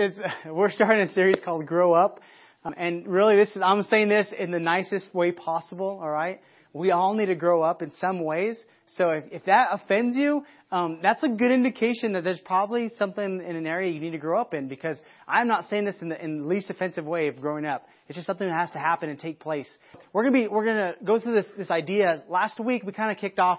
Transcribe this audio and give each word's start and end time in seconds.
it's, 0.00 0.18
we're 0.46 0.70
starting 0.70 1.08
a 1.08 1.12
series 1.12 1.36
called 1.44 1.66
Grow 1.66 1.92
Up. 1.92 2.20
Um, 2.64 2.74
and 2.76 3.06
really, 3.06 3.36
this 3.36 3.54
is, 3.56 3.62
I'm 3.64 3.82
saying 3.84 4.08
this 4.08 4.32
in 4.36 4.50
the 4.50 4.58
nicest 4.58 5.14
way 5.14 5.32
possible, 5.32 5.98
all 6.02 6.10
right? 6.10 6.40
We 6.72 6.90
all 6.90 7.14
need 7.14 7.26
to 7.26 7.34
grow 7.34 7.62
up 7.62 7.82
in 7.82 7.90
some 7.92 8.22
ways. 8.22 8.62
So 8.94 9.10
if, 9.10 9.24
if 9.32 9.44
that 9.46 9.68
offends 9.72 10.16
you, 10.16 10.44
um, 10.70 11.00
that's 11.02 11.22
a 11.22 11.28
good 11.28 11.50
indication 11.50 12.12
that 12.12 12.22
there's 12.22 12.40
probably 12.40 12.90
something 12.96 13.24
in 13.24 13.56
an 13.56 13.66
area 13.66 13.90
you 13.90 14.00
need 14.00 14.12
to 14.12 14.18
grow 14.18 14.40
up 14.40 14.54
in 14.54 14.68
because 14.68 15.00
I'm 15.26 15.48
not 15.48 15.64
saying 15.64 15.84
this 15.84 16.00
in 16.00 16.10
the, 16.10 16.22
in 16.22 16.42
the 16.42 16.46
least 16.46 16.70
offensive 16.70 17.04
way 17.04 17.26
of 17.26 17.40
growing 17.40 17.64
up. 17.64 17.86
It's 18.08 18.16
just 18.16 18.26
something 18.26 18.46
that 18.46 18.54
has 18.54 18.70
to 18.72 18.78
happen 18.78 19.08
and 19.08 19.18
take 19.18 19.40
place. 19.40 19.68
We're 20.12 20.22
gonna 20.22 20.34
be, 20.34 20.48
we're 20.48 20.64
gonna 20.64 20.94
go 21.02 21.18
through 21.18 21.34
this, 21.34 21.48
this 21.56 21.70
idea. 21.70 22.22
Last 22.28 22.60
week 22.60 22.84
we 22.84 22.92
kind 22.92 23.10
of 23.10 23.18
kicked 23.18 23.40
off 23.40 23.58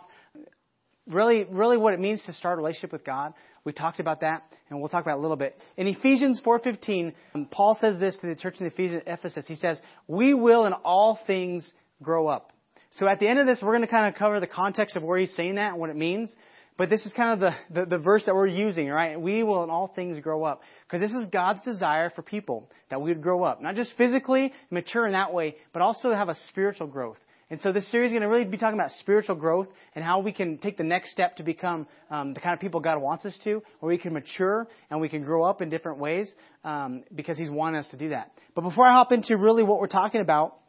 really, 1.07 1.45
really 1.49 1.77
what 1.77 1.93
it 1.93 1.99
means 1.99 2.23
to 2.25 2.33
start 2.33 2.57
a 2.57 2.61
relationship 2.61 2.93
with 2.93 3.03
God. 3.03 3.33
We 3.63 3.73
talked 3.73 3.99
about 3.99 4.21
that, 4.21 4.43
and 4.69 4.79
we'll 4.79 4.89
talk 4.89 5.03
about 5.03 5.17
it 5.17 5.19
a 5.19 5.21
little 5.21 5.37
bit. 5.37 5.57
In 5.77 5.87
Ephesians 5.87 6.41
4.15, 6.43 7.13
um, 7.35 7.47
Paul 7.51 7.77
says 7.79 7.99
this 7.99 8.17
to 8.21 8.27
the 8.27 8.35
church 8.35 8.55
in 8.59 8.71
Ephesus. 9.05 9.45
He 9.47 9.55
says, 9.55 9.79
we 10.07 10.33
will 10.33 10.65
in 10.65 10.73
all 10.73 11.19
things 11.27 11.71
grow 12.01 12.27
up. 12.27 12.51
So 12.93 13.07
at 13.07 13.19
the 13.19 13.27
end 13.27 13.39
of 13.39 13.45
this, 13.45 13.59
we're 13.61 13.71
going 13.71 13.81
to 13.81 13.87
kind 13.87 14.11
of 14.11 14.17
cover 14.17 14.39
the 14.39 14.47
context 14.47 14.97
of 14.97 15.03
where 15.03 15.19
he's 15.19 15.33
saying 15.35 15.55
that 15.55 15.71
and 15.71 15.79
what 15.79 15.89
it 15.89 15.95
means. 15.95 16.35
But 16.77 16.89
this 16.89 17.05
is 17.05 17.13
kind 17.13 17.33
of 17.33 17.39
the, 17.39 17.81
the, 17.81 17.85
the 17.85 17.97
verse 17.99 18.25
that 18.25 18.33
we're 18.33 18.47
using, 18.47 18.89
right? 18.89 19.19
We 19.19 19.43
will 19.43 19.63
in 19.63 19.69
all 19.69 19.91
things 19.95 20.19
grow 20.19 20.43
up. 20.43 20.61
Because 20.87 21.01
this 21.01 21.11
is 21.11 21.27
God's 21.27 21.61
desire 21.61 22.09
for 22.09 22.23
people, 22.23 22.69
that 22.89 22.99
we 22.99 23.11
would 23.11 23.21
grow 23.21 23.43
up. 23.43 23.61
Not 23.61 23.75
just 23.75 23.93
physically 23.97 24.51
mature 24.71 25.05
in 25.05 25.13
that 25.13 25.31
way, 25.31 25.55
but 25.73 25.83
also 25.83 26.11
have 26.11 26.29
a 26.29 26.35
spiritual 26.49 26.87
growth. 26.87 27.17
And 27.51 27.59
so 27.59 27.73
this 27.73 27.91
series 27.91 28.11
is 28.11 28.13
going 28.13 28.21
to 28.21 28.29
really 28.29 28.45
be 28.45 28.55
talking 28.55 28.79
about 28.79 28.91
spiritual 28.91 29.35
growth 29.35 29.67
and 29.93 30.05
how 30.05 30.19
we 30.19 30.31
can 30.31 30.57
take 30.57 30.77
the 30.77 30.85
next 30.85 31.11
step 31.11 31.35
to 31.35 31.43
become 31.43 31.85
um, 32.09 32.33
the 32.33 32.39
kind 32.39 32.53
of 32.53 32.61
people 32.61 32.79
God 32.79 32.99
wants 32.99 33.25
us 33.25 33.37
to, 33.43 33.61
where 33.81 33.89
we 33.89 33.97
can 33.97 34.13
mature 34.13 34.69
and 34.89 35.01
we 35.01 35.09
can 35.09 35.25
grow 35.25 35.43
up 35.43 35.61
in 35.61 35.69
different 35.69 35.97
ways 35.99 36.33
um, 36.63 37.03
because 37.13 37.37
He's 37.37 37.49
wanting 37.49 37.81
us 37.81 37.89
to 37.89 37.97
do 37.97 38.09
that. 38.09 38.31
But 38.55 38.61
before 38.61 38.87
I 38.87 38.93
hop 38.93 39.11
into 39.11 39.35
really 39.35 39.63
what 39.63 39.81
we're 39.81 39.87
talking 39.87 40.21
about, 40.21 40.59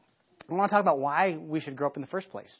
I 0.51 0.55
want 0.55 0.71
to 0.71 0.75
talk 0.75 0.83
about 0.83 0.99
why 0.99 1.39
we 1.41 1.61
should 1.61 1.77
grow 1.77 1.87
up 1.87 1.95
in 1.95 2.03
the 2.03 2.09
first 2.09 2.31
place. 2.31 2.53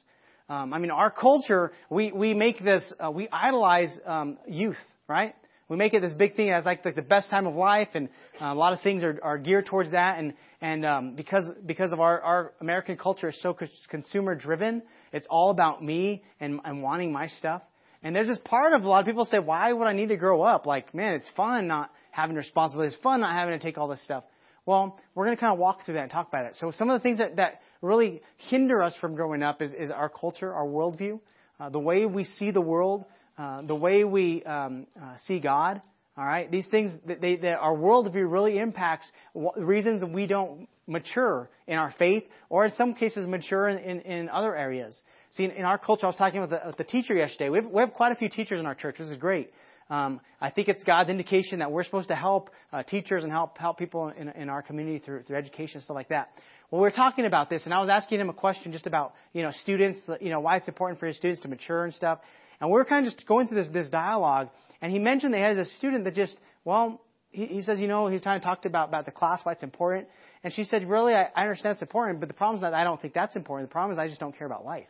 Um, 0.49 0.73
I 0.73 0.79
mean, 0.79 0.93
our 0.93 1.11
culture, 1.11 1.73
we, 1.91 2.13
we 2.13 2.33
make 2.33 2.63
this, 2.63 2.95
uh, 3.05 3.11
we 3.11 3.29
idolize 3.33 3.93
um, 4.07 4.39
youth, 4.47 4.79
right? 5.09 5.35
We 5.73 5.79
make 5.79 5.95
it 5.95 6.03
this 6.03 6.13
big 6.13 6.37
thing 6.37 6.51
as 6.51 6.67
like, 6.67 6.85
like 6.85 6.97
the 6.97 7.01
best 7.01 7.31
time 7.31 7.47
of 7.47 7.55
life, 7.55 7.89
and 7.95 8.11
uh, 8.39 8.49
a 8.49 8.55
lot 8.55 8.75
of 8.75 8.83
things 8.83 9.03
are, 9.03 9.19
are 9.23 9.39
geared 9.39 9.65
towards 9.65 9.93
that. 9.93 10.19
And 10.19 10.35
and 10.61 10.85
um, 10.85 11.15
because 11.15 11.51
because 11.65 11.95
of 11.95 12.01
our 12.01 12.21
our 12.21 12.53
American 12.61 12.99
culture 12.99 13.31
is 13.31 13.41
so 13.41 13.57
consumer 13.89 14.35
driven, 14.35 14.83
it's 15.15 15.27
all 15.31 15.49
about 15.49 15.83
me 15.83 16.25
and 16.41 16.61
and 16.67 16.83
wanting 16.83 17.11
my 17.11 17.27
stuff. 17.27 17.63
And 18.03 18.15
there's 18.15 18.27
this 18.27 18.39
part 18.45 18.75
of 18.75 18.85
a 18.85 18.87
lot 18.87 19.01
of 19.01 19.07
people 19.07 19.25
say, 19.25 19.39
why 19.39 19.73
would 19.73 19.87
I 19.87 19.95
need 19.95 20.11
to 20.11 20.17
grow 20.19 20.43
up? 20.43 20.67
Like, 20.67 20.95
man, 20.95 21.15
it's 21.15 21.31
fun 21.39 21.69
not 21.69 21.91
having 22.11 22.37
responsibilities. 22.37 22.93
It's 22.93 23.03
fun 23.03 23.23
not 23.23 23.33
having 23.33 23.59
to 23.59 23.65
take 23.65 23.79
all 23.79 23.89
this 23.89 24.05
stuff. 24.05 24.25
Well, 24.67 25.01
we're 25.15 25.25
going 25.25 25.39
to 25.39 25.41
kind 25.41 25.55
of 25.55 25.59
walk 25.59 25.87
through 25.87 25.95
that 25.95 26.03
and 26.03 26.11
talk 26.11 26.29
about 26.29 26.45
it. 26.45 26.57
So 26.57 26.71
some 26.73 26.91
of 26.91 27.01
the 27.01 27.03
things 27.03 27.17
that, 27.17 27.37
that 27.37 27.63
really 27.81 28.21
hinder 28.51 28.83
us 28.83 28.95
from 29.01 29.15
growing 29.15 29.43
up 29.43 29.63
is, 29.63 29.73
is 29.73 29.91
our 29.91 30.11
culture, 30.11 30.53
our 30.53 30.67
worldview, 30.67 31.19
uh, 31.59 31.71
the 31.71 31.79
way 31.79 32.05
we 32.05 32.25
see 32.25 32.51
the 32.51 32.61
world, 32.61 33.07
uh, 33.43 33.63
the 33.63 33.75
way 33.75 34.05
we 34.05 34.45
um, 34.45 34.87
uh, 34.97 35.17
see 35.27 35.41
God. 35.41 35.83
All 36.17 36.25
right, 36.25 36.49
these 36.49 36.69
things 36.69 36.93
that, 37.09 37.21
they, 37.21 37.39
our 37.49 37.75
worldview 37.75 38.31
really 38.31 38.59
impacts 38.59 39.11
reasons 39.57 40.05
we 40.05 40.27
don't 40.27 40.69
mature 40.87 41.51
in 41.67 41.77
our 41.77 41.93
faith, 41.99 42.23
or 42.51 42.67
in 42.67 42.73
some 42.75 42.95
cases 42.95 43.27
mature 43.27 43.69
in, 43.69 43.79
in, 43.79 44.01
in 44.03 44.29
other 44.29 44.55
areas. 44.55 45.01
See, 45.33 45.45
in, 45.45 45.51
in, 45.53 45.65
our 45.65 45.77
culture, 45.79 46.07
I 46.07 46.11
was 46.11 46.17
talking 46.17 46.41
with 46.41 46.51
the, 46.51 46.61
with 46.67 46.77
the 46.77 46.85
teacher 46.85 47.15
yesterday. 47.15 47.49
We 47.49 47.59
have, 47.59 47.67
we 47.67 47.81
have 47.81 47.95
quite 47.95 48.13
a 48.13 48.15
few 48.15 48.29
teachers 48.29 48.61
in 48.61 48.67
our 48.67 48.77
church. 48.77 48.97
This 48.99 49.09
is 49.09 49.17
great. 49.17 49.51
Um, 49.91 50.21
I 50.41 50.51
think 50.51 50.69
it's 50.69 50.85
God's 50.85 51.11
indication 51.11 51.59
that 51.59 51.73
we're 51.73 51.85
supposed 51.85 52.09
to 52.09 52.15
help 52.15 52.51
uh, 52.73 52.85
teachers 52.85 53.25
and 53.25 53.33
help 53.33 53.59
help 53.59 53.77
people 53.77 54.13
in, 54.17 54.29
in 54.29 54.51
our 54.51 54.63
community 54.63 55.01
through, 55.05 55.25
through 55.25 55.37
education 55.37 55.79
and 55.79 55.85
stuff 55.85 55.97
like 55.97 56.11
that. 56.11 56.31
Well, 56.71 56.81
we 56.81 56.87
were 56.87 56.93
talking 56.93 57.27
about 57.27 57.51
this, 57.51 57.65
and 57.65 57.75
I 57.75 57.81
was 57.81 57.89
asking 57.89 58.21
him 58.21 58.29
a 58.29 58.35
question 58.35 58.71
just 58.71 58.87
about 58.87 59.15
you 59.33 59.43
know 59.43 59.51
students, 59.63 59.99
you 60.21 60.31
know 60.31 60.41
why 60.41 60.59
it's 60.59 60.69
important 60.69 61.01
for 61.01 61.07
your 61.07 61.15
students 61.15 61.43
to 61.43 61.49
mature 61.49 61.85
and 61.85 61.93
stuff. 61.93 62.21
And 62.63 62.71
we 62.71 62.75
were 62.75 62.85
kind 62.85 63.05
of 63.05 63.13
just 63.13 63.27
going 63.27 63.49
through 63.49 63.65
this, 63.65 63.73
this 63.73 63.89
dialogue, 63.89 64.49
and 64.81 64.93
he 64.93 65.01
mentioned 65.01 65.35
they 65.35 65.41
had 65.41 65.59
a 65.59 65.65
student 65.65 66.05
that 66.05 66.15
just, 66.15 66.37
well, 66.65 67.01
he, 67.31 67.47
he 67.47 67.63
says, 67.63 67.81
you 67.81 67.89
know, 67.89 68.07
he's 68.07 68.23
trying 68.23 68.39
to 68.39 68.47
talk 68.47 68.65
about, 68.65 68.89
about 68.89 69.05
the 69.05 69.11
class, 69.11 69.41
why 69.43 69.51
it's 69.51 69.65
important. 69.65 70.07
And 70.45 70.53
she 70.53 70.63
said, 70.63 70.89
really, 70.89 71.13
I, 71.13 71.29
I 71.35 71.43
understand 71.43 71.73
it's 71.73 71.83
important, 71.83 72.21
but 72.21 72.29
the 72.29 72.35
problem 72.35 72.57
is 72.57 72.61
that 72.61 72.73
I 72.73 72.85
don't 72.85 73.03
think 73.03 73.15
that's 73.15 73.35
important. 73.35 73.69
The 73.69 73.73
problem 73.73 73.93
is 73.93 73.99
I 73.99 74.07
just 74.07 74.21
don't 74.21 74.37
care 74.39 74.47
about 74.47 74.65
life. 74.65 74.87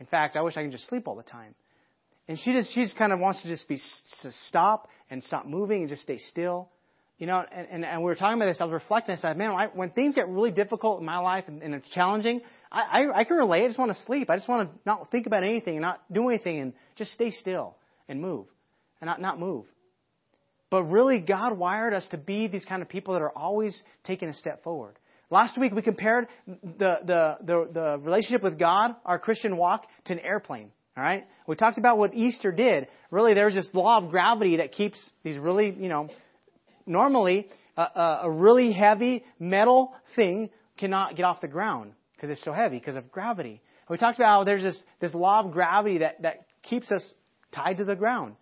In 0.00 0.06
fact, 0.06 0.34
I 0.36 0.40
wish 0.40 0.56
I 0.56 0.62
could 0.62 0.72
just 0.72 0.88
sleep 0.88 1.06
all 1.06 1.14
the 1.14 1.22
time. 1.22 1.54
And 2.26 2.38
she 2.38 2.54
just, 2.54 2.72
she 2.74 2.82
just 2.84 2.96
kind 2.96 3.12
of 3.12 3.20
wants 3.20 3.42
to 3.42 3.48
just 3.48 3.68
be, 3.68 3.76
to 4.22 4.32
stop 4.48 4.88
and 5.10 5.22
stop 5.22 5.46
moving 5.46 5.82
and 5.82 5.90
just 5.90 6.02
stay 6.02 6.16
still. 6.16 6.70
You 7.18 7.26
know, 7.26 7.44
and, 7.52 7.68
and, 7.70 7.84
and 7.84 8.00
we 8.00 8.06
were 8.06 8.14
talking 8.14 8.40
about 8.40 8.46
this. 8.46 8.62
I 8.62 8.64
was 8.64 8.72
reflecting. 8.72 9.14
I 9.14 9.18
said, 9.18 9.36
man, 9.36 9.50
I, 9.50 9.66
when 9.66 9.90
things 9.90 10.14
get 10.14 10.26
really 10.28 10.50
difficult 10.50 11.00
in 11.00 11.06
my 11.06 11.18
life 11.18 11.44
and, 11.48 11.62
and 11.62 11.74
it's 11.74 11.88
challenging, 11.90 12.40
I, 12.74 12.80
I, 12.80 13.20
I 13.20 13.24
can 13.24 13.36
relate. 13.36 13.62
I 13.62 13.66
just 13.68 13.78
want 13.78 13.92
to 13.92 14.04
sleep. 14.04 14.28
I 14.28 14.36
just 14.36 14.48
want 14.48 14.68
to 14.68 14.78
not 14.84 15.10
think 15.12 15.26
about 15.26 15.44
anything 15.44 15.74
and 15.74 15.82
not 15.82 16.00
do 16.12 16.28
anything 16.28 16.58
and 16.58 16.72
just 16.96 17.12
stay 17.12 17.30
still 17.30 17.76
and 18.08 18.20
move 18.20 18.46
and 19.00 19.06
not, 19.06 19.20
not 19.20 19.38
move. 19.38 19.66
But 20.70 20.84
really, 20.84 21.20
God 21.20 21.56
wired 21.56 21.94
us 21.94 22.06
to 22.10 22.16
be 22.18 22.48
these 22.48 22.64
kind 22.64 22.82
of 22.82 22.88
people 22.88 23.14
that 23.14 23.22
are 23.22 23.30
always 23.30 23.80
taking 24.02 24.28
a 24.28 24.34
step 24.34 24.64
forward. 24.64 24.96
Last 25.30 25.56
week, 25.56 25.72
we 25.72 25.82
compared 25.82 26.26
the, 26.46 26.98
the, 27.06 27.36
the, 27.44 27.68
the 27.72 27.98
relationship 28.00 28.42
with 28.42 28.58
God, 28.58 28.96
our 29.04 29.20
Christian 29.20 29.56
walk, 29.56 29.86
to 30.06 30.14
an 30.14 30.18
airplane. 30.18 30.70
All 30.96 31.04
right? 31.04 31.24
We 31.46 31.54
talked 31.54 31.78
about 31.78 31.98
what 31.98 32.12
Easter 32.14 32.50
did. 32.50 32.88
Really, 33.12 33.34
there's 33.34 33.54
this 33.54 33.68
law 33.72 33.98
of 33.98 34.10
gravity 34.10 34.56
that 34.56 34.72
keeps 34.72 34.98
these 35.22 35.38
really, 35.38 35.70
you 35.70 35.88
know, 35.88 36.08
normally 36.86 37.48
a, 37.76 37.82
a, 37.82 38.20
a 38.24 38.30
really 38.30 38.72
heavy 38.72 39.24
metal 39.38 39.92
thing 40.16 40.50
cannot 40.76 41.14
get 41.14 41.22
off 41.22 41.40
the 41.40 41.48
ground 41.48 41.92
because 42.14 42.30
it's 42.30 42.44
so 42.44 42.52
heavy 42.52 42.78
because 42.78 42.96
of 42.96 43.10
gravity. 43.10 43.60
We 43.88 43.98
talked 43.98 44.18
about 44.18 44.28
how 44.28 44.44
there's 44.44 44.62
this, 44.62 44.82
this 45.00 45.14
law 45.14 45.40
of 45.40 45.52
gravity 45.52 45.98
that, 45.98 46.22
that 46.22 46.46
keeps 46.62 46.90
us 46.90 47.02
tied 47.52 47.78
to 47.78 47.84
the 47.84 47.96
ground. 47.96 48.36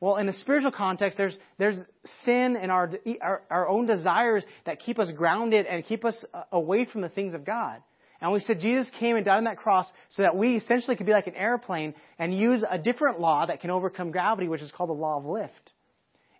Well, 0.00 0.16
in 0.16 0.28
a 0.28 0.32
spiritual 0.32 0.70
context, 0.70 1.18
there's, 1.18 1.36
there's 1.58 1.76
sin 2.24 2.56
and 2.56 2.70
our, 2.70 2.90
our, 3.20 3.42
our 3.50 3.68
own 3.68 3.86
desires 3.86 4.44
that 4.64 4.78
keep 4.78 4.98
us 4.98 5.10
grounded 5.16 5.66
and 5.66 5.84
keep 5.84 6.04
us 6.04 6.24
uh, 6.32 6.42
away 6.52 6.84
from 6.84 7.00
the 7.00 7.08
things 7.08 7.34
of 7.34 7.44
God. 7.44 7.82
And 8.20 8.32
we 8.32 8.40
said 8.40 8.60
Jesus 8.60 8.90
came 8.98 9.16
and 9.16 9.24
died 9.24 9.38
on 9.38 9.44
that 9.44 9.56
cross 9.56 9.86
so 10.10 10.22
that 10.22 10.36
we 10.36 10.56
essentially 10.56 10.96
could 10.96 11.06
be 11.06 11.12
like 11.12 11.26
an 11.26 11.34
airplane 11.34 11.94
and 12.18 12.36
use 12.36 12.64
a 12.68 12.78
different 12.78 13.20
law 13.20 13.46
that 13.46 13.60
can 13.60 13.70
overcome 13.70 14.10
gravity, 14.10 14.48
which 14.48 14.62
is 14.62 14.72
called 14.72 14.90
the 14.90 14.94
law 14.94 15.18
of 15.18 15.24
lift. 15.24 15.72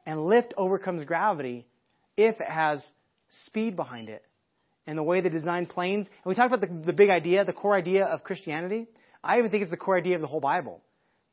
And 0.05 0.27
lift 0.27 0.55
overcomes 0.57 1.05
gravity 1.05 1.67
if 2.17 2.41
it 2.41 2.49
has 2.49 2.85
speed 3.47 3.77
behind 3.77 4.09
it. 4.09 4.25
And 4.89 4.97
the 4.97 5.03
way 5.03 5.21
they 5.21 5.29
design 5.29 5.67
planes. 5.67 6.07
And 6.07 6.25
we 6.25 6.35
talked 6.35 6.51
about 6.53 6.67
the, 6.67 6.87
the 6.87 6.95
big 6.95 7.11
idea, 7.11 7.45
the 7.45 7.53
core 7.53 7.77
idea 7.77 8.07
of 8.07 8.25
Christianity. 8.25 8.87
I 9.23 9.39
even 9.39 9.51
think 9.51 9.61
it's 9.63 9.71
the 9.71 9.77
core 9.77 9.99
idea 9.99 10.15
of 10.15 10.23
the 10.23 10.27
whole 10.27 10.41
Bible. 10.41 10.81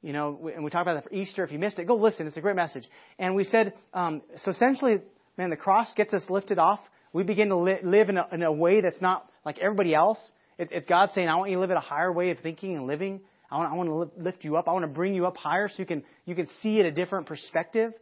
You 0.01 0.11
know, 0.11 0.51
and 0.53 0.61
we 0.61 0.69
talked 0.69 0.81
about 0.81 0.95
that 0.95 1.09
for 1.09 1.15
Easter. 1.15 1.41
If 1.45 1.53
you 1.53 1.57
missed 1.57 1.79
it, 1.79 1.87
go 1.87 1.95
listen. 1.95 2.27
It's 2.27 2.35
a 2.35 2.41
great 2.41 2.57
message. 2.57 2.85
And 3.17 3.33
we 3.33 3.45
said, 3.45 3.73
um, 3.93 4.23
so 4.35 4.51
essentially, 4.51 4.97
man, 5.37 5.51
the 5.51 5.55
cross 5.55 5.87
gets 5.95 6.13
us 6.13 6.23
lifted 6.29 6.59
off. 6.59 6.81
We 7.13 7.23
begin 7.23 7.47
to 7.47 7.55
li- 7.55 7.79
live 7.81 8.09
in 8.09 8.17
a, 8.17 8.27
in 8.33 8.43
a 8.43 8.51
way 8.51 8.81
that's 8.81 9.01
not 9.01 9.31
like 9.45 9.57
everybody 9.59 9.95
else. 9.95 10.19
It, 10.57 10.73
it's 10.73 10.85
God 10.85 11.11
saying, 11.13 11.29
I 11.29 11.37
want 11.37 11.49
you 11.49 11.55
to 11.55 11.61
live 11.61 11.71
at 11.71 11.77
a 11.77 11.79
higher 11.79 12.11
way 12.11 12.31
of 12.31 12.39
thinking 12.39 12.75
and 12.75 12.87
living. 12.87 13.21
I 13.49 13.57
want, 13.57 13.71
I 13.71 13.75
want 13.75 13.89
to 13.89 14.21
lift 14.21 14.43
you 14.43 14.57
up. 14.57 14.67
I 14.67 14.73
want 14.73 14.83
to 14.83 14.91
bring 14.91 15.15
you 15.15 15.27
up 15.27 15.37
higher 15.37 15.69
so 15.69 15.75
you 15.77 15.85
can, 15.85 16.03
you 16.25 16.35
can 16.35 16.47
see 16.61 16.81
it 16.81 16.85
a 16.85 16.91
different 16.91 17.25
perspective. 17.25 17.93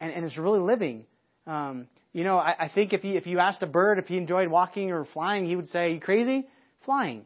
And, 0.00 0.12
and 0.12 0.24
it's 0.24 0.36
really 0.36 0.60
living. 0.60 1.06
Um, 1.46 1.86
you 2.12 2.24
know, 2.24 2.38
I, 2.38 2.64
I 2.64 2.70
think 2.74 2.92
if 2.92 3.04
you, 3.04 3.16
if 3.16 3.26
you 3.26 3.38
asked 3.38 3.62
a 3.62 3.66
bird 3.66 3.98
if 3.98 4.06
he 4.06 4.16
enjoyed 4.16 4.48
walking 4.48 4.90
or 4.90 5.04
flying, 5.04 5.46
he 5.46 5.56
would 5.56 5.68
say, 5.68 5.92
you 5.92 6.00
crazy? 6.00 6.46
Flying. 6.84 7.24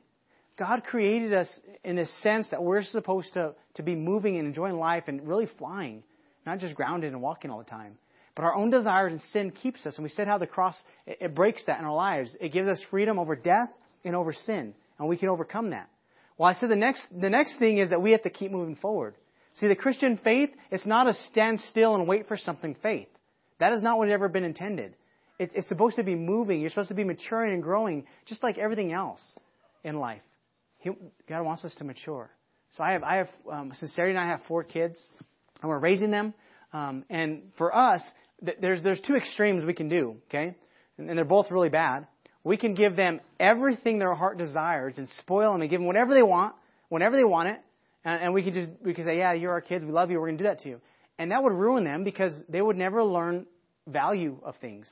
God 0.59 0.85
created 0.85 1.33
us 1.33 1.49
in 1.83 1.99
a 1.99 2.07
sense 2.07 2.49
that 2.51 2.63
we're 2.63 2.83
supposed 2.83 3.35
to, 3.35 3.55
to 3.75 3.83
be 3.83 3.95
moving 3.95 4.37
and 4.39 4.47
enjoying 4.47 4.77
life 4.77 5.05
and 5.07 5.27
really 5.27 5.47
flying, 5.59 6.03
not 6.45 6.59
just 6.59 6.75
grounded 6.75 7.13
and 7.13 7.23
walking 7.23 7.51
all 7.51 7.59
the 7.59 7.65
time. 7.65 7.97
But 8.35 8.45
our 8.45 8.55
own 8.55 8.71
desires 8.71 9.13
and 9.13 9.21
sin 9.21 9.51
keeps 9.51 9.85
us. 9.87 9.97
And 9.97 10.05
we 10.05 10.11
said 10.11 10.27
how 10.27 10.39
the 10.39 10.47
cross, 10.47 10.81
it, 11.07 11.19
it 11.21 11.35
breaks 11.35 11.65
that 11.67 11.79
in 11.79 11.85
our 11.85 11.95
lives. 11.95 12.37
It 12.41 12.53
gives 12.53 12.69
us 12.69 12.83
freedom 12.91 13.19
over 13.19 13.37
death 13.37 13.71
and 14.05 14.17
over 14.17 14.33
sin. 14.33 14.75
And 14.99 15.09
we 15.09 15.17
can 15.17 15.29
overcome 15.29 15.71
that. 15.71 15.89
Well, 16.39 16.49
I 16.49 16.55
said 16.55 16.71
the 16.71 16.77
next, 16.77 17.07
the 17.19 17.31
next 17.31 17.59
thing 17.59 17.79
is 17.79 17.91
that 17.91 18.03
we 18.03 18.13
have 18.13 18.23
to 18.23 18.31
keep 18.31 18.51
moving 18.51 18.77
forward. 18.77 19.15
See, 19.57 19.69
the 19.69 19.75
Christian 19.75 20.19
faith, 20.23 20.51
it's 20.71 20.87
not 20.87 21.07
a 21.07 21.15
stand 21.15 21.61
still 21.61 21.95
and 21.95 22.09
wait 22.09 22.27
for 22.27 22.37
something 22.37 22.75
faith. 22.83 23.09
That 23.61 23.73
is 23.73 23.83
not 23.83 23.99
what 23.99 24.09
has 24.09 24.15
ever 24.15 24.29
been 24.29 24.45
intended. 24.45 24.95
It, 25.39 25.53
it's 25.55 25.69
supposed 25.69 25.97
to 25.97 26.03
be 26.03 26.15
moving. 26.15 26.61
You're 26.61 26.71
supposed 26.71 26.89
to 26.89 26.95
be 26.95 27.05
maturing 27.05 27.55
and 27.55 27.63
growing, 27.63 28.07
just 28.27 28.43
like 28.43 28.59
everything 28.59 28.93
else 28.93 29.21
in 29.85 29.99
life. 29.99 30.23
He, 30.79 30.91
God 31.29 31.43
wants 31.43 31.65
us 31.65 31.75
to 31.77 31.85
mature. 31.85 32.31
So 32.77 32.83
I 32.83 32.93
have, 32.93 33.03
I 33.03 33.17
have, 33.17 33.29
um, 33.51 33.73
sincerity 33.75 34.17
and 34.17 34.21
I 34.21 34.29
have 34.29 34.41
four 34.49 34.65
kids, 34.65 34.99
and 35.61 35.69
we're 35.69 35.79
raising 35.79 36.11
them. 36.11 36.35
Um, 36.73 37.05
and 37.11 37.43
for 37.59 37.75
us, 37.75 38.03
th- 38.45 38.57
there's 38.61 38.83
there's 38.83 39.01
two 39.01 39.15
extremes 39.15 39.65
we 39.65 39.75
can 39.75 39.89
do. 39.89 40.17
Okay, 40.29 40.55
and, 40.99 41.09
and 41.09 41.19
they're 41.19 41.25
both 41.25 41.51
really 41.51 41.69
bad. 41.69 42.07
We 42.45 42.57
can 42.57 42.75
give 42.75 42.97
them 42.97 43.21
everything 43.39 43.99
their 43.99 44.15
heart 44.15 44.39
desires 44.39 44.95
and 44.97 45.09
spoil 45.21 45.53
them 45.53 45.61
and 45.61 45.71
give 45.71 45.81
them 45.81 45.87
whatever 45.87 46.15
they 46.15 46.23
want, 46.23 46.57
whenever 46.89 47.17
they 47.17 47.25
want 47.25 47.51
it, 47.51 47.61
and, 48.05 48.23
and 48.23 48.35
we 48.35 48.43
can 48.43 48.53
just 48.53 48.71
we 48.85 48.95
can 48.95 49.05
say, 49.05 49.19
yeah, 49.19 49.33
you're 49.35 49.53
our 49.53 49.61
kids, 49.61 49.85
we 49.85 49.93
love 49.93 50.11
you, 50.11 50.19
we're 50.19 50.29
going 50.29 50.39
to 50.39 50.45
do 50.45 50.49
that 50.49 50.61
to 50.61 50.69
you, 50.71 50.81
and 51.23 51.31
that 51.31 51.41
would 51.41 51.53
ruin 51.53 51.85
them 51.85 52.03
because 52.03 52.37
they 52.49 52.61
would 52.61 52.77
never 52.77 53.05
learn 53.05 53.47
value 53.87 54.39
of 54.43 54.57
things. 54.57 54.91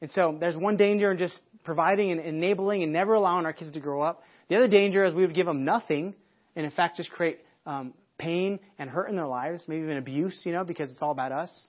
And 0.00 0.10
so 0.10 0.36
there's 0.38 0.56
one 0.56 0.76
danger 0.76 1.12
in 1.12 1.18
just 1.18 1.40
providing 1.62 2.10
and 2.10 2.20
enabling 2.20 2.82
and 2.82 2.92
never 2.92 3.14
allowing 3.14 3.46
our 3.46 3.52
kids 3.52 3.70
to 3.72 3.80
grow 3.80 4.02
up. 4.02 4.24
The 4.48 4.56
other 4.56 4.66
danger 4.66 5.04
is 5.04 5.14
we 5.14 5.24
would 5.24 5.36
give 5.36 5.46
them 5.46 5.64
nothing 5.64 6.14
and, 6.56 6.64
in 6.64 6.72
fact, 6.72 6.96
just 6.96 7.12
create 7.12 7.38
um, 7.66 7.94
pain 8.18 8.58
and 8.80 8.90
hurt 8.90 9.10
in 9.10 9.14
their 9.14 9.28
lives, 9.28 9.62
maybe 9.68 9.84
even 9.84 9.96
abuse, 9.96 10.42
you 10.44 10.52
know, 10.52 10.64
because 10.64 10.90
it's 10.90 11.02
all 11.02 11.12
about 11.12 11.30
us. 11.30 11.68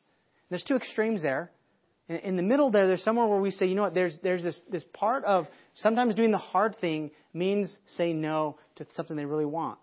There's 0.49 0.63
two 0.63 0.75
extremes 0.75 1.21
there. 1.21 1.51
In 2.07 2.37
the 2.37 2.41
middle 2.41 2.71
there, 2.71 2.87
there's 2.87 3.03
somewhere 3.03 3.27
where 3.27 3.39
we 3.39 3.51
say, 3.51 3.67
you 3.67 3.75
know 3.75 3.83
what, 3.83 3.93
there's, 3.93 4.17
there's 4.23 4.41
this, 4.41 4.59
this 4.71 4.83
part 4.93 5.25
of 5.25 5.45
sometimes 5.75 6.15
doing 6.15 6.31
the 6.31 6.39
hard 6.39 6.75
thing 6.79 7.11
means 7.35 7.77
saying 7.97 8.19
no 8.19 8.57
to 8.77 8.87
something 8.95 9.15
they 9.15 9.25
really 9.25 9.45
want. 9.45 9.77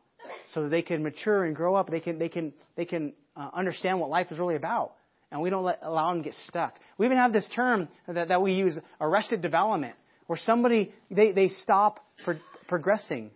So 0.52 0.64
that 0.64 0.70
they 0.70 0.82
can 0.82 1.04
mature 1.04 1.44
and 1.44 1.54
grow 1.54 1.76
up, 1.76 1.88
they 1.88 2.00
can, 2.00 2.18
they 2.18 2.28
can, 2.28 2.52
they 2.74 2.84
can 2.84 3.12
uh, 3.36 3.50
understand 3.54 4.00
what 4.00 4.10
life 4.10 4.28
is 4.30 4.38
really 4.38 4.56
about. 4.56 4.92
And 5.30 5.40
we 5.40 5.50
don't 5.50 5.64
let, 5.64 5.80
allow 5.82 6.12
them 6.12 6.22
to 6.22 6.28
get 6.30 6.38
stuck. 6.48 6.74
We 6.98 7.06
even 7.06 7.18
have 7.18 7.32
this 7.32 7.48
term 7.54 7.88
that, 8.06 8.28
that 8.28 8.40
we 8.40 8.52
use, 8.52 8.78
arrested 9.00 9.42
development, 9.42 9.94
where 10.26 10.38
somebody, 10.38 10.92
they, 11.10 11.32
they 11.32 11.48
stop 11.48 12.04
pro- 12.24 12.38
progressing 12.68 13.30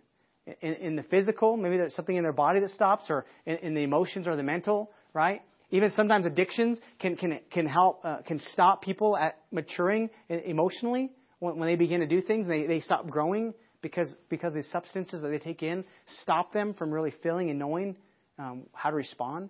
in, 0.61 0.73
in 0.73 0.95
the 0.95 1.03
physical, 1.03 1.57
maybe 1.57 1.77
there's 1.77 1.95
something 1.95 2.15
in 2.15 2.23
their 2.23 2.33
body 2.33 2.59
that 2.59 2.69
stops, 2.71 3.05
or 3.09 3.25
in, 3.45 3.57
in 3.57 3.73
the 3.73 3.81
emotions 3.81 4.27
or 4.27 4.35
the 4.35 4.43
mental, 4.43 4.91
right? 5.13 5.41
Even 5.69 5.91
sometimes 5.91 6.25
addictions 6.25 6.77
can 6.99 7.15
can 7.15 7.39
can 7.49 7.65
help 7.65 8.03
uh, 8.03 8.17
can 8.27 8.39
stop 8.39 8.81
people 8.81 9.15
at 9.15 9.37
maturing 9.51 10.09
emotionally 10.29 11.11
when, 11.39 11.57
when 11.57 11.67
they 11.67 11.77
begin 11.77 12.01
to 12.01 12.07
do 12.07 12.21
things. 12.21 12.47
They 12.47 12.65
they 12.65 12.81
stop 12.81 13.07
growing 13.07 13.53
because 13.81 14.13
because 14.29 14.53
the 14.53 14.63
substances 14.63 15.21
that 15.21 15.29
they 15.29 15.39
take 15.39 15.63
in 15.63 15.85
stop 16.23 16.51
them 16.51 16.73
from 16.73 16.91
really 16.91 17.13
feeling 17.23 17.49
and 17.49 17.57
knowing 17.57 17.95
um, 18.37 18.63
how 18.73 18.89
to 18.89 18.95
respond. 18.97 19.49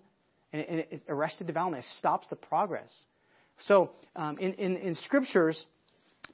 And, 0.53 0.80
it, 0.80 1.03
arrested 1.07 1.48
development 1.48 1.83
it 1.83 1.89
stops 1.98 2.27
the 2.30 2.36
progress. 2.36 2.92
So 3.68 3.92
um, 4.15 4.38
in, 4.38 4.53
in 4.53 4.77
in 4.77 4.95
scriptures, 4.95 5.63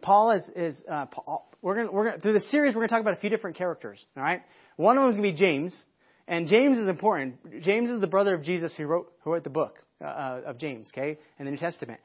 Paul 0.02 0.32
is 0.32 0.50
is 0.56 0.84
uh, 0.90 1.06
Paul, 1.06 1.50
we're 1.62 1.76
gonna, 1.76 1.92
we're 1.92 2.06
gonna, 2.06 2.22
through 2.22 2.34
the 2.34 2.42
series 2.42 2.74
we're 2.74 2.82
going 2.82 2.90
to 2.90 2.94
talk 2.96 3.02
about 3.02 3.14
a 3.14 3.22
few 3.22 3.30
different 3.30 3.58
characters. 3.58 4.04
All 4.16 4.24
right, 4.24 4.42
one 4.76 4.98
of 4.98 5.04
them 5.04 5.12
is 5.12 5.18
going 5.18 5.32
to 5.32 5.34
be 5.34 5.40
James. 5.40 5.84
And 6.30 6.48
James 6.48 6.78
is 6.78 6.90
important. 6.90 7.64
James 7.64 7.90
is 7.90 8.02
the 8.02 8.08
brother 8.08 8.34
of 8.34 8.44
Jesus 8.44 8.74
who 8.76 8.86
wrote, 8.86 9.14
who 9.24 9.32
wrote 9.32 9.46
the 9.46 9.50
book 9.50 9.80
uh, 10.04 10.42
of 10.46 10.58
James, 10.58 10.90
okay, 10.94 11.18
in 11.40 11.46
the 11.46 11.52
New 11.52 11.58
Testament. 11.58 12.02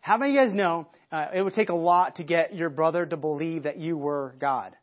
How 0.00 0.16
many 0.16 0.32
of 0.32 0.34
you 0.34 0.48
guys 0.48 0.56
know 0.56 0.88
uh, 1.12 1.26
it 1.34 1.42
would 1.42 1.52
take 1.52 1.68
a 1.68 1.74
lot 1.74 2.16
to 2.16 2.24
get 2.24 2.54
your 2.54 2.70
brother 2.70 3.06
to 3.06 3.16
believe 3.16 3.64
that 3.64 3.78
you 3.78 3.96
were 3.96 4.34
God? 4.40 4.74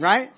Right? 0.00 0.30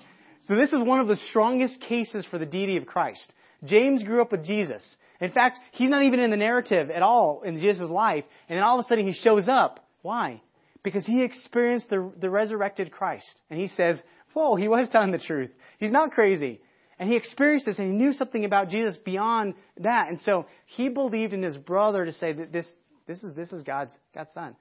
So 0.47 0.55
this 0.55 0.73
is 0.73 0.79
one 0.79 0.99
of 0.99 1.07
the 1.07 1.17
strongest 1.29 1.79
cases 1.81 2.27
for 2.29 2.39
the 2.39 2.45
deity 2.45 2.77
of 2.77 2.85
Christ. 2.85 3.33
James 3.63 4.03
grew 4.03 4.21
up 4.21 4.31
with 4.31 4.43
Jesus. 4.43 4.83
In 5.21 5.31
fact, 5.31 5.59
he's 5.71 5.89
not 5.91 6.03
even 6.03 6.19
in 6.19 6.31
the 6.31 6.37
narrative 6.37 6.89
at 6.89 7.03
all 7.03 7.43
in 7.43 7.59
Jesus' 7.59 7.89
life, 7.89 8.25
and 8.49 8.57
then 8.57 8.63
all 8.63 8.79
of 8.79 8.85
a 8.85 8.87
sudden 8.87 9.05
he 9.05 9.13
shows 9.13 9.47
up. 9.47 9.87
Why? 10.01 10.41
Because 10.83 11.05
he 11.05 11.23
experienced 11.23 11.89
the, 11.89 12.11
the 12.19 12.29
resurrected 12.29 12.91
Christ. 12.91 13.41
And 13.51 13.59
he 13.59 13.67
says, 13.67 14.01
Whoa, 14.33 14.55
he 14.55 14.67
was 14.67 14.89
telling 14.91 15.11
the 15.11 15.19
truth. 15.19 15.51
He's 15.77 15.91
not 15.91 16.11
crazy. 16.11 16.59
And 16.97 17.09
he 17.09 17.15
experienced 17.15 17.65
this 17.65 17.79
and 17.79 17.87
he 17.91 17.97
knew 17.97 18.13
something 18.13 18.45
about 18.45 18.69
Jesus 18.69 18.97
beyond 18.97 19.55
that. 19.79 20.09
And 20.09 20.21
so 20.21 20.45
he 20.67 20.89
believed 20.89 21.33
in 21.33 21.41
his 21.41 21.57
brother 21.57 22.05
to 22.05 22.13
say 22.13 22.31
that 22.33 22.51
this, 22.51 22.71
this 23.07 23.23
is, 23.23 23.35
this 23.35 23.51
is 23.51 23.63
God's, 23.63 23.91
God's 24.13 24.31
son. 24.33 24.55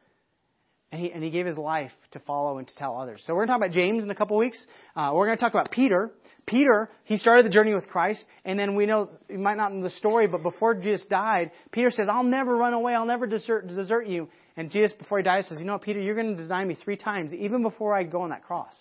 And 0.92 1.00
he, 1.00 1.12
and 1.12 1.22
he 1.22 1.30
gave 1.30 1.46
his 1.46 1.56
life 1.56 1.92
to 2.12 2.20
follow 2.20 2.58
and 2.58 2.66
to 2.66 2.74
tell 2.74 2.98
others. 2.98 3.22
So 3.24 3.32
we're 3.32 3.46
going 3.46 3.48
to 3.48 3.52
talk 3.52 3.68
about 3.68 3.74
James 3.74 4.02
in 4.02 4.10
a 4.10 4.14
couple 4.14 4.36
weeks. 4.36 4.58
Uh, 4.96 5.12
we're 5.14 5.26
going 5.26 5.38
to 5.38 5.40
talk 5.40 5.54
about 5.54 5.70
Peter. 5.70 6.10
Peter, 6.46 6.90
he 7.04 7.16
started 7.16 7.46
the 7.46 7.50
journey 7.50 7.74
with 7.74 7.86
Christ, 7.86 8.24
and 8.44 8.58
then 8.58 8.74
we 8.74 8.86
know, 8.86 9.08
you 9.28 9.38
might 9.38 9.56
not 9.56 9.72
know 9.72 9.84
the 9.84 9.90
story, 9.90 10.26
but 10.26 10.42
before 10.42 10.74
Jesus 10.74 11.06
died, 11.08 11.52
Peter 11.70 11.90
says, 11.90 12.08
I'll 12.10 12.24
never 12.24 12.56
run 12.56 12.72
away, 12.72 12.94
I'll 12.94 13.06
never 13.06 13.28
desert, 13.28 13.68
desert 13.68 14.08
you. 14.08 14.28
And 14.56 14.70
Jesus, 14.70 14.92
before 14.98 15.18
he 15.18 15.22
dies, 15.22 15.46
says, 15.46 15.58
You 15.60 15.64
know 15.64 15.74
what, 15.74 15.82
Peter, 15.82 16.00
you're 16.00 16.16
going 16.16 16.36
to 16.36 16.42
deny 16.42 16.64
me 16.64 16.76
three 16.82 16.96
times, 16.96 17.32
even 17.32 17.62
before 17.62 17.96
I 17.96 18.02
go 18.02 18.22
on 18.22 18.30
that 18.30 18.42
cross. 18.42 18.74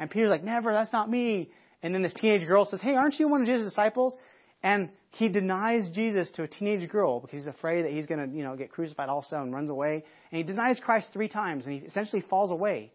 And 0.00 0.10
Peter's 0.10 0.30
like, 0.30 0.42
Never, 0.42 0.72
that's 0.72 0.92
not 0.92 1.08
me. 1.08 1.50
And 1.84 1.94
then 1.94 2.02
this 2.02 2.14
teenage 2.14 2.46
girl 2.48 2.64
says, 2.64 2.80
Hey, 2.80 2.94
aren't 2.94 3.20
you 3.20 3.28
one 3.28 3.42
of 3.42 3.46
Jesus' 3.46 3.70
disciples? 3.70 4.16
And 4.64 4.88
he 5.10 5.28
denies 5.28 5.90
Jesus 5.92 6.30
to 6.32 6.42
a 6.42 6.48
teenage 6.48 6.88
girl 6.88 7.20
because 7.20 7.40
he's 7.40 7.46
afraid 7.46 7.84
that 7.84 7.92
he's 7.92 8.06
going 8.06 8.30
to, 8.30 8.34
you 8.34 8.42
know, 8.42 8.56
get 8.56 8.72
crucified 8.72 9.10
also 9.10 9.36
and 9.36 9.52
runs 9.52 9.68
away. 9.68 10.02
And 10.32 10.38
he 10.38 10.42
denies 10.42 10.80
Christ 10.82 11.08
three 11.12 11.28
times 11.28 11.66
and 11.66 11.78
he 11.78 11.86
essentially 11.86 12.22
falls 12.22 12.50
away. 12.50 12.90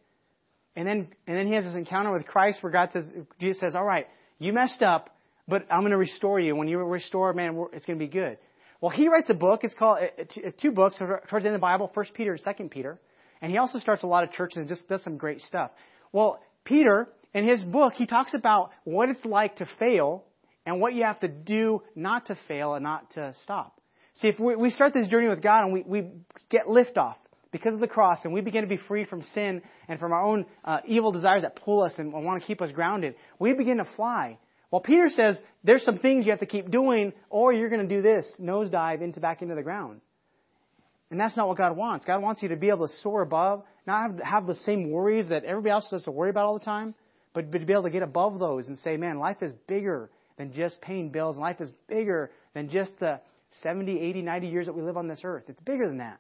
And 0.76 0.88
then, 0.88 1.08
and 1.28 1.38
then 1.38 1.46
he 1.46 1.54
has 1.54 1.66
this 1.66 1.76
encounter 1.76 2.12
with 2.12 2.26
Christ 2.26 2.64
where 2.64 2.72
God 2.72 2.90
says, 2.92 3.06
Jesus 3.40 3.60
says, 3.60 3.76
all 3.76 3.86
right, 3.86 4.08
you 4.40 4.52
messed 4.52 4.82
up, 4.82 5.16
but 5.48 5.68
I'm 5.70 5.82
going 5.82 5.92
to 5.92 5.98
restore 5.98 6.40
you. 6.40 6.56
When 6.56 6.68
you 6.68 6.80
restore, 6.80 7.32
man, 7.34 7.68
it's 7.72 7.86
going 7.86 8.00
to 8.00 8.04
be 8.04 8.12
good. 8.12 8.40
Well, 8.82 8.90
he 8.90 9.08
writes 9.08 9.30
a 9.30 9.36
book. 9.36 9.64
It's 9.64 9.76
called 9.76 10.00
uh, 10.00 10.22
uh, 10.22 10.52
two 10.60 10.72
books 10.72 10.98
towards 10.98 11.22
the 11.30 11.36
end 11.36 11.48
of 11.48 11.54
the 11.54 11.60
Bible, 11.60 11.92
First 11.94 12.16
Peter 12.16 12.32
and 12.32 12.42
Second 12.42 12.72
Peter. 12.72 13.00
And 13.44 13.52
he 13.52 13.60
also 13.60 13.78
starts 13.78 14.02
a 14.02 14.08
lot 14.08 14.24
of 14.24 14.32
churches 14.32 14.58
and 14.58 14.68
just 14.68 14.88
does 14.88 15.04
some 15.04 15.18
great 15.18 15.42
stuff. 15.42 15.70
Well, 16.12 16.42
Peter 16.64 17.10
in 17.34 17.48
his 17.48 17.64
book, 17.64 17.94
he 17.94 18.08
talks 18.08 18.34
about 18.34 18.72
what 18.86 19.10
it's 19.10 19.24
like 19.24 19.58
to 19.58 19.70
fail 19.78 20.24
and 20.70 20.80
what 20.80 20.94
you 20.94 21.04
have 21.04 21.20
to 21.22 21.28
do 21.28 21.82
not 21.96 22.28
to 22.28 22.38
fail 22.48 22.76
and 22.76 22.84
not 22.84 23.10
to 23.12 23.34
stop. 23.44 23.82
See, 24.14 24.28
if 24.28 24.40
we, 24.40 24.70
start 24.70 24.94
this 24.94 25.08
journey 25.08 25.28
with 25.28 25.42
God 25.42 25.64
and 25.64 25.74
we, 25.74 25.82
we 25.82 26.08
get 26.50 26.68
liftoff 26.68 27.16
because 27.52 27.74
of 27.74 27.80
the 27.80 27.88
cross 27.88 28.20
and 28.24 28.34
we 28.34 28.42
begin 28.42 28.62
to 28.62 28.68
be 28.68 28.78
free 28.78 29.04
from 29.04 29.24
sin 29.34 29.64
and 29.88 30.00
from 30.00 30.12
our 30.12 30.24
own 30.24 30.46
uh, 30.64 30.80
evil 30.86 31.12
desires 31.12 31.42
that 31.42 31.56
pull 31.56 31.82
us 31.82 31.94
and 31.98 32.14
want 32.14 32.40
to 32.40 32.46
keep 32.46 32.62
us 32.62 32.72
grounded, 32.72 33.16
we 33.40 33.54
begin 33.54 33.78
to 33.78 33.88
fly. 33.96 34.38
Well, 34.70 34.82
Peter 34.82 35.10
says 35.10 35.42
there's 35.64 35.84
some 35.84 35.98
things 35.98 36.26
you 36.26 36.32
have 36.32 36.42
to 36.42 36.46
keep 36.46 36.70
doing 36.70 37.14
or 37.32 37.52
you're 37.52 37.70
going 37.70 37.88
to 37.88 37.96
do 37.96 38.04
this, 38.04 38.32
nosedive 38.40 39.02
into 39.02 39.20
back 39.20 39.42
into 39.42 39.56
the 39.56 39.64
ground. 39.64 40.02
And 41.10 41.20
that's 41.20 41.36
not 41.36 41.48
what 41.48 41.58
God 41.58 41.76
wants. 41.76 42.06
God 42.06 42.22
wants 42.22 42.44
you 42.44 42.50
to 42.50 42.56
be 42.56 42.70
able 42.70 42.88
to 42.88 42.94
soar 42.98 43.24
above, 43.24 43.64
not 43.88 44.12
have, 44.12 44.20
have 44.20 44.46
the 44.46 44.56
same 44.56 44.92
worries 44.92 45.30
that 45.30 45.46
everybody 45.46 45.72
else 45.72 45.88
has 45.90 46.04
to 46.04 46.12
worry 46.12 46.30
about 46.30 46.46
all 46.46 46.60
the 46.60 46.64
time. 46.64 46.94
But, 47.34 47.50
but 47.50 47.60
to 47.60 47.66
be 47.66 47.74
able 47.74 47.84
to 47.84 47.90
get 47.90 48.04
above 48.04 48.38
those 48.38 48.68
and 48.68 48.78
say, 48.78 48.98
man, 48.98 49.18
life 49.18 49.38
is 49.42 49.52
bigger 49.68 50.12
than 50.40 50.54
just 50.54 50.82
paying 50.82 51.10
bills. 51.10 51.38
Life 51.38 51.58
is 51.60 51.70
bigger 51.88 52.32
than 52.56 52.70
just 52.70 52.98
the 53.00 53.20
70, 53.62 54.00
80, 54.00 54.22
90 54.22 54.48
years 54.48 54.66
that 54.66 54.74
we 54.74 54.82
live 54.82 54.98
on 54.98 55.08
this 55.08 55.22
earth. 55.24 55.44
It's 55.50 55.60
bigger 55.60 55.86
than 55.86 55.98
that. 55.98 56.20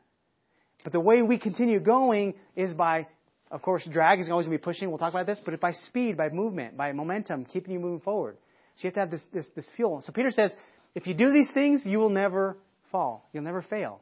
But 0.83 0.92
the 0.92 1.00
way 1.00 1.21
we 1.21 1.39
continue 1.39 1.80
going 1.80 2.36
is 2.56 2.74
by, 2.74 3.07
of 3.50 3.62
course, 3.62 3.88
drag 3.92 4.19
is 4.19 4.30
always 4.30 4.45
going 4.45 4.57
to 4.57 4.62
be 4.62 4.63
pushing. 4.63 4.89
We'll 4.89 4.98
talk 4.98 5.13
about 5.13 5.25
this. 5.25 5.42
But 5.44 5.54
it's 5.54 5.62
by 5.62 5.71
speed, 5.71 6.18
by 6.18 6.30
movement, 6.30 6.77
by 6.77 6.92
momentum, 6.92 7.45
keeping 7.45 7.74
you 7.74 7.80
moving 7.80 8.01
forward. 8.01 8.38
So 8.75 8.88
you 8.88 8.88
have 8.89 8.94
to 8.95 9.00
have 9.00 9.12
this, 9.12 9.24
this, 9.33 9.50
this 9.56 9.68
fuel. 9.77 10.04
So 10.06 10.12
Peter 10.12 10.31
says, 10.31 10.54
if 10.95 11.07
you 11.07 11.13
do 11.13 11.31
these 11.31 11.50
things, 11.54 11.81
you 11.86 11.98
will 11.98 12.10
never 12.10 12.57
fall. 12.92 13.30
You'll 13.31 13.44
never 13.44 13.62
fail. 13.62 14.01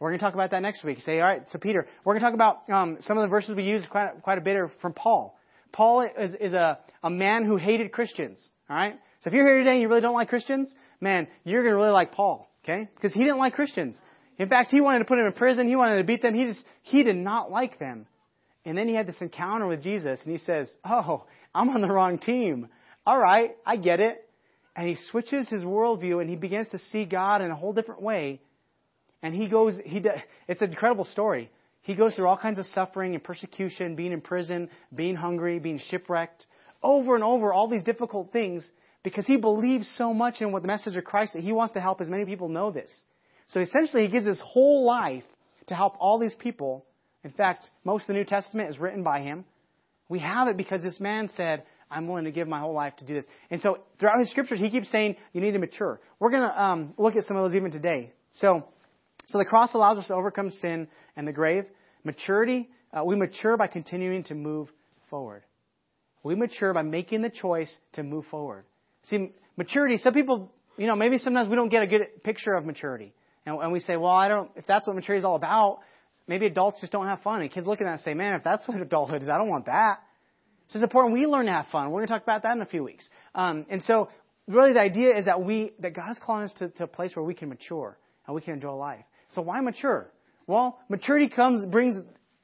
We're 0.00 0.10
going 0.10 0.18
to 0.18 0.24
talk 0.24 0.34
about 0.34 0.50
that 0.50 0.62
next 0.62 0.82
week. 0.82 0.98
Say, 0.98 1.20
all 1.20 1.26
right, 1.26 1.42
so 1.50 1.58
Peter, 1.60 1.86
we're 2.04 2.14
going 2.14 2.22
to 2.22 2.26
talk 2.26 2.34
about 2.34 2.68
um, 2.68 2.98
some 3.02 3.16
of 3.16 3.22
the 3.22 3.28
verses 3.28 3.54
we 3.54 3.62
use 3.62 3.84
quite, 3.88 4.22
quite 4.22 4.38
a 4.38 4.40
bit 4.40 4.56
are 4.56 4.72
from 4.80 4.92
Paul. 4.92 5.38
Paul 5.70 6.08
is, 6.18 6.34
is 6.40 6.52
a, 6.52 6.80
a 7.04 7.10
man 7.10 7.44
who 7.44 7.56
hated 7.56 7.92
Christians. 7.92 8.44
All 8.68 8.74
right? 8.74 8.98
So 9.22 9.28
if 9.28 9.34
you're 9.34 9.46
here 9.46 9.58
today 9.58 9.72
and 9.72 9.80
you 9.80 9.88
really 9.88 10.00
don't 10.00 10.14
like 10.14 10.28
Christians, 10.28 10.74
man, 11.00 11.28
you're 11.44 11.62
going 11.62 11.72
to 11.72 11.76
really 11.76 11.92
like 11.92 12.12
Paul. 12.12 12.50
Okay? 12.64 12.88
Because 12.94 13.14
he 13.14 13.20
didn't 13.20 13.38
like 13.38 13.54
Christians. 13.54 14.00
In 14.38 14.48
fact, 14.48 14.70
he 14.70 14.80
wanted 14.80 15.00
to 15.00 15.04
put 15.04 15.16
them 15.16 15.26
in 15.26 15.32
prison. 15.32 15.68
He 15.68 15.76
wanted 15.76 15.98
to 15.98 16.04
beat 16.04 16.22
them. 16.22 16.34
He 16.34 16.44
just, 16.44 16.64
he 16.82 17.04
did 17.04 17.16
not 17.16 17.50
like 17.50 17.78
them. 17.78 18.06
And 18.64 18.76
then 18.76 18.88
he 18.88 18.94
had 18.94 19.06
this 19.06 19.20
encounter 19.20 19.66
with 19.66 19.82
Jesus 19.82 20.20
and 20.24 20.32
he 20.32 20.38
says, 20.38 20.68
Oh, 20.84 21.24
I'm 21.54 21.68
on 21.70 21.80
the 21.82 21.88
wrong 21.88 22.18
team. 22.18 22.68
All 23.06 23.18
right, 23.18 23.50
I 23.66 23.76
get 23.76 24.00
it. 24.00 24.28
And 24.74 24.88
he 24.88 24.96
switches 25.10 25.48
his 25.48 25.62
worldview 25.62 26.20
and 26.20 26.30
he 26.30 26.36
begins 26.36 26.68
to 26.68 26.78
see 26.78 27.04
God 27.04 27.42
in 27.42 27.50
a 27.50 27.56
whole 27.56 27.72
different 27.72 28.02
way. 28.02 28.40
And 29.22 29.34
he 29.34 29.46
goes, 29.46 29.78
he, 29.84 30.02
it's 30.48 30.62
an 30.62 30.70
incredible 30.70 31.04
story. 31.04 31.50
He 31.82 31.94
goes 31.94 32.14
through 32.14 32.26
all 32.26 32.36
kinds 32.36 32.58
of 32.58 32.66
suffering 32.66 33.14
and 33.14 33.22
persecution, 33.22 33.94
being 33.96 34.12
in 34.12 34.20
prison, 34.20 34.68
being 34.94 35.14
hungry, 35.14 35.58
being 35.58 35.80
shipwrecked, 35.90 36.46
over 36.82 37.14
and 37.14 37.22
over, 37.22 37.52
all 37.52 37.68
these 37.68 37.82
difficult 37.82 38.32
things, 38.32 38.68
because 39.02 39.26
he 39.26 39.36
believes 39.36 39.92
so 39.96 40.14
much 40.14 40.40
in 40.40 40.52
what 40.52 40.62
the 40.62 40.68
message 40.68 40.96
of 40.96 41.04
Christ 41.04 41.32
that 41.34 41.42
he 41.42 41.52
wants 41.52 41.74
to 41.74 41.80
help 41.80 42.00
as 42.00 42.08
many 42.08 42.24
people 42.24 42.48
know 42.48 42.70
this. 42.70 42.90
So 43.48 43.60
essentially, 43.60 44.04
he 44.04 44.08
gives 44.08 44.26
his 44.26 44.40
whole 44.44 44.84
life 44.84 45.24
to 45.66 45.74
help 45.74 45.96
all 45.98 46.18
these 46.18 46.34
people. 46.34 46.84
In 47.24 47.30
fact, 47.30 47.68
most 47.84 48.02
of 48.02 48.08
the 48.08 48.14
New 48.14 48.24
Testament 48.24 48.70
is 48.70 48.78
written 48.78 49.02
by 49.02 49.20
him. 49.20 49.44
We 50.08 50.20
have 50.20 50.48
it 50.48 50.56
because 50.56 50.82
this 50.82 51.00
man 51.00 51.28
said, 51.34 51.64
I'm 51.90 52.08
willing 52.08 52.24
to 52.24 52.32
give 52.32 52.48
my 52.48 52.60
whole 52.60 52.72
life 52.72 52.96
to 52.96 53.04
do 53.04 53.14
this. 53.14 53.26
And 53.50 53.60
so 53.60 53.78
throughout 53.98 54.18
his 54.18 54.30
scriptures, 54.30 54.60
he 54.60 54.70
keeps 54.70 54.90
saying, 54.90 55.16
you 55.32 55.40
need 55.40 55.52
to 55.52 55.58
mature. 55.58 56.00
We're 56.18 56.30
going 56.30 56.42
to 56.42 56.62
um, 56.62 56.94
look 56.96 57.16
at 57.16 57.24
some 57.24 57.36
of 57.36 57.44
those 57.44 57.54
even 57.54 57.70
today. 57.70 58.12
So 58.32 58.64
so 59.28 59.38
the 59.38 59.44
cross 59.44 59.74
allows 59.74 59.98
us 59.98 60.08
to 60.08 60.14
overcome 60.14 60.50
sin 60.50 60.88
and 61.16 61.26
the 61.26 61.32
grave. 61.32 61.64
Maturity, 62.04 62.68
uh, 62.92 63.04
we 63.04 63.16
mature 63.16 63.56
by 63.56 63.66
continuing 63.66 64.24
to 64.24 64.34
move 64.34 64.68
forward. 65.08 65.42
We 66.22 66.34
mature 66.34 66.72
by 66.72 66.82
making 66.82 67.22
the 67.22 67.30
choice 67.30 67.74
to 67.94 68.02
move 68.02 68.26
forward. 68.30 68.64
See, 69.04 69.32
maturity, 69.56 69.96
some 69.96 70.14
people, 70.14 70.52
you 70.76 70.86
know, 70.86 70.96
maybe 70.96 71.18
sometimes 71.18 71.48
we 71.48 71.56
don't 71.56 71.68
get 71.68 71.82
a 71.82 71.86
good 71.86 72.22
picture 72.24 72.54
of 72.54 72.64
maturity. 72.64 73.12
And, 73.44 73.60
and 73.60 73.72
we 73.72 73.80
say, 73.80 73.96
well, 73.96 74.12
I 74.12 74.28
don't, 74.28 74.50
if 74.56 74.66
that's 74.66 74.86
what 74.86 74.94
maturity 74.94 75.20
is 75.20 75.24
all 75.24 75.36
about, 75.36 75.80
maybe 76.28 76.46
adults 76.46 76.80
just 76.80 76.92
don't 76.92 77.06
have 77.06 77.22
fun. 77.22 77.40
And 77.40 77.50
kids 77.50 77.66
look 77.66 77.80
at 77.80 77.84
that 77.84 77.92
and 77.92 78.00
say, 78.00 78.14
man, 78.14 78.34
if 78.34 78.44
that's 78.44 78.66
what 78.66 78.80
adulthood 78.80 79.22
is, 79.22 79.28
I 79.28 79.38
don't 79.38 79.48
want 79.48 79.66
that. 79.66 79.98
So 80.68 80.78
it's 80.78 80.84
important 80.84 81.12
we 81.12 81.26
learn 81.26 81.46
to 81.46 81.52
have 81.52 81.66
fun. 81.70 81.90
We're 81.90 82.00
going 82.00 82.08
to 82.08 82.14
talk 82.14 82.22
about 82.22 82.44
that 82.44 82.56
in 82.56 82.62
a 82.62 82.66
few 82.66 82.82
weeks. 82.82 83.06
Um, 83.34 83.66
and 83.68 83.82
so 83.82 84.08
really 84.48 84.72
the 84.72 84.80
idea 84.80 85.16
is 85.16 85.26
that 85.26 85.42
we, 85.42 85.72
that 85.80 85.94
God's 85.94 86.18
calling 86.24 86.44
us 86.44 86.52
to, 86.58 86.68
to 86.70 86.84
a 86.84 86.86
place 86.86 87.14
where 87.14 87.24
we 87.24 87.34
can 87.34 87.48
mature 87.48 87.98
and 88.26 88.34
we 88.34 88.40
can 88.40 88.54
enjoy 88.54 88.72
life. 88.74 89.04
So 89.30 89.42
why 89.42 89.60
mature? 89.60 90.10
Well, 90.46 90.78
maturity 90.88 91.28
comes, 91.28 91.66
brings 91.66 91.96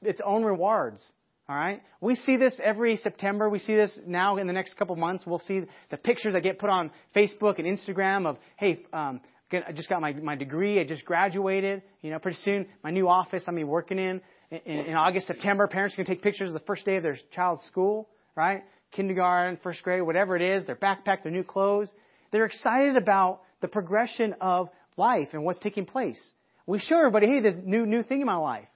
its 0.02 0.20
own 0.24 0.44
rewards. 0.44 1.12
All 1.49 1.57
right? 1.57 1.83
We 2.00 2.14
see 2.14 2.37
this 2.37 2.55
every 2.62 2.97
September. 2.97 3.49
We 3.49 3.59
see 3.59 3.75
this 3.75 3.99
now 4.07 4.37
in 4.37 4.47
the 4.47 4.52
next 4.52 4.75
couple 4.75 4.95
months. 4.97 5.25
We'll 5.26 5.38
see 5.38 5.62
the 5.90 5.97
pictures 5.97 6.35
that 6.35 6.43
get 6.43 6.59
put 6.59 6.69
on 6.69 6.90
Facebook 7.17 7.59
and 7.59 7.67
Instagram 7.67 8.26
of, 8.26 8.37
hey, 8.57 8.85
um, 8.93 9.21
I 9.50 9.73
just 9.73 9.88
got 9.88 10.02
my, 10.02 10.12
my 10.12 10.37
degree. 10.37 10.78
I 10.78 10.85
just 10.85 11.07
graduated. 11.07 11.83
You 12.02 12.11
know, 12.11 12.19
pretty 12.19 12.38
soon, 12.43 12.67
my 12.85 12.90
new 12.90 13.09
office 13.09 13.45
I'm 13.47 13.55
going 13.55 13.64
to 13.64 13.67
be 13.67 13.71
working 13.71 13.99
in. 13.99 14.21
In, 14.50 14.87
in 14.87 14.95
August, 14.95 15.26
September, 15.26 15.67
parents 15.67 15.95
are 15.95 15.99
going 15.99 16.07
to 16.07 16.14
take 16.14 16.23
pictures 16.23 16.49
of 16.49 16.55
the 16.55 16.67
first 16.67 16.85
day 16.85 16.97
of 16.97 17.02
their 17.02 17.17
child's 17.35 17.62
school, 17.64 18.09
right? 18.37 18.62
Kindergarten, 18.93 19.59
first 19.62 19.83
grade, 19.83 20.02
whatever 20.02 20.37
it 20.37 20.43
is, 20.43 20.67
their 20.67 20.76
backpack, 20.76 21.23
their 21.23 21.33
new 21.33 21.45
clothes. 21.45 21.88
They're 22.31 22.45
excited 22.45 22.97
about 22.97 23.40
the 23.62 23.69
progression 23.69 24.35
of 24.40 24.69
life 24.99 25.28
and 25.33 25.45
what's 25.45 25.61
taking 25.61 25.87
place. 25.87 26.21
We 26.67 26.78
show 26.78 26.99
everybody, 26.99 27.26
hey, 27.26 27.40
this 27.40 27.55
new 27.62 27.87
new 27.87 28.02
thing 28.02 28.21
in 28.21 28.26
my 28.26 28.37
life. 28.37 28.69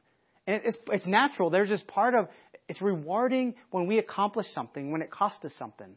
And 0.46 0.60
it's, 0.64 0.76
it's 0.88 1.06
natural. 1.06 1.50
There's 1.50 1.68
just 1.68 1.86
part 1.86 2.14
of 2.14 2.28
it's 2.68 2.80
rewarding 2.80 3.54
when 3.70 3.86
we 3.86 3.98
accomplish 3.98 4.46
something, 4.52 4.92
when 4.92 5.02
it 5.02 5.10
costs 5.10 5.44
us 5.44 5.52
something. 5.58 5.94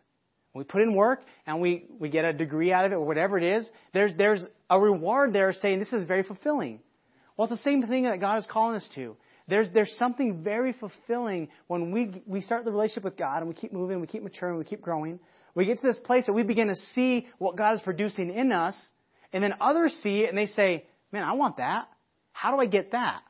We 0.54 0.64
put 0.64 0.82
in 0.82 0.96
work 0.96 1.22
and 1.46 1.60
we, 1.60 1.86
we 2.00 2.10
get 2.10 2.24
a 2.26 2.34
degree 2.34 2.72
out 2.72 2.86
of 2.86 2.92
it 2.92 2.96
or 2.96 3.06
whatever 3.06 3.38
it 3.38 3.44
is. 3.44 3.70
There's, 3.94 4.12
there's 4.18 4.44
a 4.70 4.80
reward 4.80 5.34
there 5.34 5.54
saying 5.54 5.80
this 5.80 5.92
is 5.92 6.06
very 6.06 6.24
fulfilling. 6.24 6.80
Well, 7.36 7.48
it's 7.48 7.58
the 7.58 7.70
same 7.70 7.86
thing 7.86 8.04
that 8.04 8.22
God 8.22 8.38
is 8.38 8.48
calling 8.50 8.78
us 8.78 8.90
to. 8.96 9.18
There's, 9.48 9.68
there's 9.74 9.94
something 10.00 10.44
very 10.44 10.74
fulfilling 10.74 11.50
when 11.68 11.92
we, 11.92 12.24
we 12.26 12.42
start 12.42 12.66
the 12.66 12.72
relationship 12.72 13.04
with 13.04 13.18
God 13.18 13.40
and 13.40 13.48
we 13.48 13.54
keep 13.54 13.74
moving, 13.74 14.00
we 14.00 14.08
keep 14.08 14.24
maturing, 14.24 14.58
we 14.58 14.64
keep 14.64 14.82
growing. 14.82 15.20
We 15.56 15.66
get 15.66 15.80
to 15.80 15.86
this 15.86 16.00
place 16.00 16.26
that 16.26 16.34
we 16.34 16.44
begin 16.44 16.68
to 16.68 16.76
see 16.94 17.28
what 17.38 17.58
God 17.58 17.76
is 17.76 17.82
producing 17.82 18.34
in 18.34 18.52
us, 18.52 18.76
and 19.32 19.44
then 19.44 19.54
others 19.62 19.96
see 20.04 20.22
it 20.22 20.30
and 20.30 20.38
they 20.38 20.48
say, 20.48 20.86
Man, 21.12 21.24
I 21.24 21.34
want 21.34 21.58
that. 21.58 21.88
How 22.32 22.52
do 22.54 22.60
I 22.60 22.66
get 22.66 22.92
that? 22.92 23.22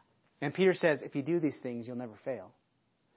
And 0.46 0.54
Peter 0.54 0.76
says, 0.76 1.02
If 1.02 1.16
you 1.16 1.24
do 1.24 1.40
these 1.40 1.58
things, 1.64 1.88
you'll 1.88 1.96
never 1.96 2.14
fail. 2.24 2.52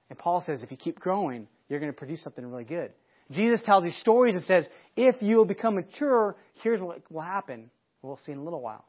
And 0.09 0.17
Paul 0.17 0.41
says, 0.43 0.63
if 0.63 0.71
you 0.71 0.77
keep 0.77 0.99
growing, 0.99 1.47
you're 1.67 1.79
going 1.79 1.91
to 1.91 1.95
produce 1.95 2.23
something 2.23 2.43
really 2.43 2.63
good. 2.63 2.91
Jesus 3.29 3.61
tells 3.63 3.83
these 3.83 3.97
stories 3.97 4.33
and 4.33 4.43
says, 4.45 4.67
if 4.97 5.17
you'll 5.21 5.45
become 5.45 5.75
mature, 5.75 6.35
here's 6.63 6.81
what 6.81 6.99
will 7.11 7.21
happen. 7.21 7.69
We'll 8.01 8.17
see 8.25 8.31
in 8.31 8.39
a 8.39 8.43
little 8.43 8.61
while. 8.61 8.83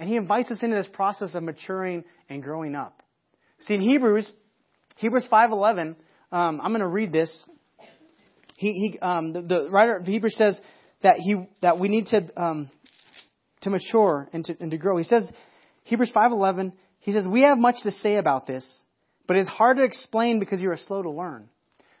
And 0.00 0.08
he 0.08 0.16
invites 0.16 0.50
us 0.50 0.60
into 0.64 0.74
this 0.74 0.88
process 0.92 1.36
of 1.36 1.44
maturing 1.44 2.02
and 2.28 2.42
growing 2.42 2.74
up. 2.74 3.00
See, 3.60 3.74
in 3.74 3.80
Hebrews, 3.80 4.32
Hebrews 4.96 5.28
5.11, 5.30 5.94
um, 6.32 6.60
I'm 6.60 6.72
going 6.72 6.80
to 6.80 6.88
read 6.88 7.12
this. 7.12 7.48
He, 8.56 8.72
he, 8.72 8.98
um, 8.98 9.32
the, 9.32 9.42
the, 9.42 9.70
writer 9.70 9.98
of 9.98 10.04
Hebrews 10.04 10.34
says 10.36 10.60
that, 11.04 11.14
he, 11.18 11.46
that 11.60 11.78
we 11.78 11.86
need 11.86 12.06
to, 12.06 12.26
um, 12.36 12.68
to 13.60 13.70
mature 13.70 14.28
and 14.32 14.44
to, 14.46 14.56
and 14.58 14.72
to 14.72 14.78
grow. 14.78 14.96
He 14.96 15.04
says, 15.04 15.30
Hebrews 15.84 16.10
5.11, 16.12 16.72
he 17.02 17.12
says, 17.12 17.26
we 17.26 17.42
have 17.42 17.58
much 17.58 17.82
to 17.82 17.90
say 17.90 18.16
about 18.16 18.46
this, 18.46 18.64
but 19.26 19.36
it's 19.36 19.48
hard 19.48 19.76
to 19.78 19.82
explain 19.82 20.38
because 20.38 20.60
you 20.60 20.70
are 20.70 20.76
slow 20.76 21.02
to 21.02 21.10
learn. 21.10 21.48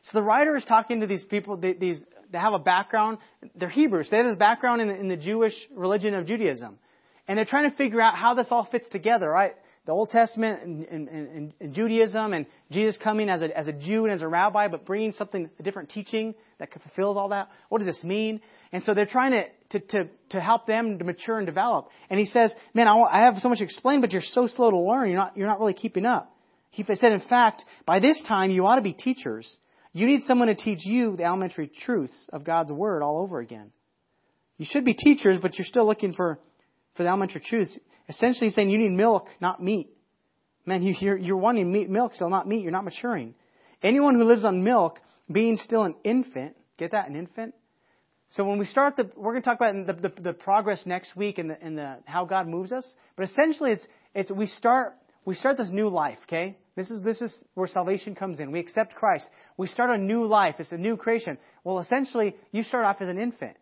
So 0.04 0.10
the 0.14 0.22
writer 0.22 0.56
is 0.56 0.64
talking 0.64 1.00
to 1.00 1.08
these 1.08 1.24
people, 1.24 1.56
these, 1.56 2.04
they 2.30 2.38
have 2.38 2.52
a 2.52 2.60
background, 2.60 3.18
they're 3.56 3.68
Hebrews, 3.68 4.08
they 4.10 4.18
have 4.18 4.26
this 4.26 4.38
background 4.38 4.80
in 4.80 4.88
the, 4.88 4.94
in 4.94 5.08
the 5.08 5.16
Jewish 5.16 5.54
religion 5.74 6.14
of 6.14 6.26
Judaism. 6.26 6.78
And 7.26 7.36
they're 7.36 7.44
trying 7.44 7.68
to 7.68 7.76
figure 7.76 8.00
out 8.00 8.14
how 8.14 8.34
this 8.34 8.46
all 8.52 8.64
fits 8.64 8.88
together, 8.90 9.28
right? 9.28 9.54
The 9.84 9.92
Old 9.92 10.10
Testament 10.10 10.62
and, 10.62 10.84
and, 10.84 11.08
and, 11.08 11.52
and 11.60 11.74
Judaism 11.74 12.32
and 12.32 12.46
Jesus 12.70 12.96
coming 13.02 13.28
as 13.28 13.42
a, 13.42 13.56
as 13.56 13.66
a 13.66 13.72
Jew 13.72 14.04
and 14.04 14.12
as 14.12 14.22
a 14.22 14.28
rabbi, 14.28 14.68
but 14.68 14.86
bringing 14.86 15.10
something, 15.12 15.50
a 15.58 15.62
different 15.64 15.90
teaching 15.90 16.36
that 16.60 16.68
fulfills 16.72 17.16
all 17.16 17.30
that. 17.30 17.48
What 17.68 17.78
does 17.78 17.88
this 17.88 18.04
mean? 18.04 18.40
And 18.70 18.84
so 18.84 18.94
they're 18.94 19.06
trying 19.06 19.32
to, 19.32 19.44
to, 19.70 19.86
to, 19.88 20.08
to 20.30 20.40
help 20.40 20.68
them 20.68 20.98
to 20.98 21.04
mature 21.04 21.38
and 21.38 21.46
develop. 21.46 21.88
And 22.10 22.20
he 22.20 22.26
says, 22.26 22.54
man, 22.74 22.86
I, 22.86 22.96
I 23.00 23.24
have 23.24 23.38
so 23.38 23.48
much 23.48 23.58
to 23.58 23.64
explain, 23.64 24.00
but 24.00 24.12
you're 24.12 24.22
so 24.22 24.46
slow 24.46 24.70
to 24.70 24.78
learn. 24.78 25.08
You're 25.10 25.18
not, 25.18 25.36
you're 25.36 25.48
not 25.48 25.58
really 25.58 25.74
keeping 25.74 26.06
up. 26.06 26.32
He 26.70 26.84
said, 26.84 27.12
in 27.12 27.20
fact, 27.28 27.64
by 27.84 27.98
this 27.98 28.22
time 28.26 28.52
you 28.52 28.64
ought 28.66 28.76
to 28.76 28.82
be 28.82 28.92
teachers. 28.94 29.58
You 29.92 30.06
need 30.06 30.22
someone 30.22 30.48
to 30.48 30.54
teach 30.54 30.86
you 30.86 31.16
the 31.16 31.24
elementary 31.24 31.70
truths 31.84 32.30
of 32.32 32.44
God's 32.44 32.72
Word 32.72 33.02
all 33.02 33.20
over 33.20 33.40
again. 33.40 33.72
You 34.56 34.66
should 34.70 34.84
be 34.84 34.94
teachers, 34.94 35.38
but 35.42 35.58
you're 35.58 35.66
still 35.66 35.86
looking 35.86 36.14
for, 36.14 36.38
for 36.94 37.02
the 37.02 37.10
elementary 37.10 37.42
truths. 37.46 37.78
Essentially 38.08 38.50
saying 38.50 38.70
you 38.70 38.78
need 38.78 38.92
milk, 38.92 39.26
not 39.40 39.62
meat. 39.62 39.90
Man, 40.66 40.82
you, 40.82 40.94
you're, 40.98 41.16
you're 41.16 41.36
wanting 41.36 41.70
meat, 41.70 41.90
milk, 41.90 42.14
still 42.14 42.30
not 42.30 42.46
meat. 42.46 42.62
You're 42.62 42.72
not 42.72 42.84
maturing. 42.84 43.34
Anyone 43.82 44.14
who 44.14 44.24
lives 44.24 44.44
on 44.44 44.62
milk, 44.62 45.00
being 45.30 45.56
still 45.56 45.84
an 45.84 45.94
infant, 46.04 46.56
get 46.78 46.92
that, 46.92 47.08
an 47.08 47.16
infant? 47.16 47.54
So 48.30 48.44
when 48.44 48.58
we 48.58 48.66
start 48.66 48.96
the, 48.96 49.10
we're 49.16 49.32
going 49.32 49.42
to 49.42 49.48
talk 49.48 49.58
about 49.60 49.86
the, 49.86 50.08
the, 50.08 50.22
the 50.22 50.32
progress 50.32 50.86
next 50.86 51.16
week 51.16 51.38
and, 51.38 51.50
the, 51.50 51.62
and 51.62 51.76
the, 51.76 51.98
how 52.04 52.24
God 52.24 52.46
moves 52.46 52.72
us. 52.72 52.86
But 53.16 53.28
essentially, 53.28 53.72
it's, 53.72 53.86
it's 54.14 54.30
we 54.30 54.46
start 54.46 54.94
we 55.24 55.34
start 55.34 55.56
this 55.56 55.70
new 55.70 55.88
life, 55.88 56.18
okay? 56.24 56.56
This 56.74 56.90
is, 56.90 57.02
this 57.02 57.20
is 57.20 57.32
where 57.54 57.68
salvation 57.68 58.14
comes 58.14 58.40
in. 58.40 58.50
We 58.50 58.60
accept 58.60 58.94
Christ. 58.94 59.28
We 59.56 59.66
start 59.68 59.90
a 59.90 59.98
new 59.98 60.26
life. 60.26 60.56
It's 60.58 60.72
a 60.72 60.76
new 60.76 60.96
creation. 60.96 61.38
Well, 61.64 61.78
essentially, 61.78 62.34
you 62.50 62.62
start 62.62 62.84
off 62.84 62.96
as 63.00 63.08
an 63.08 63.18
infant. 63.18 63.56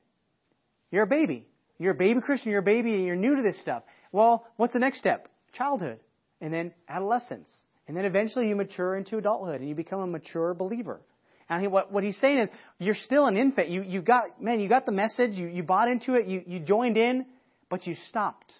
You're 0.90 1.02
a 1.02 1.08
baby. 1.08 1.46
You're 1.78 1.92
a 1.92 1.96
baby 1.96 2.20
Christian. 2.20 2.50
You're 2.50 2.60
a 2.60 2.62
baby 2.62 2.94
and 2.94 3.04
you're 3.04 3.16
new 3.16 3.36
to 3.36 3.42
this 3.42 3.60
stuff. 3.60 3.82
Well, 4.12 4.46
what's 4.56 4.72
the 4.72 4.78
next 4.78 4.98
step? 4.98 5.28
Childhood. 5.52 6.00
And 6.40 6.52
then 6.52 6.72
adolescence. 6.88 7.50
And 7.86 7.96
then 7.96 8.04
eventually 8.04 8.48
you 8.48 8.56
mature 8.56 8.96
into 8.96 9.18
adulthood 9.18 9.60
and 9.60 9.68
you 9.68 9.74
become 9.74 10.00
a 10.00 10.06
mature 10.06 10.54
believer. 10.54 11.00
And 11.48 11.60
he, 11.60 11.66
what, 11.68 11.92
what 11.92 12.04
he's 12.04 12.18
saying 12.18 12.38
is, 12.38 12.48
you're 12.78 12.94
still 12.94 13.26
an 13.26 13.36
infant. 13.36 13.68
You, 13.68 13.82
you 13.82 14.00
got, 14.02 14.40
man, 14.40 14.60
you 14.60 14.68
got 14.68 14.86
the 14.86 14.92
message. 14.92 15.32
You, 15.32 15.48
you 15.48 15.64
bought 15.64 15.88
into 15.88 16.14
it. 16.14 16.28
You, 16.28 16.42
you 16.46 16.60
joined 16.60 16.96
in, 16.96 17.26
but 17.68 17.86
you 17.86 17.96
stopped. 18.08 18.52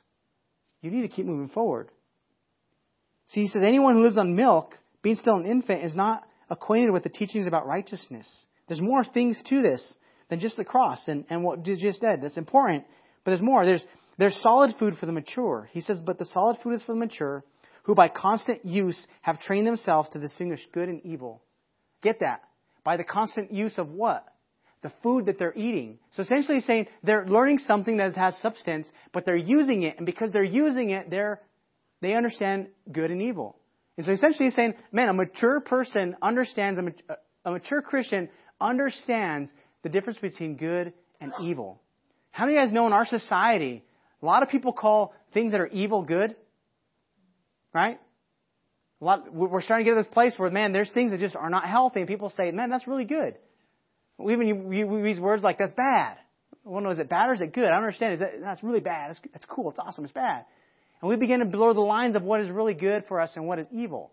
You 0.82 0.90
need 0.90 1.02
to 1.02 1.08
keep 1.08 1.26
moving 1.26 1.48
forward. 1.48 1.90
See, 3.28 3.42
he 3.42 3.48
says 3.48 3.62
anyone 3.64 3.94
who 3.94 4.02
lives 4.02 4.18
on 4.18 4.34
milk, 4.34 4.74
being 5.02 5.14
still 5.14 5.36
an 5.36 5.46
infant, 5.46 5.84
is 5.84 5.94
not 5.94 6.24
acquainted 6.48 6.90
with 6.90 7.04
the 7.04 7.08
teachings 7.08 7.46
about 7.46 7.66
righteousness. 7.66 8.46
There's 8.66 8.80
more 8.80 9.04
things 9.04 9.40
to 9.48 9.62
this 9.62 9.96
than 10.28 10.40
just 10.40 10.56
the 10.56 10.64
cross 10.64 11.06
and, 11.06 11.24
and 11.30 11.44
what 11.44 11.62
Jesus 11.62 11.98
did. 11.98 12.22
That's 12.22 12.36
important, 12.36 12.84
but 13.24 13.30
there's 13.30 13.42
more. 13.42 13.64
There's, 13.64 13.84
there's 14.20 14.36
solid 14.42 14.74
food 14.78 14.94
for 14.98 15.06
the 15.06 15.12
mature. 15.12 15.68
He 15.72 15.80
says, 15.80 15.98
but 16.04 16.18
the 16.18 16.24
solid 16.24 16.58
food 16.62 16.74
is 16.74 16.82
for 16.82 16.92
the 16.92 16.98
mature, 16.98 17.42
who 17.84 17.94
by 17.94 18.08
constant 18.08 18.64
use 18.64 19.06
have 19.22 19.40
trained 19.40 19.66
themselves 19.66 20.10
to 20.10 20.20
distinguish 20.20 20.60
good 20.72 20.88
and 20.88 21.00
evil. 21.04 21.42
Get 22.02 22.20
that? 22.20 22.42
By 22.84 22.96
the 22.96 23.04
constant 23.04 23.52
use 23.52 23.78
of 23.78 23.88
what? 23.90 24.26
The 24.82 24.92
food 25.02 25.26
that 25.26 25.38
they're 25.38 25.56
eating. 25.56 25.98
So 26.12 26.22
essentially 26.22 26.56
he's 26.56 26.66
saying 26.66 26.86
they're 27.02 27.26
learning 27.26 27.58
something 27.58 27.98
that 27.98 28.14
has 28.14 28.36
substance, 28.38 28.90
but 29.12 29.24
they're 29.24 29.36
using 29.36 29.82
it, 29.82 29.96
and 29.96 30.06
because 30.06 30.32
they're 30.32 30.42
using 30.42 30.90
it, 30.90 31.10
they're 31.10 31.40
they 32.00 32.14
understand 32.14 32.68
good 32.90 33.10
and 33.10 33.20
evil. 33.20 33.56
And 33.96 34.06
so 34.06 34.12
essentially 34.12 34.46
he's 34.46 34.54
saying, 34.54 34.74
man, 34.90 35.10
a 35.10 35.12
mature 35.12 35.60
person 35.60 36.16
understands, 36.22 36.78
a, 36.78 37.16
a 37.44 37.52
mature 37.52 37.82
Christian 37.82 38.30
understands 38.58 39.50
the 39.82 39.90
difference 39.90 40.18
between 40.18 40.56
good 40.56 40.94
and 41.20 41.32
evil. 41.42 41.80
How 42.30 42.46
many 42.46 42.56
of 42.56 42.60
you 42.62 42.66
guys 42.66 42.74
know 42.74 42.86
in 42.86 42.94
our 42.94 43.04
society, 43.04 43.84
a 44.22 44.26
lot 44.26 44.42
of 44.42 44.48
people 44.48 44.72
call 44.72 45.14
things 45.32 45.52
that 45.52 45.60
are 45.60 45.68
evil 45.68 46.02
good? 46.02 46.36
Right? 47.72 47.98
A 49.00 49.04
lot, 49.04 49.32
we're 49.32 49.62
starting 49.62 49.86
to 49.86 49.90
get 49.90 49.96
to 49.96 50.02
this 50.02 50.12
place 50.12 50.34
where, 50.36 50.50
man, 50.50 50.72
there's 50.72 50.90
things 50.92 51.10
that 51.12 51.20
just 51.20 51.36
are 51.36 51.48
not 51.48 51.64
healthy, 51.64 52.00
and 52.00 52.08
people 52.08 52.30
say, 52.36 52.50
man, 52.50 52.68
that's 52.68 52.86
really 52.86 53.04
good. 53.04 53.36
We 54.18 54.34
even 54.34 54.68
we 54.68 54.78
use 55.08 55.18
words 55.18 55.42
like, 55.42 55.58
that's 55.58 55.72
bad. 55.72 56.18
Well, 56.64 56.82
no, 56.82 56.90
is 56.90 56.98
it 56.98 57.08
bad 57.08 57.30
or 57.30 57.32
is 57.32 57.40
it 57.40 57.54
good? 57.54 57.64
I 57.64 57.70
don't 57.70 57.84
understand. 57.84 58.14
Is 58.14 58.20
that, 58.20 58.32
that's 58.42 58.62
really 58.62 58.80
bad. 58.80 59.10
That's, 59.10 59.20
that's 59.32 59.44
cool. 59.46 59.70
It's 59.70 59.78
awesome. 59.78 60.04
It's 60.04 60.12
bad. 60.12 60.44
And 61.00 61.08
we 61.08 61.16
begin 61.16 61.40
to 61.40 61.46
blur 61.46 61.72
the 61.72 61.80
lines 61.80 62.16
of 62.16 62.22
what 62.22 62.40
is 62.40 62.50
really 62.50 62.74
good 62.74 63.04
for 63.08 63.20
us 63.20 63.32
and 63.36 63.46
what 63.46 63.58
is 63.58 63.66
evil. 63.72 64.10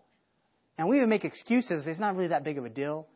And 0.78 0.88
we 0.88 0.96
even 0.96 1.10
make 1.10 1.24
excuses. 1.24 1.86
It's 1.86 2.00
not 2.00 2.16
really 2.16 2.28
that 2.28 2.44
big 2.44 2.56
of 2.56 2.64
a 2.64 2.70
deal. 2.70 3.06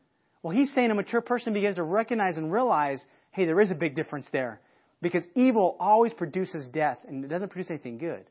Well, 0.42 0.54
he's 0.54 0.74
saying 0.74 0.90
a 0.90 0.94
mature 0.94 1.22
person 1.22 1.54
begins 1.54 1.76
to 1.76 1.82
recognize 1.82 2.36
and 2.36 2.52
realize, 2.52 3.00
hey, 3.30 3.46
there 3.46 3.60
is 3.60 3.70
a 3.70 3.74
big 3.74 3.94
difference 3.94 4.26
there. 4.32 4.60
Because 5.02 5.24
evil 5.34 5.76
always 5.80 6.12
produces 6.12 6.68
death, 6.68 6.98
and 7.06 7.24
it 7.24 7.28
doesn't 7.28 7.50
produce 7.50 7.68
anything 7.70 7.98
good. 7.98 8.24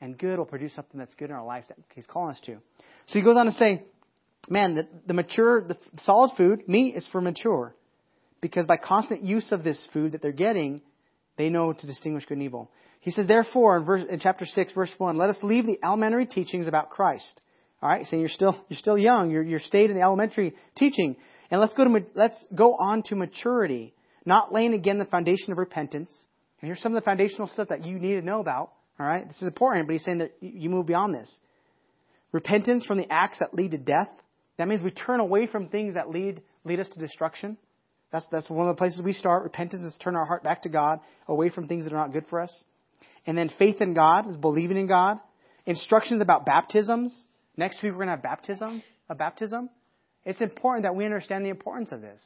And 0.00 0.18
good 0.18 0.36
will 0.38 0.46
produce 0.46 0.74
something 0.74 0.98
that's 0.98 1.14
good 1.14 1.30
in 1.30 1.36
our 1.36 1.44
lives 1.44 1.68
that 1.68 1.78
he's 1.94 2.06
calling 2.06 2.34
us 2.34 2.40
to. 2.46 2.58
So 3.06 3.18
he 3.18 3.22
goes 3.22 3.36
on 3.36 3.46
to 3.46 3.52
say, 3.52 3.84
man, 4.48 4.74
the, 4.74 4.88
the 5.06 5.14
mature, 5.14 5.62
the 5.62 5.78
solid 5.98 6.32
food, 6.36 6.68
meat 6.68 6.96
is 6.96 7.08
for 7.12 7.20
mature. 7.20 7.76
Because 8.40 8.66
by 8.66 8.78
constant 8.78 9.22
use 9.22 9.52
of 9.52 9.62
this 9.62 9.86
food 9.92 10.12
that 10.12 10.22
they're 10.22 10.32
getting, 10.32 10.82
they 11.38 11.48
know 11.48 11.72
to 11.72 11.86
distinguish 11.86 12.24
good 12.26 12.38
and 12.38 12.42
evil. 12.42 12.72
He 12.98 13.12
says, 13.12 13.28
therefore, 13.28 13.76
in, 13.76 13.84
verse, 13.84 14.02
in 14.10 14.18
chapter 14.18 14.44
6, 14.44 14.72
verse 14.72 14.92
1, 14.98 15.16
let 15.16 15.30
us 15.30 15.38
leave 15.42 15.66
the 15.66 15.78
elementary 15.84 16.26
teachings 16.26 16.66
about 16.66 16.90
Christ. 16.90 17.40
All 17.80 17.88
right, 17.88 18.04
saying 18.06 18.20
you're 18.20 18.28
still, 18.28 18.56
you're 18.68 18.78
still 18.78 18.98
young, 18.98 19.30
you're, 19.30 19.42
you're 19.42 19.60
stayed 19.60 19.90
in 19.90 19.96
the 19.96 20.02
elementary 20.02 20.54
teaching. 20.76 21.16
And 21.50 21.60
let's 21.60 21.74
go, 21.74 21.84
to, 21.84 22.04
let's 22.14 22.44
go 22.54 22.74
on 22.74 23.02
to 23.04 23.16
maturity, 23.16 23.94
not 24.24 24.52
laying 24.52 24.74
again 24.74 24.98
the 24.98 25.04
foundation 25.04 25.52
of 25.52 25.58
repentance. 25.58 26.12
And 26.60 26.68
here's 26.68 26.80
some 26.80 26.94
of 26.94 27.02
the 27.02 27.04
foundational 27.04 27.48
stuff 27.48 27.68
that 27.68 27.84
you 27.84 27.98
need 27.98 28.14
to 28.14 28.22
know 28.22 28.40
about. 28.40 28.72
All 29.00 29.06
right, 29.06 29.26
this 29.26 29.38
is 29.38 29.48
important, 29.48 29.86
but 29.86 29.94
he's 29.94 30.04
saying 30.04 30.18
that 30.18 30.32
you 30.40 30.70
move 30.70 30.86
beyond 30.86 31.14
this. 31.14 31.38
Repentance 32.30 32.84
from 32.84 32.98
the 32.98 33.10
acts 33.10 33.40
that 33.40 33.54
lead 33.54 33.72
to 33.72 33.78
death. 33.78 34.10
That 34.58 34.68
means 34.68 34.82
we 34.82 34.90
turn 34.90 35.20
away 35.20 35.46
from 35.46 35.68
things 35.68 35.94
that 35.94 36.10
lead, 36.10 36.42
lead 36.64 36.78
us 36.78 36.88
to 36.90 37.00
destruction. 37.00 37.56
That's, 38.12 38.26
that's 38.30 38.48
one 38.48 38.68
of 38.68 38.76
the 38.76 38.78
places 38.78 39.02
we 39.02 39.14
start. 39.14 39.42
Repentance 39.42 39.86
is 39.86 39.98
turn 40.02 40.14
our 40.14 40.26
heart 40.26 40.44
back 40.44 40.62
to 40.62 40.68
God, 40.68 41.00
away 41.26 41.48
from 41.48 41.66
things 41.66 41.84
that 41.84 41.92
are 41.92 41.96
not 41.96 42.12
good 42.12 42.26
for 42.28 42.40
us. 42.40 42.64
And 43.26 43.36
then 43.36 43.50
faith 43.58 43.80
in 43.80 43.94
God 43.94 44.28
is 44.28 44.36
believing 44.36 44.76
in 44.76 44.86
God. 44.86 45.18
instructions 45.66 46.20
about 46.20 46.44
baptisms. 46.44 47.26
Next 47.56 47.82
week 47.82 47.92
we're 47.92 47.98
going 47.98 48.08
to 48.08 48.12
have 48.12 48.22
baptisms, 48.22 48.82
a 49.08 49.14
baptism. 49.14 49.70
It's 50.24 50.40
important 50.40 50.84
that 50.84 50.94
we 50.94 51.04
understand 51.04 51.44
the 51.44 51.50
importance 51.50 51.92
of 51.92 52.00
this. 52.00 52.22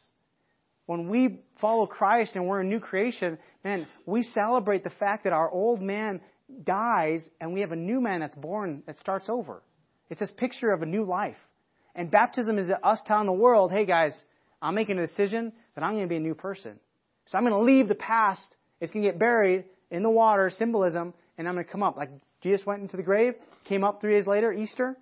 When 0.86 1.08
we 1.08 1.40
follow 1.60 1.86
Christ 1.86 2.36
and 2.36 2.46
we're 2.46 2.60
a 2.60 2.64
new 2.64 2.80
creation, 2.80 3.38
man, 3.64 3.86
we 4.06 4.22
celebrate 4.22 4.84
the 4.84 4.90
fact 4.90 5.24
that 5.24 5.32
our 5.32 5.50
old 5.50 5.82
man 5.82 6.20
dies 6.64 7.28
and 7.40 7.52
we 7.52 7.60
have 7.60 7.72
a 7.72 7.76
new 7.76 8.00
man 8.00 8.20
that's 8.20 8.36
born 8.36 8.82
that 8.86 8.96
starts 8.96 9.28
over. 9.28 9.62
It's 10.10 10.20
this 10.20 10.32
picture 10.32 10.70
of 10.70 10.82
a 10.82 10.86
new 10.86 11.04
life. 11.04 11.36
And 11.94 12.10
baptism 12.10 12.58
is 12.58 12.70
us 12.82 13.00
telling 13.06 13.26
the 13.26 13.32
world, 13.32 13.72
hey 13.72 13.84
guys, 13.84 14.20
I'm 14.62 14.74
making 14.74 14.98
a 14.98 15.06
decision 15.06 15.52
that 15.74 15.82
I'm 15.82 15.92
going 15.92 16.04
to 16.04 16.08
be 16.08 16.16
a 16.16 16.20
new 16.20 16.34
person. 16.34 16.78
So 17.26 17.38
I'm 17.38 17.44
going 17.44 17.54
to 17.54 17.60
leave 17.60 17.88
the 17.88 17.94
past. 17.94 18.56
It's 18.80 18.92
going 18.92 19.04
to 19.04 19.10
get 19.10 19.18
buried 19.18 19.64
in 19.90 20.02
the 20.02 20.10
water, 20.10 20.50
symbolism, 20.50 21.14
and 21.36 21.48
I'm 21.48 21.54
going 21.54 21.66
to 21.66 21.72
come 21.72 21.82
up. 21.82 21.96
Like 21.96 22.10
Jesus 22.42 22.64
went 22.64 22.82
into 22.82 22.96
the 22.96 23.02
grave, 23.02 23.34
came 23.64 23.82
up 23.82 24.00
three 24.00 24.14
days 24.14 24.26
later, 24.26 24.52
Easter. 24.52 24.96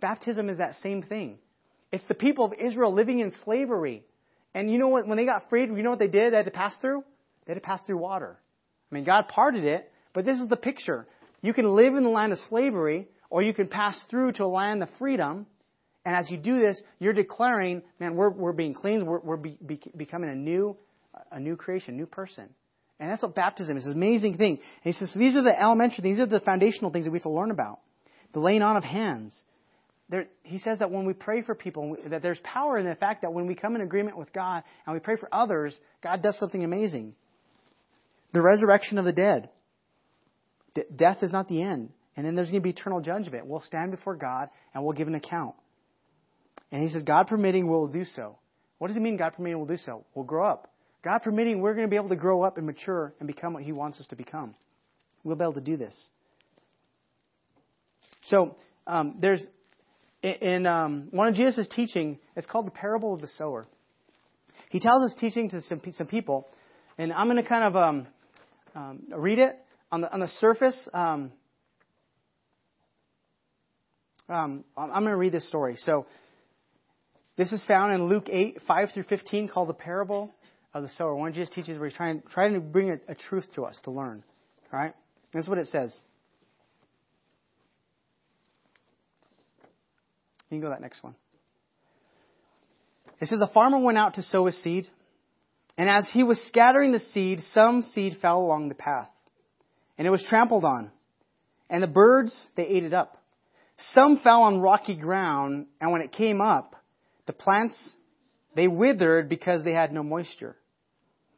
Baptism 0.00 0.48
is 0.48 0.58
that 0.58 0.76
same 0.76 1.02
thing. 1.02 1.38
It's 1.92 2.06
the 2.06 2.14
people 2.14 2.46
of 2.46 2.52
Israel 2.54 2.92
living 2.92 3.20
in 3.20 3.32
slavery. 3.44 4.02
And 4.56 4.72
you 4.72 4.78
know 4.78 4.88
what? 4.88 5.06
When 5.06 5.18
they 5.18 5.26
got 5.26 5.50
freed, 5.50 5.68
you 5.68 5.82
know 5.82 5.90
what 5.90 5.98
they 5.98 6.08
did? 6.08 6.32
They 6.32 6.38
had 6.38 6.46
to 6.46 6.50
pass 6.50 6.74
through? 6.80 7.04
They 7.44 7.52
had 7.52 7.60
to 7.60 7.66
pass 7.66 7.82
through 7.82 7.98
water. 7.98 8.38
I 8.90 8.94
mean, 8.94 9.04
God 9.04 9.28
parted 9.28 9.64
it, 9.64 9.92
but 10.14 10.24
this 10.24 10.40
is 10.40 10.48
the 10.48 10.56
picture. 10.56 11.06
You 11.42 11.52
can 11.52 11.76
live 11.76 11.94
in 11.94 12.04
the 12.04 12.08
land 12.08 12.32
of 12.32 12.38
slavery, 12.48 13.06
or 13.28 13.42
you 13.42 13.52
can 13.52 13.68
pass 13.68 14.02
through 14.08 14.32
to 14.32 14.44
a 14.44 14.46
land 14.46 14.82
of 14.82 14.88
freedom. 14.98 15.44
And 16.06 16.16
as 16.16 16.30
you 16.30 16.38
do 16.38 16.58
this, 16.58 16.80
you're 16.98 17.12
declaring, 17.12 17.82
man, 18.00 18.16
we're, 18.16 18.30
we're 18.30 18.54
being 18.54 18.72
cleansed. 18.72 19.06
We're, 19.06 19.20
we're 19.20 19.36
be, 19.36 19.58
be, 19.64 19.78
becoming 19.94 20.30
a 20.30 20.34
new, 20.34 20.74
a 21.30 21.38
new 21.38 21.56
creation, 21.56 21.98
new 21.98 22.06
person. 22.06 22.48
And 22.98 23.10
that's 23.10 23.22
what 23.22 23.34
baptism 23.34 23.76
is. 23.76 23.84
It's 23.84 23.94
an 23.94 24.02
amazing 24.02 24.38
thing. 24.38 24.52
And 24.52 24.60
he 24.84 24.92
says, 24.92 25.12
so 25.12 25.18
these 25.18 25.36
are 25.36 25.42
the 25.42 25.60
elementary, 25.60 26.00
these 26.02 26.18
are 26.18 26.24
the 26.24 26.40
foundational 26.40 26.90
things 26.90 27.04
that 27.04 27.10
we 27.10 27.18
have 27.18 27.24
to 27.24 27.30
learn 27.30 27.50
about. 27.50 27.80
The 28.32 28.40
laying 28.40 28.62
on 28.62 28.78
of 28.78 28.84
hands. 28.84 29.38
There, 30.08 30.26
he 30.42 30.58
says 30.58 30.78
that 30.78 30.90
when 30.90 31.04
we 31.04 31.14
pray 31.14 31.42
for 31.42 31.54
people, 31.54 31.96
that 32.08 32.22
there's 32.22 32.38
power 32.40 32.78
in 32.78 32.86
the 32.86 32.94
fact 32.94 33.22
that 33.22 33.32
when 33.32 33.46
we 33.46 33.54
come 33.56 33.74
in 33.74 33.80
agreement 33.80 34.16
with 34.16 34.32
God 34.32 34.62
and 34.86 34.94
we 34.94 35.00
pray 35.00 35.16
for 35.16 35.28
others, 35.32 35.76
God 36.02 36.22
does 36.22 36.38
something 36.38 36.62
amazing. 36.62 37.14
The 38.32 38.40
resurrection 38.40 38.98
of 38.98 39.04
the 39.04 39.12
dead. 39.12 39.48
D- 40.74 40.84
death 40.94 41.22
is 41.22 41.32
not 41.32 41.48
the 41.48 41.62
end. 41.62 41.90
And 42.16 42.24
then 42.24 42.34
there's 42.34 42.50
going 42.50 42.62
to 42.62 42.64
be 42.64 42.70
eternal 42.70 43.00
judgment. 43.00 43.46
We'll 43.46 43.60
stand 43.60 43.90
before 43.90 44.14
God 44.14 44.48
and 44.74 44.84
we'll 44.84 44.94
give 44.94 45.08
an 45.08 45.14
account. 45.14 45.54
And 46.70 46.82
he 46.82 46.88
says, 46.88 47.02
God 47.02 47.26
permitting, 47.26 47.68
we'll 47.68 47.88
do 47.88 48.04
so. 48.04 48.38
What 48.78 48.88
does 48.88 48.96
it 48.96 49.00
mean, 49.00 49.16
God 49.16 49.30
permitting, 49.30 49.58
we'll 49.58 49.66
do 49.66 49.76
so? 49.76 50.04
We'll 50.14 50.24
grow 50.24 50.46
up. 50.46 50.72
God 51.02 51.18
permitting, 51.20 51.60
we're 51.60 51.74
going 51.74 51.86
to 51.86 51.90
be 51.90 51.96
able 51.96 52.08
to 52.08 52.16
grow 52.16 52.42
up 52.42 52.58
and 52.58 52.66
mature 52.66 53.14
and 53.20 53.26
become 53.26 53.52
what 53.52 53.62
He 53.62 53.72
wants 53.72 54.00
us 54.00 54.06
to 54.08 54.16
become. 54.16 54.54
We'll 55.24 55.36
be 55.36 55.44
able 55.44 55.54
to 55.54 55.60
do 55.60 55.76
this. 55.76 56.08
So, 58.24 58.56
um, 58.86 59.16
there's, 59.20 59.46
in 60.26 60.66
um, 60.66 61.08
one 61.10 61.28
of 61.28 61.34
Jesus' 61.34 61.68
teaching, 61.68 62.18
it's 62.34 62.46
called 62.46 62.66
the 62.66 62.72
parable 62.72 63.14
of 63.14 63.20
the 63.20 63.28
sower. 63.38 63.66
He 64.70 64.80
tells 64.80 65.04
us 65.04 65.16
teaching 65.20 65.50
to 65.50 65.62
some, 65.62 65.80
some 65.92 66.06
people, 66.06 66.48
and 66.98 67.12
I'm 67.12 67.26
going 67.26 67.42
to 67.42 67.48
kind 67.48 67.64
of 67.64 67.76
um, 67.76 68.06
um, 68.74 69.02
read 69.14 69.38
it 69.38 69.56
on 69.92 70.00
the 70.00 70.12
on 70.12 70.20
the 70.20 70.28
surface. 70.28 70.88
Um, 70.92 71.32
um, 74.28 74.64
I'm 74.76 75.02
going 75.02 75.12
to 75.12 75.16
read 75.16 75.32
this 75.32 75.46
story. 75.48 75.76
So 75.76 76.06
this 77.36 77.52
is 77.52 77.64
found 77.66 77.94
in 77.94 78.06
Luke 78.06 78.28
8, 78.28 78.58
5 78.66 78.90
through 78.92 79.04
15, 79.04 79.48
called 79.48 79.68
the 79.68 79.74
parable 79.74 80.34
of 80.74 80.82
the 80.82 80.88
sower. 80.88 81.14
One 81.14 81.28
of 81.28 81.34
Jesus 81.34 81.54
teaches 81.54 81.78
where 81.78 81.88
he's 81.88 81.96
trying, 81.96 82.22
trying 82.32 82.54
to 82.54 82.60
bring 82.60 82.90
a, 82.90 82.96
a 83.08 83.14
truth 83.14 83.46
to 83.54 83.64
us 83.64 83.78
to 83.84 83.92
learn. 83.92 84.24
All 84.72 84.80
right? 84.80 84.94
This 85.32 85.44
is 85.44 85.48
what 85.48 85.58
it 85.58 85.66
says. 85.68 85.96
You 90.50 90.56
can 90.56 90.60
go 90.60 90.70
that 90.70 90.80
next 90.80 91.02
one. 91.02 91.14
It 93.20 93.28
says, 93.28 93.40
A 93.40 93.48
farmer 93.48 93.78
went 93.78 93.98
out 93.98 94.14
to 94.14 94.22
sow 94.22 94.46
his 94.46 94.62
seed, 94.62 94.88
and 95.76 95.88
as 95.88 96.08
he 96.12 96.22
was 96.22 96.40
scattering 96.46 96.92
the 96.92 97.00
seed, 97.00 97.40
some 97.40 97.82
seed 97.82 98.18
fell 98.20 98.40
along 98.40 98.68
the 98.68 98.74
path, 98.74 99.08
and 99.98 100.06
it 100.06 100.10
was 100.10 100.24
trampled 100.28 100.64
on, 100.64 100.90
and 101.68 101.82
the 101.82 101.88
birds, 101.88 102.46
they 102.56 102.66
ate 102.66 102.84
it 102.84 102.94
up. 102.94 103.16
Some 103.78 104.20
fell 104.22 104.42
on 104.42 104.60
rocky 104.60 104.96
ground, 104.96 105.66
and 105.80 105.92
when 105.92 106.00
it 106.00 106.12
came 106.12 106.40
up, 106.40 106.76
the 107.26 107.32
plants, 107.32 107.94
they 108.54 108.68
withered 108.68 109.28
because 109.28 109.64
they 109.64 109.72
had 109.72 109.92
no 109.92 110.02
moisture. 110.02 110.56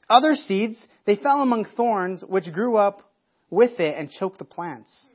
Other 0.08 0.34
seeds, 0.34 0.86
they 1.04 1.16
fell 1.16 1.42
among 1.42 1.66
thorns, 1.76 2.24
which 2.26 2.52
grew 2.52 2.76
up 2.76 3.10
with 3.50 3.80
it 3.80 3.98
and 3.98 4.10
choked 4.10 4.38
the 4.38 4.44
plants. 4.44 5.08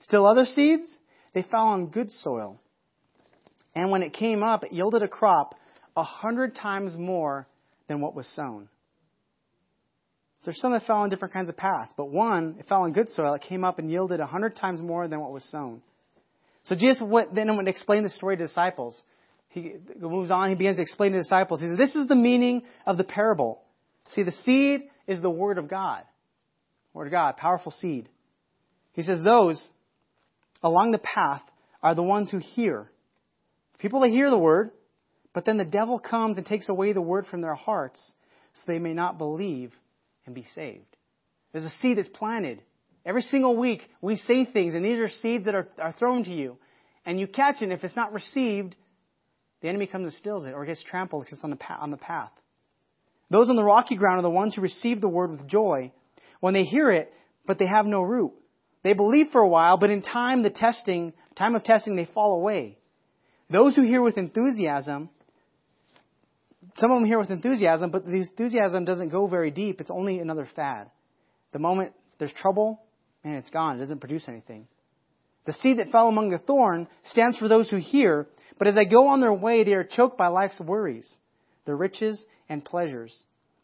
Still 0.00 0.26
other 0.26 0.44
seeds, 0.44 0.96
they 1.32 1.42
fell 1.42 1.66
on 1.66 1.86
good 1.86 2.10
soil. 2.10 2.60
And 3.76 3.90
when 3.90 4.02
it 4.02 4.14
came 4.14 4.42
up, 4.42 4.64
it 4.64 4.72
yielded 4.72 5.02
a 5.02 5.08
crop 5.08 5.54
a 5.96 6.02
hundred 6.02 6.56
times 6.56 6.96
more 6.96 7.46
than 7.88 8.00
what 8.00 8.14
was 8.14 8.26
sown. 8.26 8.68
So 10.40 10.46
there's 10.46 10.60
some 10.60 10.72
that 10.72 10.84
fell 10.84 10.98
on 10.98 11.10
different 11.10 11.34
kinds 11.34 11.48
of 11.48 11.56
paths, 11.56 11.92
but 11.96 12.08
one, 12.08 12.56
it 12.58 12.66
fell 12.68 12.82
on 12.82 12.92
good 12.92 13.10
soil. 13.10 13.34
It 13.34 13.42
came 13.42 13.64
up 13.64 13.78
and 13.78 13.90
yielded 13.90 14.18
a 14.18 14.26
hundred 14.26 14.56
times 14.56 14.80
more 14.80 15.06
than 15.08 15.20
what 15.20 15.30
was 15.30 15.44
sown. 15.44 15.82
So 16.64 16.74
Jesus 16.74 17.02
went, 17.06 17.34
then 17.34 17.54
went 17.54 17.66
to 17.66 17.70
explain 17.70 18.02
the 18.02 18.10
story 18.10 18.36
to 18.36 18.46
disciples. 18.46 19.00
He 19.50 19.74
moves 20.00 20.30
on. 20.30 20.48
He 20.48 20.54
begins 20.56 20.76
to 20.76 20.82
explain 20.82 21.12
to 21.12 21.18
disciples. 21.18 21.60
He 21.60 21.66
says, 21.66 21.76
"This 21.76 21.96
is 21.96 22.08
the 22.08 22.16
meaning 22.16 22.62
of 22.86 22.96
the 22.96 23.04
parable. 23.04 23.62
See, 24.08 24.22
the 24.22 24.32
seed 24.32 24.88
is 25.06 25.20
the 25.20 25.30
word 25.30 25.58
of 25.58 25.68
God. 25.68 26.02
Word 26.92 27.06
of 27.06 27.12
God, 27.12 27.36
powerful 27.36 27.72
seed. 27.72 28.08
He 28.94 29.02
says 29.02 29.22
those 29.22 29.68
along 30.62 30.92
the 30.92 30.98
path 30.98 31.42
are 31.82 31.94
the 31.94 32.02
ones 32.02 32.30
who 32.30 32.38
hear. 32.38 32.90
People 33.78 34.00
that 34.00 34.10
hear 34.10 34.30
the 34.30 34.38
word, 34.38 34.70
but 35.32 35.44
then 35.44 35.58
the 35.58 35.64
devil 35.64 35.98
comes 35.98 36.38
and 36.38 36.46
takes 36.46 36.68
away 36.68 36.92
the 36.92 37.00
word 37.02 37.26
from 37.26 37.42
their 37.42 37.54
hearts 37.54 38.00
so 38.54 38.62
they 38.66 38.78
may 38.78 38.94
not 38.94 39.18
believe 39.18 39.72
and 40.24 40.34
be 40.34 40.46
saved. 40.54 40.96
There's 41.52 41.64
a 41.64 41.70
seed 41.80 41.98
that's 41.98 42.08
planted. 42.08 42.62
Every 43.04 43.22
single 43.22 43.56
week 43.56 43.82
we 44.00 44.16
say 44.16 44.44
things, 44.44 44.74
and 44.74 44.84
these 44.84 44.98
are 44.98 45.08
seeds 45.08 45.44
that 45.44 45.54
are, 45.54 45.68
are 45.78 45.94
thrown 45.98 46.24
to 46.24 46.30
you. 46.30 46.58
And 47.04 47.20
you 47.20 47.26
catch 47.26 47.56
it, 47.56 47.64
and 47.64 47.72
if 47.72 47.84
it's 47.84 47.94
not 47.94 48.12
received, 48.12 48.74
the 49.60 49.68
enemy 49.68 49.86
comes 49.86 50.06
and 50.06 50.14
steals 50.14 50.44
it 50.44 50.54
or 50.54 50.64
gets 50.64 50.82
trampled 50.82 51.22
because 51.22 51.38
it's 51.38 51.44
on 51.44 51.50
the, 51.50 51.56
path, 51.56 51.78
on 51.80 51.90
the 51.90 51.96
path. 51.96 52.32
Those 53.30 53.48
on 53.48 53.56
the 53.56 53.64
rocky 53.64 53.96
ground 53.96 54.18
are 54.18 54.22
the 54.22 54.30
ones 54.30 54.54
who 54.54 54.60
receive 54.60 55.00
the 55.00 55.08
word 55.08 55.30
with 55.30 55.48
joy 55.48 55.92
when 56.40 56.54
they 56.54 56.64
hear 56.64 56.90
it, 56.90 57.12
but 57.46 57.58
they 57.58 57.66
have 57.66 57.86
no 57.86 58.02
root. 58.02 58.32
They 58.82 58.92
believe 58.92 59.28
for 59.32 59.40
a 59.40 59.48
while, 59.48 59.78
but 59.78 59.90
in 59.90 60.02
time 60.02 60.42
the 60.42 60.50
testing, 60.50 61.12
time 61.36 61.54
of 61.54 61.64
testing, 61.64 61.96
they 61.96 62.08
fall 62.12 62.38
away. 62.38 62.78
Those 63.50 63.76
who 63.76 63.82
hear 63.82 64.02
with 64.02 64.18
enthusiasm, 64.18 65.08
some 66.76 66.90
of 66.90 66.96
them 66.96 67.06
hear 67.06 67.18
with 67.18 67.30
enthusiasm, 67.30 67.90
but 67.90 68.04
the 68.04 68.12
enthusiasm 68.12 68.84
doesn't 68.84 69.10
go 69.10 69.26
very 69.26 69.50
deep. 69.50 69.80
It's 69.80 69.90
only 69.90 70.18
another 70.18 70.48
fad. 70.56 70.90
The 71.52 71.58
moment 71.58 71.92
there's 72.18 72.32
trouble, 72.32 72.82
man, 73.24 73.36
it's 73.36 73.50
gone. 73.50 73.76
It 73.76 73.80
doesn't 73.80 74.00
produce 74.00 74.28
anything. 74.28 74.66
The 75.46 75.52
seed 75.52 75.78
that 75.78 75.92
fell 75.92 76.08
among 76.08 76.30
the 76.30 76.38
thorn 76.38 76.88
stands 77.04 77.38
for 77.38 77.46
those 77.46 77.70
who 77.70 77.76
hear, 77.76 78.26
but 78.58 78.66
as 78.66 78.74
they 78.74 78.84
go 78.84 79.06
on 79.08 79.20
their 79.20 79.32
way, 79.32 79.62
they 79.62 79.74
are 79.74 79.84
choked 79.84 80.18
by 80.18 80.26
life's 80.26 80.60
worries, 80.60 81.08
their 81.66 81.76
riches, 81.76 82.24
and 82.48 82.64
pleasures, 82.64 83.16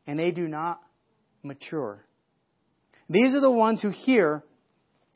and 0.07 0.17
they 0.17 0.31
do 0.31 0.47
not 0.47 0.81
mature. 1.43 2.05
These 3.11 3.35
are 3.35 3.41
the 3.41 3.51
ones 3.51 3.83
who 3.83 3.91
hear, 3.91 4.45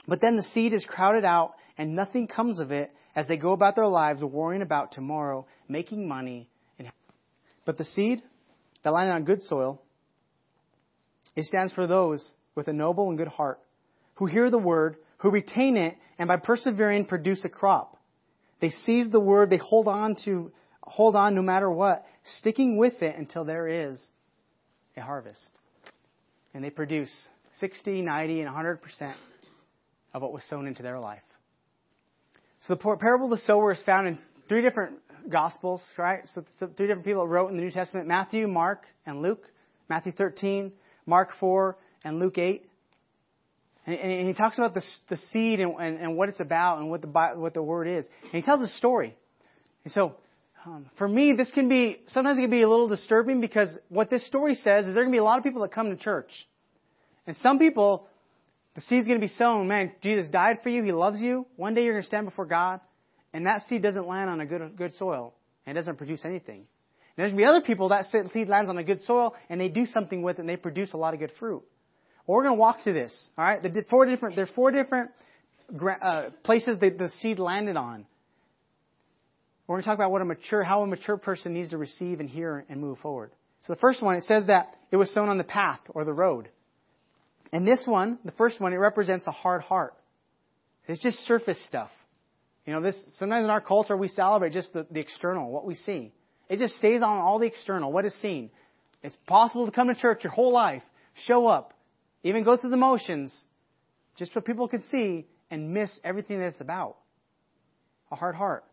but 0.09 0.21
then 0.21 0.37
the 0.37 0.43
seed 0.43 0.73
is 0.73 0.85
crowded 0.85 1.25
out 1.25 1.55
and 1.79 1.95
nothing 1.95 2.27
comes 2.27 2.59
of 2.59 2.73
it 2.73 2.91
as 3.17 3.27
they 3.27 3.39
go 3.39 3.53
about 3.53 3.75
their 3.75 3.89
lives 3.89 4.23
worrying 4.23 4.63
about 4.63 4.93
tomorrow, 4.93 5.47
making 5.69 6.07
money. 6.07 6.49
And... 6.79 6.93
But 7.65 7.79
the 7.79 7.85
seed 7.85 8.23
that 8.85 8.93
landed 8.93 9.13
on 9.13 9.25
good 9.25 9.43
soil, 9.43 9.83
it 11.35 11.47
stands 11.47 11.73
for 11.73 11.87
those 11.87 12.33
with 12.55 12.69
a 12.69 12.73
noble 12.73 13.09
and 13.09 13.19
good 13.19 13.29
heart, 13.29 13.59
who 14.17 14.27
hear 14.27 14.51
the 14.51 14.59
word, 14.59 14.97
who 15.19 15.31
retain 15.31 15.77
it, 15.77 15.97
and 16.19 16.29
by 16.29 16.37
persevering 16.37 17.07
produce 17.07 17.45
a 17.45 17.49
crop. 17.49 17.99
They 18.61 18.71
seize 18.71 19.11
the 19.11 19.21
word, 19.21 19.51
they 19.51 19.59
hold 19.59 19.89
on 19.89 20.17
to 20.27 20.53
hold 20.83 21.17
on 21.17 21.35
no 21.35 21.43
matter 21.43 21.71
what, 21.71 22.05
sticking 22.39 22.77
with 22.77 23.03
it 23.03 23.17
until 23.17 23.45
there 23.45 23.67
is 23.67 24.03
a 24.97 25.01
harvest. 25.01 25.51
And 26.55 26.63
they 26.63 26.71
produce 26.71 27.11
60, 27.61 28.03
90, 28.03 28.41
and 28.43 28.55
100% 28.55 29.15
of 30.15 30.23
what 30.23 30.33
was 30.33 30.43
sown 30.49 30.67
into 30.67 30.83
their 30.83 30.99
life. 30.99 31.21
So 32.63 32.75
the 32.75 32.97
parable 32.97 33.27
of 33.27 33.31
the 33.39 33.45
sower 33.45 33.73
is 33.73 33.81
found 33.85 34.09
in 34.09 34.19
three 34.49 34.63
different 34.63 34.99
gospels, 35.31 35.83
right? 35.97 36.21
So, 36.35 36.45
three 36.59 36.87
different 36.87 37.05
people 37.05 37.27
wrote 37.27 37.51
in 37.51 37.57
the 37.57 37.63
New 37.63 37.71
Testament 37.71 38.07
Matthew, 38.07 38.47
Mark, 38.47 38.85
and 39.05 39.23
Luke. 39.23 39.45
Matthew 39.89 40.13
13, 40.13 40.73
Mark 41.07 41.31
4, 41.39 41.77
and 42.05 42.19
Luke 42.19 42.39
8. 42.39 42.69
And, 43.87 43.97
and 43.97 44.29
he 44.29 44.35
talks 44.35 44.59
about 44.59 44.75
the, 44.75 44.83
the 45.09 45.17
seed 45.17 45.61
and, 45.61 45.75
and, 45.81 45.99
and, 46.01 46.17
what 46.17 46.29
it's 46.29 46.41
about 46.41 46.79
and 46.79 46.91
what 46.91 47.03
the, 47.03 47.09
what 47.37 47.55
the 47.55 47.63
word 47.63 47.87
is. 47.87 48.05
And 48.23 48.33
he 48.33 48.43
tells 48.43 48.61
a 48.63 48.73
story. 48.75 49.17
And 49.85 49.93
so 49.93 50.17
um, 50.65 50.87
for 50.99 51.07
me, 51.07 51.35
this 51.35 51.53
can 51.53 51.69
be, 51.69 52.01
sometimes 52.09 52.39
it 52.39 52.43
can 52.43 52.51
be 52.51 52.63
a 52.63 52.69
little 52.69 52.89
disturbing 52.89 53.41
because 53.41 53.69
what 53.89 54.11
this 54.11 54.27
story 54.27 54.55
says 54.55 54.87
is 54.87 54.95
there 54.95 55.03
are 55.03 55.07
going 55.07 55.13
to 55.13 55.17
be 55.17 55.21
a 55.21 55.25
lot 55.25 55.39
of 55.39 55.45
people 55.45 55.63
that 55.63 55.71
come 55.71 55.91
to 55.91 55.97
church. 55.97 56.31
And 57.29 57.37
some 57.37 57.61
people, 57.61 58.09
The 58.77 58.83
seed's 58.83 59.07
going 59.07 59.19
to 59.19 59.27
be 59.27 59.33
sown. 59.33 59.69
Man, 59.69 59.91
Jesus 60.03 60.29
died 60.29 60.59
for 60.63 60.69
you. 60.69 60.83
He 60.83 60.93
loves 60.93 61.19
you. 61.21 61.47
One 61.57 61.75
day 61.75 61.83
you're 61.83 61.95
going 61.95 62.03
to 62.03 62.07
stand 62.07 62.27
before 62.27 62.45
God, 62.45 62.81
and 63.33 63.47
that 63.47 63.63
seed 63.69 63.83
doesn't 63.83 64.07
land 64.07 64.29
on 64.29 64.41
a 64.41 64.47
good, 64.47 64.77
good 64.77 64.95
soil, 64.95 65.35
and 65.65 65.75
doesn't 65.75 65.97
produce 65.97 66.25
anything. 66.27 66.59
And 66.59 66.67
there's 67.17 67.31
going 67.33 67.39
to 67.39 67.47
be 67.47 67.49
other 67.49 67.63
people 67.63 67.89
that 67.89 68.05
seed 68.33 68.49
lands 68.49 68.69
on 68.69 68.77
a 68.77 68.85
good 68.85 69.01
soil, 69.03 69.35
and 69.49 69.59
they 69.59 69.69
do 69.69 69.87
something 69.87 70.23
with 70.23 70.37
it, 70.37 70.41
and 70.41 70.49
they 70.49 70.59
produce 70.59 70.93
a 70.93 70.99
lot 70.99 71.15
of 71.15 71.21
good 71.21 71.33
fruit. 71.39 71.63
Well, 72.27 72.37
we're 72.37 72.43
going 72.43 72.57
to 72.57 72.61
walk 72.61 72.83
through 72.85 72.93
this. 72.93 73.29
All 73.39 73.45
right, 73.45 73.63
the 73.63 73.85
four 73.89 74.05
different. 74.05 74.37
There's 74.37 74.51
four 74.51 74.71
different 74.71 75.11
uh, 76.03 76.25
places 76.45 76.79
that 76.81 76.99
the 76.99 77.09
seed 77.21 77.39
landed 77.39 77.79
on. 77.79 78.05
We're 79.67 79.77
going 79.77 79.85
to 79.85 79.89
talk 79.89 79.97
about 79.97 80.13
what 80.13 80.21
a 80.21 80.27
mature, 80.27 80.63
how 80.63 80.83
a 80.83 80.87
mature 80.87 81.17
person 81.17 81.55
needs 81.55 81.71
to 81.71 81.79
receive 81.79 82.21
and 82.21 82.29
hear 82.29 82.67
and 82.69 82.79
move 82.79 82.99
forward. 82.99 83.33
So 83.63 83.73
the 83.73 83.81
first 83.81 84.03
one, 84.03 84.17
it 84.17 84.25
says 84.25 84.49
that 84.49 84.75
it 84.91 84.97
was 84.97 85.13
sown 85.15 85.31
on 85.31 85.39
the 85.39 85.45
path 85.45 85.81
or 85.89 86.05
the 86.05 86.13
road. 86.13 86.51
And 87.53 87.67
this 87.67 87.85
one, 87.87 88.19
the 88.25 88.33
first 88.33 88.61
one, 88.61 88.73
it 88.73 88.77
represents 88.77 89.27
a 89.27 89.33
hard 89.33 89.63
heart. 89.63 89.95
It's 90.87 91.03
just 91.03 91.19
surface 91.27 91.63
stuff. 91.67 91.91
You 92.67 92.73
know, 92.73 92.81
this 92.81 92.97
sometimes 93.19 93.45
in 93.45 93.51
our 93.51 93.61
culture 93.61 93.97
we 93.97 94.09
celebrate 94.09 94.53
just 94.53 94.73
the, 94.73 94.87
the 94.91 95.01
external, 95.01 95.51
what 95.51 95.65
we 95.65 95.75
see. 95.75 96.13
It 96.49 96.59
just 96.59 96.77
stays 96.77 97.03
on 97.03 97.19
all 97.19 97.39
the 97.39 97.47
external, 97.47 97.93
what 97.93 98.05
is 98.05 98.15
seen. 98.21 98.51
It's 99.03 99.17
possible 99.27 99.67
to 99.67 99.73
come 99.73 99.89
to 99.89 99.95
church 99.95 100.25
your 100.25 100.33
whole 100.33 100.53
life, 100.53 100.83
show 101.27 101.47
up, 101.47 101.73
even 102.23 102.45
go 102.45 102.57
through 102.57 102.71
the 102.71 102.77
motions, 102.77 103.37
just 104.17 104.33
so 104.33 104.41
people 104.41 104.69
can 104.69 104.83
see 104.91 105.27
and 105.51 105.73
miss 105.73 105.97
everything 106.03 106.39
that 106.39 106.47
it's 106.47 106.61
about. 106.61 106.97
A 108.11 108.17
hard 108.17 108.35
heart. 108.35 108.65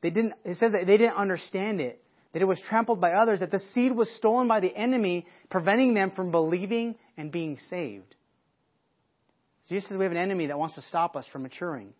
They 0.00 0.10
didn't, 0.10 0.34
it 0.44 0.56
says 0.56 0.72
that 0.72 0.86
they 0.86 0.96
didn't 0.96 1.16
understand 1.16 1.80
it, 1.80 2.02
that 2.32 2.42
it 2.42 2.46
was 2.46 2.60
trampled 2.68 3.00
by 3.00 3.12
others, 3.12 3.40
that 3.40 3.50
the 3.50 3.60
seed 3.74 3.92
was 3.92 4.10
stolen 4.16 4.48
by 4.48 4.60
the 4.60 4.74
enemy, 4.74 5.26
preventing 5.50 5.94
them 5.94 6.10
from 6.10 6.30
believing 6.30 6.96
and 7.16 7.30
being 7.30 7.58
saved. 7.68 8.14
So 9.80 9.88
says 9.88 9.96
we 9.96 10.04
have 10.04 10.12
an 10.12 10.18
enemy 10.18 10.46
that 10.46 10.58
wants 10.58 10.74
to 10.74 10.82
stop 10.82 11.16
us 11.16 11.26
from 11.32 11.42
maturing, 11.42 11.94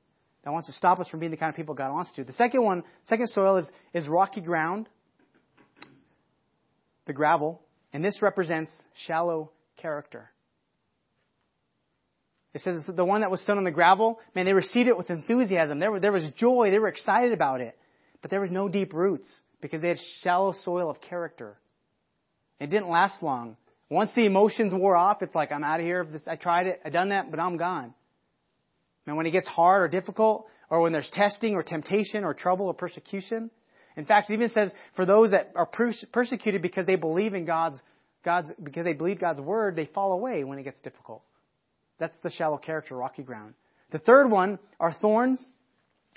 that 0.44 0.52
wants 0.52 0.66
to 0.66 0.74
stop 0.74 1.00
us 1.00 1.08
from 1.08 1.20
being 1.20 1.30
the 1.30 1.36
kind 1.36 1.48
of 1.48 1.56
people 1.56 1.74
God 1.74 1.92
wants 1.92 2.12
to. 2.12 2.24
The 2.24 2.32
second 2.32 2.62
one, 2.62 2.84
second 3.04 3.28
soil 3.28 3.56
is, 3.56 3.66
is 3.94 4.08
rocky 4.08 4.40
ground, 4.40 4.88
the 7.06 7.12
gravel, 7.12 7.62
and 7.92 8.04
this 8.04 8.20
represents 8.20 8.70
shallow 9.06 9.50
character. 9.76 10.30
It 12.54 12.60
says 12.60 12.84
the 12.86 13.04
one 13.04 13.22
that 13.22 13.30
was 13.30 13.44
sown 13.46 13.56
on 13.56 13.64
the 13.64 13.70
gravel, 13.70 14.20
man, 14.34 14.44
they 14.44 14.52
received 14.52 14.88
it 14.88 14.96
with 14.96 15.08
enthusiasm. 15.08 15.78
There, 15.78 15.90
were, 15.90 16.00
there 16.00 16.12
was 16.12 16.28
joy. 16.36 16.70
They 16.70 16.78
were 16.78 16.88
excited 16.88 17.32
about 17.32 17.62
it. 17.62 17.78
But 18.20 18.30
there 18.30 18.40
was 18.40 18.50
no 18.50 18.68
deep 18.68 18.92
roots 18.92 19.28
because 19.62 19.80
they 19.80 19.88
had 19.88 19.98
shallow 20.20 20.52
soil 20.52 20.90
of 20.90 21.00
character. 21.00 21.56
It 22.60 22.68
didn't 22.68 22.90
last 22.90 23.22
long. 23.22 23.56
Once 23.92 24.10
the 24.16 24.24
emotions 24.24 24.72
wore 24.72 24.96
off, 24.96 25.20
it's 25.20 25.34
like, 25.34 25.52
I'm 25.52 25.62
out 25.62 25.78
of 25.78 25.84
here. 25.84 26.06
I 26.26 26.36
tried 26.36 26.66
it, 26.66 26.80
I 26.82 26.88
done 26.88 27.10
that, 27.10 27.30
but 27.30 27.38
I'm 27.38 27.58
gone. 27.58 27.92
And 29.06 29.18
when 29.18 29.26
it 29.26 29.32
gets 29.32 29.46
hard 29.46 29.82
or 29.82 29.88
difficult, 29.88 30.46
or 30.70 30.80
when 30.80 30.92
there's 30.92 31.10
testing 31.12 31.54
or 31.54 31.62
temptation 31.62 32.24
or 32.24 32.32
trouble 32.32 32.68
or 32.68 32.72
persecution, 32.72 33.50
in 33.98 34.06
fact, 34.06 34.30
it 34.30 34.32
even 34.32 34.48
says 34.48 34.72
for 34.96 35.04
those 35.04 35.32
that 35.32 35.52
are 35.54 35.66
persecuted 35.66 36.62
because 36.62 36.86
they 36.86 36.96
believe 36.96 37.34
in 37.34 37.44
God's, 37.44 37.82
God's, 38.24 38.50
because 38.62 38.86
they 38.86 38.94
believe 38.94 39.20
God's 39.20 39.42
word, 39.42 39.76
they 39.76 39.84
fall 39.84 40.12
away 40.12 40.42
when 40.42 40.58
it 40.58 40.62
gets 40.62 40.80
difficult. 40.80 41.22
That's 41.98 42.16
the 42.22 42.30
shallow 42.30 42.56
character, 42.56 42.96
rocky 42.96 43.22
ground. 43.22 43.52
The 43.90 43.98
third 43.98 44.30
one 44.30 44.58
are 44.80 44.94
thorns 45.02 45.46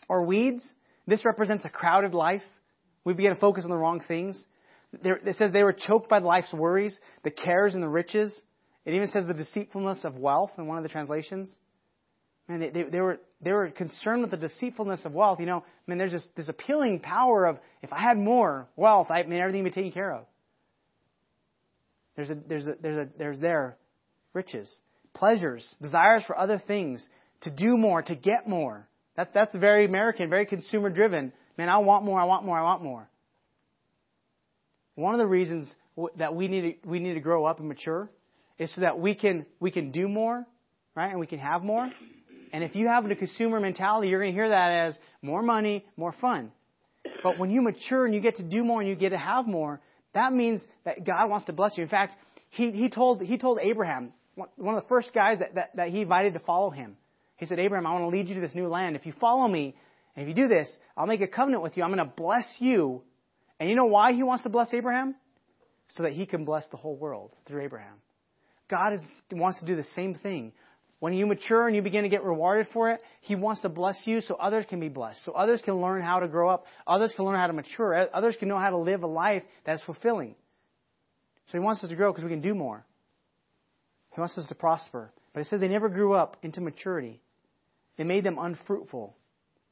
or 0.08 0.24
weeds. 0.24 0.66
This 1.08 1.26
represents 1.26 1.66
a 1.66 1.70
crowded 1.70 2.14
life. 2.14 2.44
We 3.04 3.12
begin 3.12 3.34
to 3.34 3.40
focus 3.42 3.66
on 3.66 3.70
the 3.70 3.76
wrong 3.76 4.02
things. 4.08 4.42
It 5.04 5.36
says 5.36 5.52
they 5.52 5.64
were 5.64 5.74
choked 5.74 6.10
by 6.10 6.20
life's 6.20 6.54
worries, 6.54 7.00
the 7.24 7.32
cares 7.32 7.74
and 7.74 7.84
the 7.84 7.88
riches. 7.88 8.40
It 8.86 8.94
even 8.94 9.08
says 9.08 9.26
the 9.26 9.34
deceitfulness 9.34 10.06
of 10.06 10.16
wealth 10.16 10.52
in 10.58 10.68
one 10.68 10.78
of 10.78 10.84
the 10.84 10.90
translations. 10.90 11.54
Man, 12.48 12.60
they, 12.60 12.70
they, 12.70 12.84
they, 12.84 13.02
were, 13.02 13.20
they 13.42 13.52
were 13.52 13.70
concerned 13.72 14.22
with 14.22 14.32
the 14.32 14.38
deceitfulness 14.38 15.06
of 15.06 15.14
wealth. 15.14 15.40
You 15.40 15.48
know, 15.48 15.58
I 15.58 15.92
mean, 15.92 15.98
there's 15.98 16.12
this, 16.12 16.28
this 16.36 16.50
appealing 16.50 17.00
power 17.00 17.46
of 17.46 17.58
if 17.82 17.92
I 17.92 18.02
had 18.02 18.18
more 18.18 18.68
wealth, 18.76 19.08
I 19.10 19.24
mean, 19.24 19.40
everything 19.40 19.64
would 19.64 19.72
be 19.72 19.76
taken 19.76 19.92
care 19.92 20.14
of. 20.14 20.26
There's 22.16 22.30
a, 22.30 22.36
there's 22.36 22.68
a, 22.68 22.76
there's 22.82 22.98
a, 22.98 23.10
there's 23.18 23.40
there 23.40 23.78
riches, 24.34 24.74
pleasures, 25.14 25.76
desires 25.82 26.24
for 26.28 26.38
other 26.38 26.62
things, 26.66 27.06
to 27.42 27.50
do 27.50 27.78
more, 27.78 28.02
to 28.04 28.16
get 28.16 28.48
more. 28.48 28.88
That, 29.18 29.34
that's 29.34 29.56
very 29.56 29.86
American, 29.86 30.30
very 30.30 30.46
consumer 30.46 30.90
driven. 30.90 31.34
Man, 31.58 31.70
I 31.70 31.80
want 31.80 32.06
more, 32.06 32.20
I 32.20 32.26
want 32.26 32.46
more, 32.46 32.60
I 32.60 32.64
want 32.64 32.84
more. 32.84 33.10
One 34.96 35.14
of 35.14 35.20
the 35.20 35.28
reasons 35.28 35.74
that 36.18 36.36
we 36.36 36.48
need 36.48 36.82
to, 36.82 36.90
we 36.90 37.00
need 37.00 37.14
to 37.14 37.20
grow 37.20 37.46
up 37.46 37.60
and 37.60 37.68
mature 37.68 38.10
is 38.58 38.74
so 38.74 38.82
that 38.82 39.00
we 39.00 39.16
can 39.16 39.46
we 39.60 39.72
can 39.72 39.92
do 39.92 40.08
more, 40.08 40.46
right? 40.96 41.10
And 41.10 41.20
we 41.20 41.28
can 41.28 41.40
have 41.40 41.64
more. 41.64 41.90
And 42.54 42.64
if 42.64 42.76
you 42.76 42.88
have 42.88 43.06
a 43.06 43.16
consumer 43.16 43.60
mentality, 43.60 44.08
you're 44.08 44.22
going 44.22 44.32
to 44.32 44.36
hear 44.36 44.50
that 44.50 44.70
as 44.70 44.98
more 45.22 45.42
money, 45.42 45.86
more 45.98 46.14
fun. 46.22 46.52
But 47.22 47.38
when 47.38 47.52
you 47.52 47.62
mature 47.62 48.06
and 48.06 48.16
you 48.16 48.22
get 48.22 48.38
to 48.38 48.44
do 48.44 48.64
more 48.64 48.80
and 48.80 48.90
you 48.90 48.96
get 48.96 49.10
to 49.10 49.18
have 49.18 49.46
more, 49.46 49.82
that 50.14 50.32
means 50.32 50.64
that 50.86 51.06
God 51.06 51.30
wants 51.30 51.48
to 51.48 51.54
bless 51.54 51.78
you. 51.78 51.84
In 51.84 51.90
fact, 51.90 52.16
he, 52.50 52.72
he 52.72 52.90
told 52.90 53.22
he 53.22 53.38
told 53.38 53.60
Abraham, 53.62 54.14
one 54.36 54.76
of 54.76 54.84
the 54.84 54.88
first 54.88 55.14
guys 55.14 55.40
that, 55.40 55.56
that, 55.56 55.76
that 55.76 55.90
he 55.90 56.02
invited 56.02 56.34
to 56.34 56.40
follow 56.40 56.70
him. 56.70 56.96
He 57.38 57.46
said, 57.46 57.60
Abraham, 57.60 57.86
I 57.86 57.92
want 57.92 58.04
to 58.04 58.18
lead 58.18 58.30
you 58.30 58.36
to 58.36 58.42
this 58.42 58.56
new 58.56 58.70
land. 58.70 58.96
If 58.96 59.06
you 59.06 59.14
follow 59.20 59.48
me, 59.48 59.76
and 60.16 60.24
if 60.24 60.30
you 60.30 60.44
do 60.44 60.48
this, 60.48 60.72
I'll 60.96 61.08
make 61.08 61.20
a 61.22 61.28
covenant 61.28 61.64
with 61.64 61.76
you. 61.76 61.84
I'm 61.84 61.94
going 61.94 62.08
to 62.08 62.14
bless 62.16 62.46
you 62.60 63.02
and 63.60 63.70
you 63.70 63.76
know 63.76 63.86
why 63.86 64.14
he 64.14 64.24
wants 64.24 64.44
to 64.44 64.50
bless 64.50 64.74
Abraham? 64.74 65.16
So 65.90 66.04
that 66.04 66.14
he 66.14 66.26
can 66.26 66.46
bless 66.46 66.68
the 66.70 66.78
whole 66.78 66.96
world 66.96 67.36
through 67.48 67.64
Abraham. 67.64 67.96
God 68.70 68.94
is, 68.94 69.00
wants 69.32 69.60
to 69.60 69.66
do 69.66 69.76
the 69.76 69.84
same 69.96 70.16
thing. 70.16 70.52
When 71.00 71.14
you 71.14 71.28
mature 71.28 71.68
and 71.68 71.76
you 71.76 71.82
begin 71.82 72.04
to 72.04 72.10
get 72.10 72.24
rewarded 72.24 72.68
for 72.74 72.92
it, 72.92 73.02
He 73.22 73.36
wants 73.36 73.62
to 73.62 73.70
bless 73.70 74.02
you 74.06 74.22
so 74.22 74.36
others 74.36 74.66
can 74.68 74.80
be 74.80 74.90
blessed, 74.90 75.24
so 75.24 75.34
others 75.34 75.62
can 75.64 75.80
learn 75.80 76.02
how 76.02 76.20
to 76.20 76.28
grow 76.28 76.50
up, 76.50 76.66
others 76.88 77.14
can 77.16 77.26
learn 77.26 77.36
how 77.36 77.48
to 77.48 77.54
mature, 77.54 78.08
others 78.14 78.36
can 78.40 78.48
know 78.48 78.58
how 78.58 78.72
to 78.72 78.78
live 78.78 79.04
a 79.04 79.08
life 79.08 79.44
that's 79.66 79.84
fulfilling. 79.84 80.36
So 81.48 81.60
He 81.60 81.60
wants 81.60 81.84
us 81.84 81.90
to 81.90 81.96
grow 81.96 82.12
because 82.12 82.24
we 82.24 82.32
can 82.32 82.42
do 82.42 82.56
more. 82.56 82.86
He 84.14 84.20
wants 84.22 84.38
us 84.38 84.48
to 84.48 84.56
prosper. 84.56 85.12
But 85.34 85.42
it 85.42 85.48
says 85.48 85.60
they 85.60 85.68
never 85.68 85.90
grew 85.90 86.14
up 86.14 86.38
into 86.42 86.62
maturity. 86.62 87.22
It 87.98 88.08
made 88.08 88.24
them 88.24 88.38
unfruitful 88.40 89.16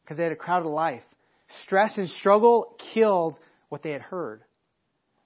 because 0.04 0.18
they 0.18 0.24
had 0.24 0.34
a 0.34 0.36
crowded 0.36 0.68
life. 0.68 1.02
Stress 1.64 1.98
and 1.98 2.10
struggle 2.10 2.78
killed 2.94 3.40
what 3.74 3.82
they 3.82 3.90
had 3.90 4.04
heard. 4.04 4.44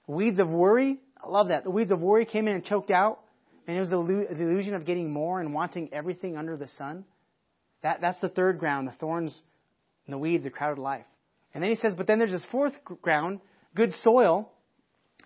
Weeds 0.06 0.38
of 0.38 0.48
worry, 0.48 0.96
I 1.22 1.28
love 1.28 1.48
that. 1.48 1.64
The 1.64 1.70
weeds 1.70 1.92
of 1.92 2.00
worry 2.00 2.24
came 2.24 2.48
in 2.48 2.54
and 2.54 2.64
choked 2.64 2.90
out, 2.90 3.20
and 3.66 3.76
it 3.76 3.80
was 3.80 3.90
the 3.90 3.98
illusion 3.98 4.72
of 4.72 4.86
getting 4.86 5.12
more 5.12 5.38
and 5.38 5.52
wanting 5.52 5.90
everything 5.92 6.34
under 6.38 6.56
the 6.56 6.66
sun. 6.66 7.04
That, 7.82 8.00
that's 8.00 8.18
the 8.20 8.30
third 8.30 8.58
ground, 8.58 8.88
the 8.88 8.92
thorns 8.92 9.38
and 10.06 10.14
the 10.14 10.18
weeds, 10.18 10.46
a 10.46 10.50
crowded 10.50 10.80
life. 10.80 11.04
And 11.52 11.62
then 11.62 11.68
he 11.68 11.76
says, 11.76 11.92
but 11.94 12.06
then 12.06 12.18
there's 12.18 12.30
this 12.30 12.46
fourth 12.50 12.72
ground, 13.02 13.40
good 13.74 13.92
soil, 13.92 14.50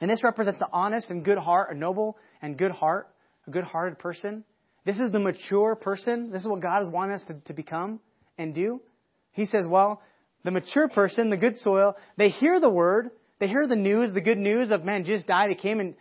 and 0.00 0.10
this 0.10 0.24
represents 0.24 0.60
an 0.60 0.66
honest 0.72 1.08
and 1.08 1.24
good 1.24 1.38
heart, 1.38 1.72
a 1.72 1.78
noble 1.78 2.18
and 2.42 2.58
good 2.58 2.72
heart, 2.72 3.08
a 3.46 3.52
good 3.52 3.62
hearted 3.62 4.00
person. 4.00 4.42
This 4.84 4.98
is 4.98 5.12
the 5.12 5.20
mature 5.20 5.76
person. 5.76 6.32
This 6.32 6.42
is 6.42 6.48
what 6.48 6.60
God 6.60 6.82
is 6.82 6.88
wanting 6.88 7.14
us 7.14 7.24
to, 7.28 7.34
to 7.44 7.52
become 7.52 8.00
and 8.36 8.52
do. 8.52 8.80
He 9.30 9.46
says, 9.46 9.64
well, 9.64 10.02
the 10.44 10.50
mature 10.50 10.88
person, 10.88 11.30
the 11.30 11.36
good 11.36 11.58
soil, 11.58 11.96
they 12.16 12.28
hear 12.28 12.60
the 12.60 12.70
word, 12.70 13.10
they 13.38 13.48
hear 13.48 13.66
the 13.66 13.76
news, 13.76 14.12
the 14.12 14.20
good 14.20 14.38
news 14.38 14.70
of 14.70 14.84
man 14.84 15.04
Jesus 15.04 15.24
died, 15.24 15.50
he 15.50 15.56
came 15.56 15.80
and 15.80 15.94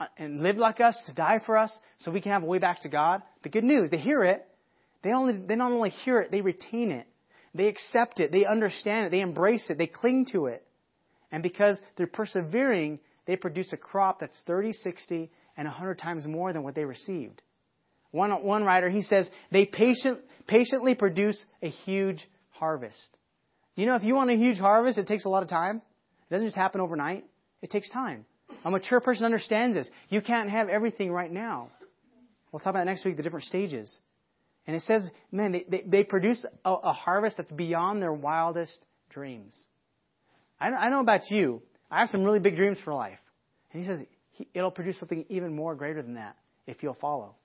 uh, 0.00 0.06
and 0.16 0.42
lived 0.42 0.58
like 0.58 0.80
us 0.80 1.00
to 1.06 1.14
die 1.14 1.40
for 1.44 1.56
us 1.56 1.72
so 1.98 2.10
we 2.10 2.20
can 2.20 2.32
have 2.32 2.42
a 2.42 2.46
way 2.46 2.58
back 2.58 2.82
to 2.82 2.88
God. 2.88 3.22
The 3.42 3.48
good 3.48 3.64
news, 3.64 3.90
they 3.90 3.98
hear 3.98 4.24
it. 4.24 4.46
They 5.02 5.12
only 5.12 5.38
they 5.38 5.54
not 5.54 5.72
only 5.72 5.90
hear 5.90 6.20
it, 6.20 6.30
they 6.30 6.40
retain 6.40 6.90
it. 6.90 7.06
They 7.54 7.66
accept 7.66 8.20
it, 8.20 8.30
they 8.30 8.44
understand 8.44 9.06
it, 9.06 9.10
they 9.10 9.20
embrace 9.20 9.66
it, 9.70 9.78
they 9.78 9.86
cling 9.86 10.26
to 10.32 10.46
it. 10.46 10.64
And 11.32 11.42
because 11.42 11.78
they're 11.96 12.06
persevering, 12.06 13.00
they 13.26 13.36
produce 13.36 13.72
a 13.72 13.76
crop 13.76 14.20
that's 14.20 14.38
30, 14.46 14.72
60, 14.72 15.30
and 15.56 15.66
100 15.66 15.98
times 15.98 16.26
more 16.26 16.52
than 16.52 16.62
what 16.62 16.74
they 16.74 16.84
received. 16.84 17.42
One, 18.10 18.30
one 18.42 18.64
writer, 18.64 18.88
he 18.88 19.02
says, 19.02 19.28
they 19.50 19.66
patient, 19.66 20.20
patiently 20.46 20.94
produce 20.94 21.42
a 21.62 21.68
huge 21.68 22.26
harvest. 22.50 23.17
You 23.78 23.86
know, 23.86 23.94
if 23.94 24.02
you 24.02 24.16
want 24.16 24.28
a 24.28 24.34
huge 24.34 24.58
harvest, 24.58 24.98
it 24.98 25.06
takes 25.06 25.24
a 25.24 25.28
lot 25.28 25.44
of 25.44 25.48
time. 25.48 25.76
It 26.28 26.34
doesn't 26.34 26.48
just 26.48 26.56
happen 26.56 26.80
overnight. 26.80 27.24
It 27.62 27.70
takes 27.70 27.88
time. 27.90 28.26
A 28.64 28.72
mature 28.72 28.98
person 28.98 29.24
understands 29.24 29.76
this. 29.76 29.88
You 30.08 30.20
can't 30.20 30.50
have 30.50 30.68
everything 30.68 31.12
right 31.12 31.30
now. 31.30 31.68
We'll 32.50 32.58
talk 32.58 32.70
about 32.70 32.86
next 32.86 33.04
week, 33.04 33.16
the 33.16 33.22
different 33.22 33.44
stages. 33.44 34.00
And 34.66 34.74
it 34.74 34.82
says, 34.82 35.06
man, 35.30 35.52
they, 35.52 35.64
they, 35.68 35.84
they 35.86 36.04
produce 36.04 36.44
a, 36.64 36.72
a, 36.72 36.92
harvest 36.92 37.36
that's 37.36 37.52
beyond 37.52 38.02
their 38.02 38.12
wildest 38.12 38.76
dreams. 39.10 39.56
I, 40.60 40.70
I 40.70 40.90
know 40.90 40.98
about 40.98 41.30
you. 41.30 41.62
I 41.88 42.00
have 42.00 42.08
some 42.08 42.24
really 42.24 42.40
big 42.40 42.56
dreams 42.56 42.78
for 42.84 42.92
life. 42.92 43.20
And 43.72 43.80
he 43.80 43.88
says 43.88 44.00
he, 44.32 44.48
it'll 44.54 44.72
produce 44.72 44.98
something 44.98 45.24
even 45.28 45.54
more 45.54 45.76
greater 45.76 46.02
than 46.02 46.14
that 46.14 46.34
if 46.66 46.82
you'll 46.82 46.98
follow. 47.00 47.36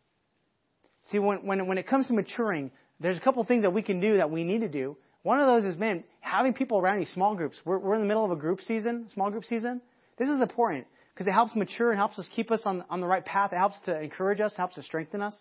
See, 1.12 1.20
when, 1.20 1.46
when, 1.46 1.68
when 1.68 1.78
it 1.78 1.88
comes 1.88 2.08
to 2.08 2.14
maturing, 2.14 2.72
there's 3.00 3.18
a 3.18 3.22
couple 3.22 3.44
things 3.44 3.62
that 3.62 3.72
we 3.72 3.84
can 3.84 4.00
do 4.00 4.18
that 4.18 4.32
we 4.32 4.44
need 4.44 4.62
to 4.62 4.70
do 4.70 4.98
one 5.24 5.40
of 5.40 5.48
those 5.48 5.66
is, 5.66 5.78
man, 5.80 6.04
having 6.20 6.54
people 6.54 6.78
around 6.78 7.00
you, 7.00 7.06
small 7.08 7.36
groups. 7.36 7.58
We're, 7.66 7.80
we're 7.80 7.96
in 7.96 8.02
the 8.02 8.08
middle 8.08 8.24
of 8.24 8.32
a 8.32 8.36
group 8.36 8.62
season, 8.62 9.08
small 9.14 9.32
group 9.32 9.46
season. 9.46 9.82
This 10.18 10.30
is 10.30 10.42
important 10.42 10.86
because 11.14 11.28
it 11.28 11.32
helps 11.32 11.56
mature 11.56 11.92
and 11.92 11.98
helps 11.98 12.20
us 12.20 12.28
keep 12.36 12.52
us 12.52 12.62
on, 12.66 12.84
on 12.90 13.02
the 13.02 13.08
right 13.08 13.26
path. 13.26 13.52
It 13.54 13.58
helps 13.58 13.80
to 13.86 14.00
encourage 14.00 14.42
us, 14.42 14.54
helps 14.56 14.76
to 14.76 14.84
strengthen 14.84 15.22
us. 15.22 15.36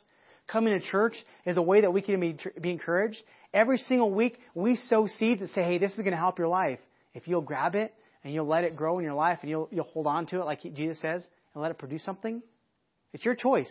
coming 0.47 0.79
to 0.79 0.85
church 0.85 1.17
is 1.47 1.57
a 1.57 1.63
way 1.63 1.81
that 1.81 1.93
we 1.93 2.03
can 2.03 2.21
be, 2.21 2.37
be 2.61 2.71
encouraged. 2.71 3.19
Every 3.55 3.79
single 3.79 4.11
week, 4.11 4.39
we 4.55 4.77
sow 4.77 5.07
seeds 5.07 5.41
that 5.41 5.49
say, 5.51 5.63
hey, 5.63 5.79
this 5.79 5.93
is 5.93 5.99
going 5.99 6.13
to 6.13 6.17
help 6.17 6.39
your 6.39 6.49
life. 6.49 6.79
If 7.15 7.29
you'll 7.29 7.43
grab 7.43 7.75
it 7.75 7.93
and 8.25 8.33
you'll 8.33 8.47
let 8.47 8.65
it 8.65 8.77
grow 8.77 8.99
in 8.99 9.05
your 9.05 9.15
life 9.15 9.39
and 9.43 9.51
you'll, 9.51 9.69
you'll 9.71 9.85
hold 9.85 10.07
on 10.07 10.27
to 10.27 10.41
it 10.41 10.45
like 10.45 10.61
Jesus 10.75 11.01
says 11.01 11.25
and 11.55 11.63
let 11.63 11.71
it 11.71 11.79
produce 11.79 12.05
something, 12.05 12.43
it's 13.13 13.25
your 13.25 13.35
choice. 13.35 13.71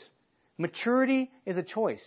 Maturity 0.57 1.31
is 1.45 1.57
a 1.57 1.63
choice. 1.63 2.03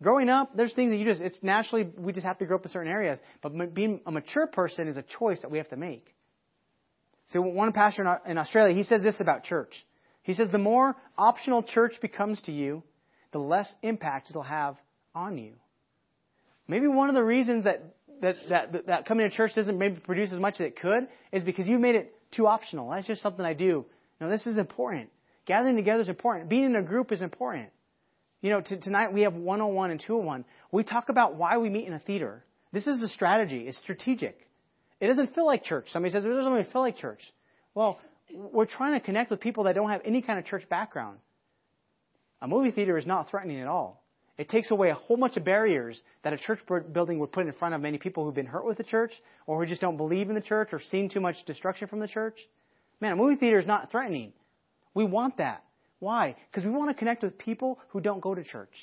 Growing 0.00 0.28
up, 0.28 0.56
there's 0.56 0.72
things 0.74 0.90
that 0.90 0.96
you 0.96 1.04
just, 1.04 1.20
it's 1.20 1.38
naturally, 1.42 1.90
we 1.96 2.12
just 2.12 2.24
have 2.24 2.38
to 2.38 2.46
grow 2.46 2.56
up 2.56 2.64
in 2.64 2.70
certain 2.70 2.90
areas. 2.90 3.18
But 3.42 3.74
being 3.74 4.00
a 4.06 4.12
mature 4.12 4.46
person 4.46 4.86
is 4.86 4.96
a 4.96 5.04
choice 5.18 5.40
that 5.42 5.50
we 5.50 5.58
have 5.58 5.68
to 5.70 5.76
make. 5.76 6.14
So 7.32 7.40
one 7.40 7.72
pastor 7.72 8.20
in 8.26 8.38
Australia, 8.38 8.74
he 8.74 8.84
says 8.84 9.02
this 9.02 9.20
about 9.20 9.44
church. 9.44 9.72
He 10.22 10.34
says, 10.34 10.50
the 10.52 10.58
more 10.58 10.94
optional 11.16 11.62
church 11.62 11.94
becomes 12.00 12.40
to 12.42 12.52
you, 12.52 12.82
the 13.32 13.38
less 13.38 13.70
impact 13.82 14.30
it'll 14.30 14.42
have 14.42 14.76
on 15.14 15.36
you. 15.36 15.52
Maybe 16.68 16.86
one 16.86 17.08
of 17.08 17.14
the 17.14 17.24
reasons 17.24 17.64
that, 17.64 17.94
that, 18.22 18.36
that, 18.48 18.86
that 18.86 19.06
coming 19.06 19.28
to 19.28 19.34
church 19.34 19.52
doesn't 19.54 19.78
maybe 19.78 19.96
produce 20.00 20.32
as 20.32 20.38
much 20.38 20.54
as 20.54 20.60
it 20.60 20.76
could 20.78 21.08
is 21.32 21.42
because 21.42 21.66
you 21.66 21.78
made 21.78 21.96
it 21.96 22.14
too 22.30 22.46
optional. 22.46 22.90
That's 22.90 23.06
just 23.06 23.22
something 23.22 23.44
I 23.44 23.54
do. 23.54 23.84
No, 24.20 24.28
this 24.28 24.46
is 24.46 24.58
important. 24.58 25.10
Gathering 25.46 25.76
together 25.76 26.02
is 26.02 26.08
important. 26.08 26.48
Being 26.48 26.64
in 26.64 26.76
a 26.76 26.82
group 26.82 27.10
is 27.10 27.22
important. 27.22 27.70
You 28.40 28.50
know, 28.50 28.60
t- 28.60 28.78
tonight 28.78 29.12
we 29.12 29.22
have 29.22 29.34
101 29.34 29.90
and 29.90 30.00
201. 30.00 30.44
We 30.70 30.84
talk 30.84 31.08
about 31.08 31.34
why 31.34 31.58
we 31.58 31.68
meet 31.70 31.86
in 31.86 31.92
a 31.92 31.98
theater. 31.98 32.44
This 32.72 32.86
is 32.86 33.02
a 33.02 33.08
strategy. 33.08 33.66
It's 33.66 33.78
strategic. 33.78 34.38
It 35.00 35.06
doesn't 35.06 35.34
feel 35.34 35.46
like 35.46 35.64
church. 35.64 35.86
Somebody 35.88 36.12
says, 36.12 36.24
it 36.24 36.28
doesn't 36.28 36.52
really 36.52 36.68
feel 36.70 36.82
like 36.82 36.96
church. 36.96 37.20
Well, 37.74 37.98
we're 38.32 38.66
trying 38.66 38.98
to 38.98 39.04
connect 39.04 39.30
with 39.30 39.40
people 39.40 39.64
that 39.64 39.74
don't 39.74 39.90
have 39.90 40.02
any 40.04 40.22
kind 40.22 40.38
of 40.38 40.44
church 40.44 40.68
background. 40.68 41.18
A 42.40 42.48
movie 42.48 42.70
theater 42.70 42.96
is 42.96 43.06
not 43.06 43.30
threatening 43.30 43.60
at 43.60 43.66
all. 43.66 44.04
It 44.36 44.48
takes 44.48 44.70
away 44.70 44.90
a 44.90 44.94
whole 44.94 45.16
bunch 45.16 45.36
of 45.36 45.44
barriers 45.44 46.00
that 46.22 46.32
a 46.32 46.38
church 46.38 46.60
building 46.92 47.18
would 47.18 47.32
put 47.32 47.46
in 47.46 47.52
front 47.54 47.74
of 47.74 47.80
many 47.80 47.98
people 47.98 48.24
who've 48.24 48.34
been 48.34 48.46
hurt 48.46 48.64
with 48.64 48.78
the 48.78 48.84
church 48.84 49.12
or 49.46 49.58
who 49.58 49.66
just 49.66 49.80
don't 49.80 49.96
believe 49.96 50.28
in 50.28 50.36
the 50.36 50.40
church 50.40 50.68
or 50.72 50.80
seen 50.80 51.08
too 51.08 51.20
much 51.20 51.44
destruction 51.44 51.88
from 51.88 51.98
the 51.98 52.06
church. 52.06 52.38
Man, 53.00 53.12
a 53.12 53.16
movie 53.16 53.34
theater 53.34 53.58
is 53.58 53.66
not 53.66 53.90
threatening. 53.90 54.32
We 54.94 55.04
want 55.04 55.38
that. 55.38 55.64
Why? 56.00 56.36
Because 56.50 56.64
we 56.64 56.70
want 56.70 56.90
to 56.90 56.94
connect 56.94 57.22
with 57.22 57.38
people 57.38 57.78
who 57.90 58.00
don't 58.00 58.20
go 58.20 58.34
to 58.34 58.44
church. 58.44 58.74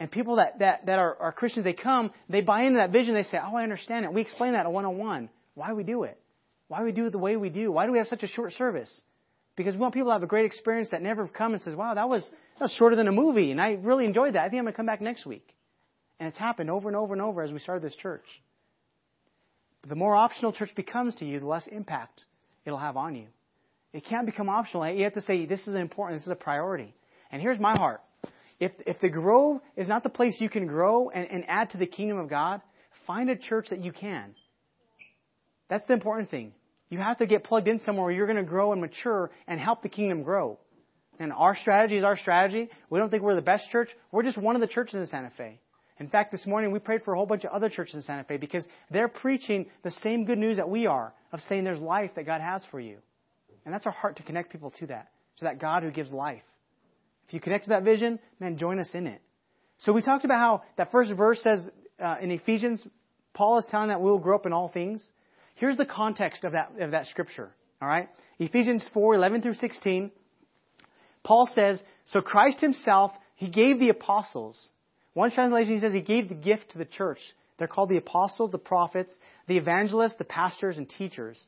And 0.00 0.10
people 0.10 0.36
that, 0.36 0.60
that, 0.60 0.86
that 0.86 0.98
are, 0.98 1.16
are 1.20 1.32
Christians, 1.32 1.64
they 1.64 1.72
come, 1.72 2.12
they 2.28 2.40
buy 2.40 2.62
into 2.62 2.78
that 2.78 2.92
vision, 2.92 3.14
they 3.14 3.24
say, 3.24 3.38
Oh, 3.42 3.56
I 3.56 3.62
understand 3.62 4.04
it. 4.04 4.12
We 4.12 4.20
explain 4.20 4.52
that 4.52 4.66
at 4.66 4.72
101. 4.72 5.28
Why 5.54 5.72
we 5.72 5.82
do 5.82 6.04
it. 6.04 6.18
Why 6.68 6.84
we 6.84 6.92
do 6.92 7.06
it 7.06 7.10
the 7.10 7.18
way 7.18 7.36
we 7.36 7.48
do. 7.48 7.72
Why 7.72 7.86
do 7.86 7.92
we 7.92 7.98
have 7.98 8.06
such 8.06 8.22
a 8.22 8.28
short 8.28 8.52
service? 8.52 9.00
Because 9.56 9.74
we 9.74 9.80
want 9.80 9.94
people 9.94 10.10
to 10.10 10.12
have 10.12 10.22
a 10.22 10.28
great 10.28 10.44
experience 10.44 10.90
that 10.92 11.02
never 11.02 11.26
come 11.26 11.52
and 11.52 11.62
says, 11.62 11.74
Wow, 11.74 11.94
that 11.94 12.08
was, 12.08 12.22
that 12.58 12.64
was 12.66 12.72
shorter 12.78 12.94
than 12.94 13.08
a 13.08 13.12
movie, 13.12 13.50
and 13.50 13.60
I 13.60 13.72
really 13.72 14.04
enjoyed 14.04 14.34
that. 14.34 14.44
I 14.44 14.48
think 14.48 14.60
I'm 14.60 14.64
going 14.64 14.74
to 14.74 14.76
come 14.76 14.86
back 14.86 15.00
next 15.00 15.26
week. 15.26 15.48
And 16.20 16.28
it's 16.28 16.38
happened 16.38 16.70
over 16.70 16.88
and 16.88 16.96
over 16.96 17.12
and 17.12 17.22
over 17.22 17.42
as 17.42 17.50
we 17.50 17.58
started 17.58 17.82
this 17.82 17.96
church. 17.96 18.24
But 19.80 19.88
the 19.88 19.96
more 19.96 20.14
optional 20.14 20.52
church 20.52 20.70
becomes 20.76 21.16
to 21.16 21.24
you, 21.24 21.40
the 21.40 21.46
less 21.46 21.66
impact 21.66 22.24
it'll 22.64 22.78
have 22.78 22.96
on 22.96 23.16
you. 23.16 23.26
It 23.92 24.04
can't 24.04 24.26
become 24.26 24.48
optional. 24.48 24.88
You 24.90 25.04
have 25.04 25.14
to 25.14 25.22
say, 25.22 25.46
this 25.46 25.66
is 25.66 25.74
important, 25.74 26.20
this 26.20 26.26
is 26.26 26.32
a 26.32 26.36
priority. 26.36 26.94
And 27.30 27.40
here's 27.40 27.58
my 27.58 27.76
heart. 27.76 28.00
If, 28.60 28.72
if 28.86 29.00
the 29.00 29.08
Grove 29.08 29.60
is 29.76 29.88
not 29.88 30.02
the 30.02 30.08
place 30.08 30.36
you 30.40 30.50
can 30.50 30.66
grow 30.66 31.10
and, 31.10 31.30
and 31.30 31.44
add 31.48 31.70
to 31.70 31.78
the 31.78 31.86
kingdom 31.86 32.18
of 32.18 32.28
God, 32.28 32.60
find 33.06 33.30
a 33.30 33.36
church 33.36 33.68
that 33.70 33.82
you 33.82 33.92
can. 33.92 34.34
That's 35.68 35.86
the 35.86 35.94
important 35.94 36.30
thing. 36.30 36.52
You 36.90 36.98
have 36.98 37.18
to 37.18 37.26
get 37.26 37.44
plugged 37.44 37.68
in 37.68 37.78
somewhere 37.80 38.06
where 38.06 38.14
you're 38.14 38.26
going 38.26 38.38
to 38.38 38.42
grow 38.42 38.72
and 38.72 38.80
mature 38.80 39.30
and 39.46 39.60
help 39.60 39.82
the 39.82 39.88
kingdom 39.88 40.22
grow. 40.22 40.58
And 41.18 41.32
our 41.32 41.56
strategy 41.56 41.96
is 41.96 42.04
our 42.04 42.16
strategy. 42.16 42.70
We 42.90 42.98
don't 42.98 43.10
think 43.10 43.22
we're 43.22 43.34
the 43.34 43.42
best 43.42 43.70
church. 43.70 43.90
We're 44.10 44.22
just 44.22 44.38
one 44.38 44.54
of 44.54 44.60
the 44.60 44.68
churches 44.68 44.94
in 44.94 45.06
Santa 45.06 45.30
Fe. 45.36 45.60
In 46.00 46.08
fact, 46.08 46.30
this 46.30 46.46
morning 46.46 46.70
we 46.70 46.78
prayed 46.78 47.02
for 47.04 47.12
a 47.12 47.16
whole 47.16 47.26
bunch 47.26 47.44
of 47.44 47.50
other 47.50 47.68
churches 47.68 47.96
in 47.96 48.02
Santa 48.02 48.24
Fe 48.24 48.36
because 48.36 48.64
they're 48.90 49.08
preaching 49.08 49.66
the 49.82 49.90
same 49.90 50.24
good 50.24 50.38
news 50.38 50.56
that 50.56 50.68
we 50.68 50.86
are 50.86 51.12
of 51.32 51.40
saying 51.48 51.64
there's 51.64 51.80
life 51.80 52.12
that 52.16 52.24
God 52.24 52.40
has 52.40 52.64
for 52.70 52.80
you. 52.80 52.98
And 53.68 53.74
that's 53.74 53.84
our 53.84 53.92
heart 53.92 54.16
to 54.16 54.22
connect 54.22 54.50
people 54.50 54.70
to 54.78 54.86
that, 54.86 55.08
to 55.40 55.44
that 55.44 55.60
God 55.60 55.82
who 55.82 55.90
gives 55.90 56.10
life. 56.10 56.40
If 57.26 57.34
you 57.34 57.40
connect 57.40 57.64
to 57.64 57.70
that 57.72 57.82
vision, 57.82 58.18
man, 58.40 58.56
join 58.56 58.78
us 58.78 58.88
in 58.94 59.06
it. 59.06 59.20
So 59.76 59.92
we 59.92 60.00
talked 60.00 60.24
about 60.24 60.38
how 60.38 60.62
that 60.78 60.90
first 60.90 61.12
verse 61.12 61.42
says 61.42 61.66
uh, 62.02 62.14
in 62.22 62.30
Ephesians, 62.30 62.86
Paul 63.34 63.58
is 63.58 63.66
telling 63.68 63.88
that 63.88 64.00
we 64.00 64.10
will 64.10 64.20
grow 64.20 64.36
up 64.36 64.46
in 64.46 64.54
all 64.54 64.70
things. 64.70 65.06
Here's 65.56 65.76
the 65.76 65.84
context 65.84 66.44
of 66.44 66.52
that, 66.52 66.80
of 66.80 66.92
that 66.92 67.08
scripture. 67.08 67.50
All 67.82 67.88
right? 67.88 68.08
Ephesians 68.38 68.88
4, 68.94 69.16
11 69.16 69.42
through 69.42 69.52
16. 69.52 70.12
Paul 71.22 71.46
says, 71.54 71.78
So 72.06 72.22
Christ 72.22 72.62
himself, 72.62 73.12
he 73.34 73.50
gave 73.50 73.78
the 73.78 73.90
apostles. 73.90 74.70
One 75.12 75.30
translation, 75.30 75.74
he 75.74 75.80
says 75.80 75.92
he 75.92 76.00
gave 76.00 76.30
the 76.30 76.34
gift 76.34 76.70
to 76.70 76.78
the 76.78 76.86
church. 76.86 77.18
They're 77.58 77.68
called 77.68 77.90
the 77.90 77.98
apostles, 77.98 78.50
the 78.50 78.56
prophets, 78.56 79.12
the 79.46 79.58
evangelists, 79.58 80.16
the 80.16 80.24
pastors, 80.24 80.78
and 80.78 80.88
teachers 80.88 81.38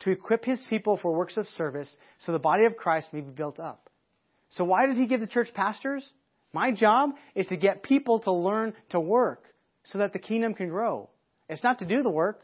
to 0.00 0.10
equip 0.10 0.44
his 0.44 0.64
people 0.68 0.96
for 0.96 1.12
works 1.12 1.36
of 1.36 1.46
service 1.48 1.94
so 2.18 2.32
the 2.32 2.38
body 2.38 2.64
of 2.64 2.76
Christ 2.76 3.08
may 3.12 3.20
be 3.20 3.30
built 3.30 3.60
up. 3.60 3.88
So 4.50 4.64
why 4.64 4.86
does 4.86 4.96
he 4.96 5.06
give 5.06 5.20
the 5.20 5.26
church 5.26 5.48
pastors? 5.54 6.08
My 6.52 6.70
job 6.70 7.10
is 7.34 7.46
to 7.46 7.56
get 7.56 7.82
people 7.82 8.20
to 8.20 8.32
learn 8.32 8.74
to 8.90 9.00
work 9.00 9.44
so 9.84 9.98
that 9.98 10.12
the 10.12 10.18
kingdom 10.18 10.54
can 10.54 10.68
grow. 10.68 11.08
It's 11.48 11.62
not 11.62 11.80
to 11.80 11.86
do 11.86 12.02
the 12.02 12.10
work. 12.10 12.40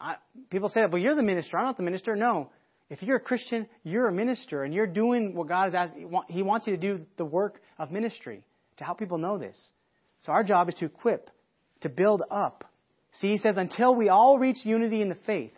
I, 0.00 0.16
people 0.50 0.68
say, 0.68 0.84
well, 0.86 1.00
you're 1.00 1.14
the 1.14 1.22
minister. 1.22 1.58
I'm 1.58 1.66
not 1.66 1.76
the 1.76 1.82
minister. 1.82 2.16
No. 2.16 2.50
If 2.88 3.02
you're 3.02 3.18
a 3.18 3.20
Christian, 3.20 3.68
you're 3.84 4.08
a 4.08 4.12
minister, 4.12 4.64
and 4.64 4.74
you're 4.74 4.86
doing 4.86 5.34
what 5.34 5.46
God 5.46 5.66
has 5.66 5.74
asked. 5.74 5.94
He 6.28 6.42
wants 6.42 6.66
you 6.66 6.74
to 6.74 6.80
do 6.80 7.06
the 7.18 7.24
work 7.24 7.60
of 7.78 7.92
ministry 7.92 8.42
to 8.78 8.84
help 8.84 8.98
people 8.98 9.18
know 9.18 9.38
this. 9.38 9.56
So 10.22 10.32
our 10.32 10.42
job 10.42 10.68
is 10.68 10.74
to 10.76 10.86
equip, 10.86 11.30
to 11.82 11.88
build 11.88 12.22
up. 12.30 12.64
See, 13.12 13.28
he 13.28 13.38
says, 13.38 13.56
until 13.56 13.94
we 13.94 14.08
all 14.08 14.38
reach 14.38 14.64
unity 14.64 15.02
in 15.02 15.08
the 15.08 15.18
faith. 15.26 15.52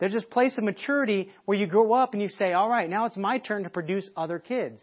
There's 0.00 0.12
this 0.12 0.24
place 0.24 0.56
of 0.58 0.64
maturity 0.64 1.30
where 1.44 1.56
you 1.56 1.66
grow 1.66 1.92
up 1.92 2.12
and 2.12 2.22
you 2.22 2.28
say, 2.28 2.52
all 2.52 2.68
right, 2.68 2.88
now 2.88 3.06
it's 3.06 3.16
my 3.16 3.38
turn 3.38 3.64
to 3.64 3.70
produce 3.70 4.08
other 4.16 4.38
kids. 4.38 4.80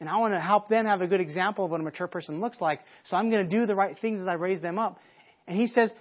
And 0.00 0.08
I 0.08 0.16
want 0.16 0.34
to 0.34 0.40
help 0.40 0.68
them 0.68 0.86
have 0.86 1.00
a 1.00 1.06
good 1.06 1.20
example 1.20 1.64
of 1.64 1.70
what 1.70 1.80
a 1.80 1.84
mature 1.84 2.08
person 2.08 2.40
looks 2.40 2.60
like. 2.60 2.80
So 3.04 3.16
I'm 3.16 3.30
going 3.30 3.48
to 3.48 3.50
do 3.50 3.66
the 3.66 3.74
right 3.74 3.96
things 4.00 4.18
as 4.18 4.26
I 4.26 4.32
raise 4.32 4.60
them 4.60 4.78
up. 4.78 4.98
And 5.46 5.56
he 5.56 5.68
says, 5.68 5.92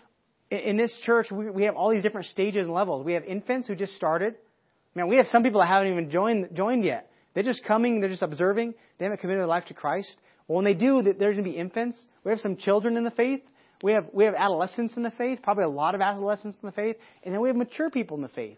in 0.50 0.76
this 0.76 0.98
church, 1.06 1.28
we, 1.32 1.63
have 1.63 1.76
all 1.76 1.91
these 1.91 2.04
different 2.04 2.28
stages 2.28 2.65
and 2.65 2.74
levels. 2.74 3.06
We 3.06 3.13
have 3.13 3.24
infants 3.24 3.67
who 3.67 3.76
just 3.76 3.96
started. 3.96 4.36
Man, 4.96 5.08
we 5.08 5.17
have 5.17 5.28
some 5.28 5.44
people 5.44 5.62
that 5.62 5.67
haven't 5.67 5.91
even 5.91 6.10
joined, 6.10 6.50
joined 6.54 6.84
yet. 6.84 7.10
They're 7.34 7.44
just 7.44 7.63
coming, 7.63 8.02
they're 8.02 8.10
just 8.10 8.24
observing. 8.24 8.74
They 8.98 9.06
haven't 9.06 9.22
committed 9.22 9.39
their 9.39 9.48
life 9.48 9.65
to 9.65 9.74
Christ. 9.74 10.17
Well, 10.48 10.58
when 10.58 10.65
they 10.65 10.74
do, 10.74 11.02
they're 11.02 11.13
going 11.13 11.38
to 11.38 11.44
be 11.44 11.52
infants. 11.52 12.04
We 12.26 12.32
have 12.32 12.39
some 12.39 12.58
children 12.58 12.98
in 12.98 13.04
the 13.04 13.12
faith. 13.12 13.41
We 13.84 13.94
have, 13.94 14.08
we 14.13 14.26
have 14.26 14.36
adolescents 14.36 14.96
in 14.96 15.04
the 15.04 15.12
faith, 15.12 15.39
probably 15.41 15.63
a 15.63 15.70
lot 15.70 15.96
of 15.96 16.02
adolescents 16.02 16.58
in 16.62 16.67
the 16.67 16.74
faith. 16.74 16.98
And 17.24 17.34
then 17.34 17.41
we 17.41 17.50
have 17.50 17.56
mature 17.56 17.89
people 17.89 18.15
in 18.15 18.22
the 18.22 18.30
faith. 18.30 18.58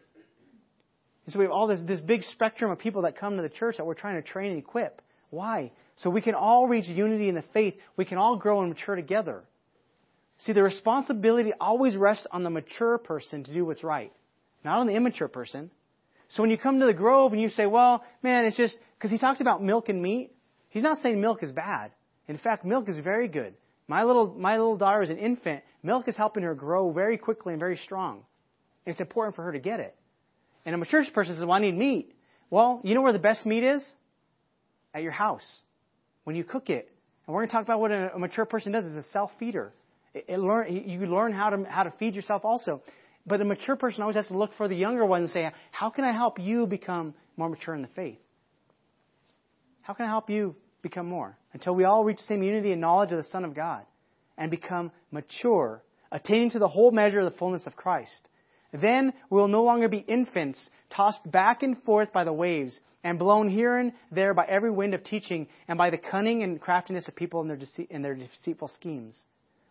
And 1.25 1.33
so 1.33 1.39
we 1.39 1.45
have 1.45 1.51
all 1.51 1.67
this, 1.67 1.79
this 1.87 2.01
big 2.01 2.23
spectrum 2.23 2.71
of 2.71 2.79
people 2.79 3.03
that 3.03 3.17
come 3.17 3.37
to 3.37 3.41
the 3.41 3.49
church 3.49 3.77
that 3.77 3.85
we're 3.85 3.93
trying 3.93 4.21
to 4.21 4.27
train 4.27 4.51
and 4.51 4.59
equip. 4.59 5.01
Why? 5.29 5.71
So 5.97 6.09
we 6.09 6.21
can 6.21 6.35
all 6.35 6.67
reach 6.67 6.87
unity 6.87 7.29
in 7.29 7.35
the 7.35 7.43
faith. 7.53 7.75
We 7.95 8.05
can 8.05 8.17
all 8.17 8.35
grow 8.35 8.59
and 8.59 8.69
mature 8.69 8.95
together. 8.95 9.43
See, 10.39 10.51
the 10.51 10.63
responsibility 10.63 11.53
always 11.59 11.95
rests 11.95 12.27
on 12.31 12.43
the 12.43 12.49
mature 12.49 12.97
person 12.97 13.43
to 13.45 13.53
do 13.53 13.63
what's 13.63 13.83
right, 13.83 14.11
not 14.65 14.79
on 14.79 14.87
the 14.87 14.93
immature 14.93 15.29
person. 15.29 15.71
So 16.29 16.43
when 16.43 16.49
you 16.49 16.57
come 16.57 16.79
to 16.79 16.85
the 16.85 16.93
grove 16.93 17.31
and 17.31 17.41
you 17.41 17.49
say, 17.49 17.65
well, 17.65 18.03
man, 18.21 18.45
it's 18.45 18.57
just, 18.57 18.77
because 18.97 19.11
he 19.11 19.17
talks 19.17 19.39
about 19.39 19.63
milk 19.63 19.87
and 19.87 20.01
meat, 20.01 20.31
he's 20.69 20.83
not 20.83 20.97
saying 20.97 21.21
milk 21.21 21.43
is 21.43 21.51
bad. 21.51 21.91
In 22.27 22.37
fact, 22.37 22.65
milk 22.65 22.89
is 22.89 22.97
very 22.99 23.27
good. 23.27 23.53
My 23.93 24.05
little, 24.05 24.33
my 24.35 24.57
little 24.57 24.75
daughter 24.75 25.03
is 25.03 25.11
an 25.11 25.19
infant. 25.19 25.61
Milk 25.83 26.07
is 26.07 26.17
helping 26.17 26.41
her 26.41 26.55
grow 26.55 26.91
very 26.91 27.15
quickly 27.15 27.53
and 27.53 27.59
very 27.59 27.77
strong. 27.77 28.23
It's 28.87 28.99
important 28.99 29.35
for 29.35 29.43
her 29.43 29.51
to 29.51 29.59
get 29.59 29.79
it. 29.79 29.95
And 30.65 30.73
a 30.73 30.79
mature 30.79 31.05
person 31.13 31.35
says, 31.35 31.45
well, 31.45 31.51
I 31.51 31.59
need 31.59 31.77
meat. 31.77 32.11
Well, 32.49 32.81
you 32.83 32.95
know 32.95 33.03
where 33.03 33.13
the 33.13 33.19
best 33.19 33.45
meat 33.45 33.63
is? 33.63 33.87
At 34.95 35.03
your 35.03 35.11
house. 35.11 35.47
When 36.23 36.35
you 36.35 36.43
cook 36.43 36.71
it. 36.71 36.89
And 37.27 37.35
we're 37.35 37.41
going 37.41 37.49
to 37.49 37.53
talk 37.53 37.65
about 37.65 37.81
what 37.81 37.91
a, 37.91 38.17
mature 38.17 38.45
person 38.45 38.71
does. 38.71 38.83
It's 38.83 39.05
a 39.05 39.11
self-feeder. 39.11 39.71
It, 40.15 40.25
it 40.27 40.39
learn, 40.39 40.75
you 40.75 41.05
learn 41.05 41.31
how 41.31 41.51
to, 41.51 41.63
how 41.69 41.83
to 41.83 41.93
feed 41.99 42.15
yourself 42.15 42.45
also. 42.45 42.81
But 43.27 43.41
a 43.41 43.45
mature 43.45 43.75
person 43.75 44.01
always 44.01 44.15
has 44.15 44.25
to 44.29 44.35
look 44.35 44.55
for 44.57 44.67
the 44.67 44.75
younger 44.75 45.05
ones 45.05 45.25
and 45.25 45.31
say, 45.31 45.51
how 45.69 45.91
can 45.91 46.03
I 46.03 46.13
help 46.13 46.39
you 46.39 46.65
become 46.65 47.13
more 47.37 47.47
mature 47.47 47.75
in 47.75 47.83
the 47.83 47.89
faith? 47.89 48.17
How 49.83 49.93
can 49.93 50.07
I 50.07 50.09
help 50.09 50.31
you 50.31 50.55
become 50.81 51.05
more? 51.05 51.37
Until 51.53 51.75
we 51.75 51.83
all 51.83 52.03
reach 52.03 52.17
the 52.17 52.23
same 52.23 52.43
unity 52.43 52.71
and 52.71 52.81
knowledge 52.81 53.11
of 53.11 53.17
the 53.17 53.29
Son 53.29 53.45
of 53.45 53.55
God 53.55 53.83
and 54.37 54.49
become 54.49 54.91
mature, 55.11 55.83
attaining 56.11 56.49
to 56.51 56.59
the 56.59 56.67
whole 56.67 56.91
measure 56.91 57.19
of 57.21 57.31
the 57.31 57.37
fullness 57.37 57.67
of 57.67 57.75
Christ. 57.75 58.29
Then 58.73 59.13
we 59.29 59.39
will 59.39 59.47
no 59.47 59.63
longer 59.63 59.87
be 59.87 59.99
infants, 59.99 60.67
tossed 60.89 61.29
back 61.29 61.61
and 61.61 61.81
forth 61.83 62.11
by 62.11 62.23
the 62.23 62.33
waves, 62.33 62.79
and 63.03 63.19
blown 63.19 63.49
here 63.49 63.77
and 63.77 63.93
there 64.11 64.33
by 64.33 64.45
every 64.45 64.71
wind 64.71 64.93
of 64.95 65.03
teaching, 65.03 65.47
and 65.67 65.77
by 65.77 65.91
the 65.91 65.97
cunning 65.97 66.41
and 66.41 66.59
craftiness 66.59 67.07
of 67.07 67.15
people 67.15 67.41
in 67.41 67.47
their, 67.47 67.57
dece- 67.57 68.01
their 68.01 68.15
deceitful 68.15 68.69
schemes. 68.69 69.21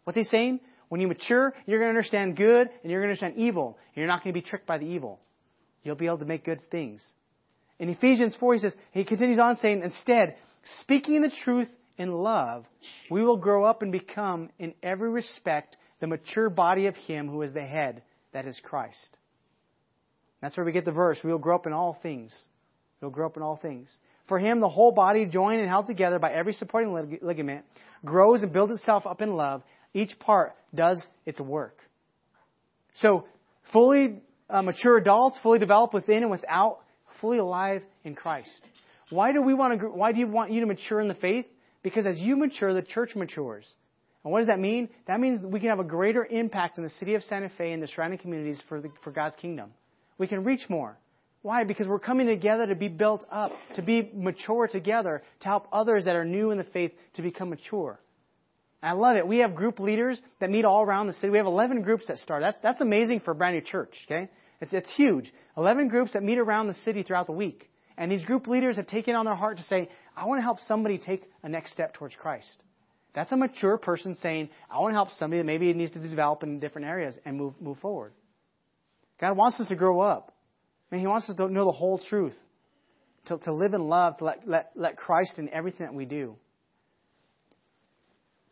What's 0.05 0.19
he 0.19 0.25
saying? 0.25 0.61
When 0.89 1.01
you 1.01 1.09
mature, 1.09 1.55
you're 1.67 1.79
going 1.79 1.93
to 1.93 1.97
understand 1.97 2.37
good 2.37 2.69
and 2.83 2.91
you're 2.91 3.01
going 3.01 3.15
to 3.15 3.25
understand 3.25 3.35
evil. 3.39 3.79
And 3.95 4.03
you're 4.03 4.07
not 4.07 4.23
going 4.23 4.35
to 4.35 4.39
be 4.39 4.47
tricked 4.47 4.67
by 4.67 4.79
the 4.79 4.85
evil. 4.85 5.21
You'll 5.83 5.97
be 5.97 6.07
able 6.07 6.19
to 6.19 6.27
make 6.27 6.45
good 6.45 6.61
things. 6.71 7.03
In 7.79 7.89
Ephesians 7.89 8.37
4, 8.39 8.55
he 8.55 8.61
says, 8.61 8.75
he 8.93 9.05
continues 9.05 9.39
on 9.39 9.57
saying, 9.57 9.83
instead, 9.83 10.37
speaking 10.81 11.21
the 11.23 11.33
truth 11.45 11.69
in 11.99 12.13
love, 12.13 12.65
we 13.11 13.23
will 13.23 13.37
grow 13.37 13.65
up 13.65 13.83
and 13.83 13.93
become, 13.93 14.51
in 14.59 14.75
every 14.83 15.11
respect, 15.11 15.77
the 16.01 16.07
mature 16.07 16.51
body 16.51 16.87
of 16.87 16.97
Him 16.97 17.29
who 17.29 17.43
is 17.43 17.53
the 17.53 17.63
head, 17.63 18.03
that 18.33 18.47
is 18.47 18.61
Christ. 18.63 19.19
That's 20.41 20.57
where 20.57 20.67
we 20.67 20.73
get 20.73 20.85
the 20.85 20.93
verse. 20.93 21.19
We 21.23 21.31
will 21.31 21.39
grow 21.39 21.55
up 21.55 21.67
in 21.67 21.73
all 21.73 21.99
things. 22.03 22.35
We 23.01 23.07
will 23.07 23.13
grow 23.13 23.27
up 23.27 23.37
in 23.37 23.43
all 23.43 23.57
things. 23.57 23.95
For 24.29 24.39
Him, 24.39 24.61
the 24.61 24.69
whole 24.69 24.93
body, 24.93 25.27
joined 25.27 25.61
and 25.61 25.69
held 25.69 25.87
together 25.87 26.19
by 26.19 26.33
every 26.33 26.53
supporting 26.53 27.19
ligament, 27.23 27.65
grows 28.05 28.43
and 28.43 28.53
builds 28.53 28.73
itself 28.73 29.07
up 29.07 29.23
in 29.23 29.37
love. 29.37 29.63
Each 29.95 30.19
part 30.19 30.55
does 30.75 31.05
its 31.27 31.41
work. 31.41 31.79
So, 32.95 33.27
fully 33.73 34.21
uh, 34.49 34.63
mature 34.63 34.97
adults, 34.97 35.39
fully 35.43 35.59
developed 35.59 35.95
within 35.95 36.23
and 36.23 36.31
without, 36.31 36.81
fully 37.21 37.39
alive 37.39 37.83
in 38.05 38.15
Christ. 38.15 38.69
Why 39.13 39.33
do 39.33 39.43
we 39.43 39.53
want 39.53 39.79
to? 39.79 39.87
Why 39.89 40.13
do 40.13 40.19
you 40.19 40.27
want 40.27 40.53
you 40.53 40.61
to 40.61 40.67
mature 40.67 41.01
in 41.01 41.09
the 41.09 41.15
faith? 41.15 41.45
Because 41.83 42.07
as 42.07 42.19
you 42.19 42.37
mature, 42.37 42.73
the 42.73 42.83
church 42.83 43.15
matures. 43.15 43.71
And 44.25 44.33
what 44.33 44.39
does 44.39 44.49
that 44.49 44.61
mean? 44.61 44.89
That 45.07 45.21
means 45.21 45.43
we 45.43 45.61
can 45.61 45.69
have 45.69 45.81
a 45.81 45.85
greater 45.85 46.25
impact 46.25 46.79
in 46.79 46.85
the 46.85 46.91
city 46.91 47.15
of 47.15 47.23
Santa 47.25 47.51
Fe 47.59 47.73
and 47.73 47.83
the 47.83 47.89
surrounding 47.89 48.19
communities 48.19 48.63
for, 48.69 48.81
the, 48.81 48.91
for 49.03 49.11
God's 49.11 49.37
kingdom. 49.37 49.73
We 50.17 50.29
can 50.29 50.45
reach 50.45 50.69
more. 50.69 50.97
Why? 51.43 51.65
Because 51.65 51.89
we're 51.89 51.99
coming 51.99 52.29
together 52.29 52.69
to 52.69 52.77
be 52.77 52.87
built 52.87 53.27
up, 53.31 53.51
to 53.75 53.83
be 53.83 54.11
mature 54.15 54.69
together, 54.69 55.23
to 55.41 55.49
help 55.49 55.67
others 55.73 56.05
that 56.05 56.15
are 56.15 56.25
new 56.25 56.53
in 56.53 56.59
the 56.59 56.65
faith 56.65 56.93
to 57.15 57.23
become 57.23 57.51
mature. 57.51 58.01
I 58.81 58.93
love 58.93 59.17
it. 59.17 59.27
We 59.27 59.39
have 59.39 59.55
group 59.55 59.81
leaders 59.81 60.21
that 60.41 60.51
meet 60.51 60.65
all 60.65 60.83
around 60.83 61.09
the 61.09 61.15
city. 61.15 61.31
We 61.31 61.39
have 61.39 61.47
11 61.47 61.83
groups 61.83 62.07
that 62.07 62.19
start. 62.19 62.43
That's, 62.43 62.59
that's 62.63 62.81
amazing 62.81 63.21
for 63.21 63.33
a 63.33 63.35
brand 63.35 63.57
new 63.57 63.61
church, 63.61 63.95
okay? 64.07 64.31
It's, 64.61 64.73
it's 64.73 64.91
huge. 64.97 65.33
11 65.57 65.89
groups 65.89 66.13
that 66.13 66.23
meet 66.23 66.39
around 66.39 66.69
the 66.69 66.75
city 66.75 67.03
throughout 67.03 67.27
the 67.27 67.33
week. 67.33 67.69
And 67.97 68.11
these 68.11 68.25
group 68.25 68.47
leaders 68.47 68.77
have 68.77 68.87
taken 68.87 69.15
on 69.15 69.25
their 69.25 69.35
heart 69.35 69.59
to 69.59 69.63
say, 69.65 69.89
I 70.17 70.27
want 70.27 70.39
to 70.39 70.43
help 70.43 70.59
somebody 70.61 70.99
take 70.99 71.23
a 71.43 71.49
next 71.49 71.73
step 71.73 71.95
towards 71.95 72.15
Christ. 72.15 72.63
That's 73.15 73.31
a 73.33 73.37
mature 73.37 73.77
person 73.77 74.17
saying, 74.17 74.49
I 74.71 74.79
want 74.81 74.93
to 74.93 74.97
help 74.97 75.11
somebody 75.11 75.41
that 75.41 75.47
maybe 75.47 75.73
needs 75.75 75.93
to 75.93 75.99
develop 75.99 76.43
in 76.43 76.61
different 76.61 76.87
areas 76.87 77.15
and 77.25 77.37
move, 77.37 77.55
move 77.61 77.79
forward. 77.79 78.13
God 79.21 79.37
wants 79.37 79.61
us 79.61 79.69
to 79.69 79.77
grow 79.77 80.01
up. 80.01 80.35
I 80.91 80.95
mean, 80.95 81.01
He 81.01 81.07
wants 81.07 81.29
us 81.29 81.37
to 81.37 81.49
know 81.49 81.65
the 81.65 81.73
whole 81.73 81.99
truth, 81.99 82.37
to, 83.27 83.39
to 83.39 83.53
live 83.53 83.75
in 83.75 83.83
love, 83.89 84.17
to 84.19 84.25
let, 84.25 84.49
let, 84.49 84.71
let 84.75 84.97
Christ 84.97 85.39
in 85.39 85.49
everything 85.51 85.87
that 85.87 85.95
we 85.95 86.07
do. 86.07 86.37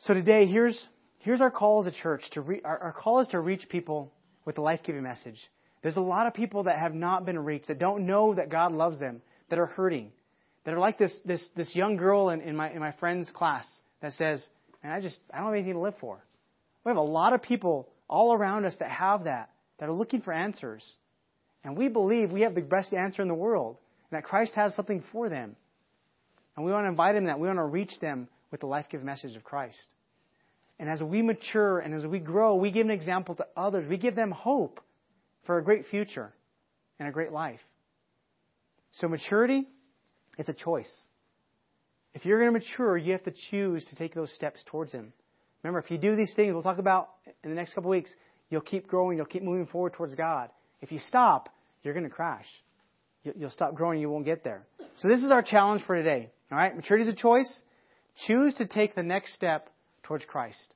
So 0.00 0.14
today, 0.14 0.46
here's, 0.46 0.81
here's 1.20 1.40
our 1.40 1.50
call 1.50 1.87
as 1.87 1.92
a 1.92 1.96
church. 2.03 2.22
To 2.33 2.40
re, 2.40 2.61
our, 2.64 2.79
our 2.79 2.92
call 2.92 3.20
is 3.20 3.29
to 3.29 3.40
reach 3.40 3.68
people 3.68 4.12
with 4.44 4.55
the 4.55 4.62
life 4.62 4.81
giving 4.85 5.03
message. 5.03 5.38
There's 5.83 5.96
a 5.96 6.03
lot 6.03 6.26
of 6.26 6.35
people 6.35 6.64
that 6.64 6.79
have 6.79 6.94
not 6.94 7.24
been 7.24 7.38
reached, 7.38 7.68
that 7.68 7.79
don't 7.79 8.07
know 8.07 8.35
that 8.35 8.50
God 8.50 8.72
loves 8.72 8.98
them, 8.98 9.22
that 9.51 9.59
are 9.59 9.67
hurting, 9.67 10.13
that 10.65 10.75
are 10.75 10.79
like 10.79 10.99
this, 10.99 11.15
this, 11.25 11.47
this 11.57 11.75
young 11.75 11.97
girl 11.97 12.31
in, 12.31 12.41
in, 12.41 12.57
my, 12.57 12.71
in 12.71 12.79
my 12.79 12.93
friend's 12.93 13.31
class 13.31 13.67
that 14.01 14.13
says, 14.13 14.45
Man, 14.83 14.93
I 14.93 15.01
just, 15.01 15.19
I 15.33 15.39
don't 15.39 15.47
have 15.47 15.55
anything 15.55 15.75
to 15.75 15.81
live 15.81 15.95
for. 16.01 16.25
We 16.85 16.91
have 16.91 16.97
a 16.97 17.03
lot 17.03 17.35
of 17.35 17.43
people 17.43 17.89
all 18.09 18.33
around 18.33 18.65
us 18.65 18.77
that 18.81 18.91
have 18.91 19.25
that, 19.25 19.51
that 19.79 19.89
are 19.89 19.93
looking 19.93 20.23
for 20.23 20.33
answers. 20.33 20.97
And 21.63 21.77
we 21.77 21.89
believe 21.89 22.33
we 22.33 22.41
have 22.43 22.55
the 22.55 22.63
best 22.63 22.95
answer 22.95 23.21
in 23.21 23.29
the 23.29 23.35
world, 23.35 23.77
and 24.11 24.17
that 24.17 24.25
Christ 24.25 24.55
has 24.55 24.75
something 24.75 25.05
for 25.13 25.29
them. 25.29 25.55
And 26.57 26.65
we 26.65 26.73
want 26.73 26.85
to 26.85 26.89
invite 26.89 27.15
them 27.15 27.27
that. 27.27 27.39
We 27.39 27.47
want 27.47 27.59
to 27.59 27.65
reach 27.65 27.93
them 28.01 28.29
with 28.51 28.61
the 28.61 28.67
life 28.67 28.87
giving 28.91 29.07
message 29.07 29.37
of 29.37 29.45
Christ. 29.45 29.79
And 30.79 30.89
as 30.89 31.03
we 31.03 31.21
mature 31.21 31.79
and 31.79 31.95
as 31.95 32.07
we 32.07 32.19
grow, 32.19 32.57
we 32.57 32.71
give 32.71 32.87
an 32.87 32.91
example 32.91 33.35
to 33.35 33.47
others. 33.57 33.89
We 33.89 33.99
give 33.99 34.17
them 34.17 34.31
hope 34.31 34.81
for 35.45 35.59
a 35.59 35.65
great 35.65 35.87
future 35.91 36.33
and 36.99 37.07
a 37.07 37.13
great 37.13 37.33
life. 37.33 37.61
So 38.92 39.09
maturity 39.09 39.66
is 40.38 40.48
a 40.48 40.55
choice. 40.55 40.90
If 42.14 42.24
you're 42.24 42.40
going 42.40 42.53
to 42.53 42.59
mature, 42.59 42.96
you 42.96 43.12
have 43.12 43.24
to 43.24 43.33
choose 43.50 43.85
to 43.87 43.96
take 43.96 44.14
those 44.14 44.33
steps 44.35 44.62
towards 44.66 44.92
Him. 44.92 45.12
Remember, 45.62 45.79
if 45.79 45.90
you 45.90 45.98
do 45.98 46.16
these 46.16 46.33
things, 46.35 46.53
we'll 46.53 46.62
talk 46.62 46.79
about 46.79 47.11
in 47.44 47.50
the 47.50 47.57
next 47.57 47.74
couple 47.74 47.90
of 47.90 47.96
weeks, 47.96 48.11
you'll 48.48 48.62
keep 48.62 48.88
growing, 48.88 49.16
you'll 49.16 49.26
keep 49.26 49.42
moving 49.42 49.66
forward 49.66 49.92
towards 49.92 50.14
God. 50.14 50.50
If 50.81 50.90
you 50.90 50.98
stop, 51.07 51.50
you're 51.83 51.94
going 51.94 52.05
to 52.05 52.11
crash. 52.11 52.46
You'll 53.22 53.50
stop 53.50 53.74
growing, 53.74 54.00
you 54.00 54.09
won't 54.11 54.24
get 54.24 54.42
there. 54.42 54.66
So 54.96 55.09
this 55.09 55.22
is 55.22 55.31
our 55.31 55.42
challenge 55.42 55.83
for 55.87 55.94
today. 55.94 56.31
All 56.50 56.59
right, 56.59 56.74
maturity 56.74 57.07
is 57.07 57.14
a 57.14 57.16
choice. 57.16 57.62
Choose 58.26 58.55
to 58.57 58.66
take 58.66 58.94
the 58.94 59.03
next 59.03 59.35
step 59.35 59.68
towards 60.03 60.24
Christ. 60.24 60.74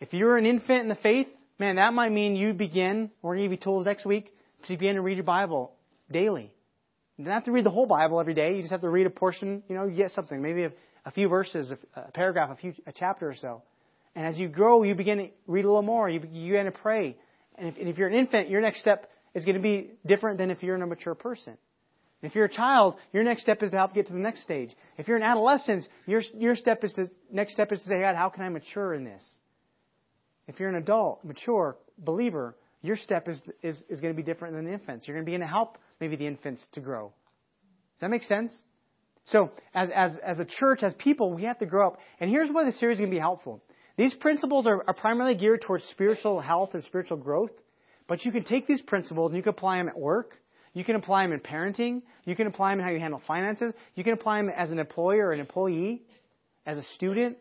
If 0.00 0.12
you're 0.12 0.36
an 0.36 0.46
infant 0.46 0.80
in 0.82 0.88
the 0.88 0.96
faith, 0.96 1.28
man, 1.58 1.76
that 1.76 1.92
might 1.92 2.10
mean 2.10 2.36
you 2.36 2.52
begin, 2.52 3.10
we're 3.22 3.34
going 3.34 3.44
to 3.44 3.44
give 3.44 3.52
you 3.52 3.62
tools 3.62 3.84
next 3.84 4.06
week, 4.06 4.34
to 4.66 4.72
begin 4.72 4.96
to 4.96 5.02
read 5.02 5.18
your 5.18 5.24
Bible 5.24 5.72
daily. 6.10 6.52
You 7.16 7.24
don't 7.24 7.34
have 7.34 7.44
to 7.44 7.52
read 7.52 7.64
the 7.64 7.70
whole 7.70 7.86
Bible 7.86 8.20
every 8.20 8.34
day. 8.34 8.56
You 8.56 8.60
just 8.60 8.72
have 8.72 8.82
to 8.82 8.90
read 8.90 9.06
a 9.06 9.10
portion. 9.10 9.62
You 9.68 9.74
know, 9.74 9.86
you 9.86 9.96
get 9.96 10.10
something, 10.10 10.40
maybe 10.40 10.64
a, 10.64 10.72
a 11.04 11.10
few 11.10 11.28
verses, 11.28 11.72
a, 11.72 12.00
a, 12.00 12.10
paragraph, 12.12 12.50
a 12.50 12.56
few, 12.56 12.74
a 12.86 12.92
chapter 12.92 13.28
or 13.28 13.34
so. 13.34 13.62
And 14.14 14.26
as 14.26 14.38
you 14.38 14.48
grow, 14.48 14.82
you 14.82 14.94
begin 14.94 15.18
to 15.18 15.28
read 15.46 15.64
a 15.64 15.68
little 15.68 15.82
more. 15.82 16.08
You, 16.08 16.20
you 16.30 16.52
begin 16.52 16.66
to 16.66 16.72
pray. 16.72 17.16
And 17.56 17.68
if, 17.68 17.76
and 17.78 17.88
if 17.88 17.96
you're 17.96 18.08
an 18.08 18.14
infant, 18.14 18.50
your 18.50 18.60
next 18.60 18.80
step 18.80 19.10
is 19.34 19.44
going 19.44 19.56
to 19.56 19.62
be 19.62 19.90
different 20.04 20.38
than 20.38 20.50
if 20.50 20.62
you're 20.62 20.76
a 20.76 20.86
mature 20.86 21.14
person. 21.14 21.56
If 22.22 22.34
you're 22.34 22.46
a 22.46 22.52
child, 22.52 22.96
your 23.12 23.22
next 23.22 23.42
step 23.42 23.62
is 23.62 23.70
to 23.70 23.76
help 23.76 23.94
get 23.94 24.06
to 24.06 24.12
the 24.12 24.18
next 24.18 24.42
stage. 24.42 24.70
If 24.96 25.06
you're 25.06 25.18
an 25.18 25.22
adolescent, 25.22 25.84
your, 26.06 26.22
your 26.34 26.56
step 26.56 26.82
is 26.82 26.92
to, 26.94 27.10
next 27.30 27.52
step 27.52 27.72
is 27.72 27.80
to 27.82 27.88
say, 27.88 28.00
God, 28.00 28.16
how 28.16 28.30
can 28.30 28.42
I 28.42 28.48
mature 28.48 28.94
in 28.94 29.04
this? 29.04 29.22
If 30.48 30.58
you're 30.58 30.68
an 30.68 30.76
adult, 30.76 31.24
mature, 31.24 31.76
believer, 31.98 32.56
your 32.82 32.96
step 32.96 33.28
is, 33.28 33.40
is, 33.62 33.82
is 33.88 34.00
going 34.00 34.14
to 34.14 34.16
be 34.16 34.22
different 34.22 34.54
than 34.54 34.64
the 34.64 34.72
infants. 34.72 35.06
You're 35.06 35.16
going 35.16 35.24
to 35.24 35.30
begin 35.30 35.40
to 35.40 35.46
help 35.46 35.78
maybe 36.00 36.16
the 36.16 36.26
infants 36.26 36.66
to 36.72 36.80
grow. 36.80 37.12
Does 37.94 38.02
that 38.02 38.10
make 38.10 38.22
sense? 38.22 38.56
So, 39.26 39.50
as, 39.74 39.88
as, 39.94 40.12
as 40.24 40.38
a 40.38 40.44
church, 40.44 40.82
as 40.82 40.94
people, 40.94 41.32
we 41.32 41.44
have 41.44 41.58
to 41.58 41.66
grow 41.66 41.88
up. 41.88 41.98
And 42.20 42.30
here's 42.30 42.50
why 42.50 42.64
the 42.64 42.72
series 42.72 42.96
is 42.96 43.00
going 43.00 43.10
to 43.10 43.16
be 43.16 43.20
helpful. 43.20 43.62
These 43.96 44.14
principles 44.14 44.66
are, 44.66 44.84
are 44.86 44.94
primarily 44.94 45.34
geared 45.34 45.62
towards 45.62 45.84
spiritual 45.84 46.40
health 46.40 46.70
and 46.74 46.84
spiritual 46.84 47.16
growth, 47.16 47.50
but 48.06 48.24
you 48.24 48.30
can 48.30 48.44
take 48.44 48.66
these 48.66 48.82
principles 48.82 49.30
and 49.30 49.36
you 49.36 49.42
can 49.42 49.50
apply 49.50 49.78
them 49.78 49.88
at 49.88 49.98
work. 49.98 50.34
You 50.74 50.84
can 50.84 50.94
apply 50.94 51.24
them 51.24 51.32
in 51.32 51.40
parenting. 51.40 52.02
You 52.24 52.36
can 52.36 52.46
apply 52.46 52.72
them 52.72 52.80
in 52.80 52.84
how 52.84 52.92
you 52.92 53.00
handle 53.00 53.22
finances. 53.26 53.72
You 53.94 54.04
can 54.04 54.12
apply 54.12 54.36
them 54.42 54.50
as 54.50 54.70
an 54.70 54.78
employer 54.78 55.28
or 55.28 55.32
an 55.32 55.40
employee, 55.40 56.02
as 56.66 56.76
a 56.76 56.82
student, 56.82 57.38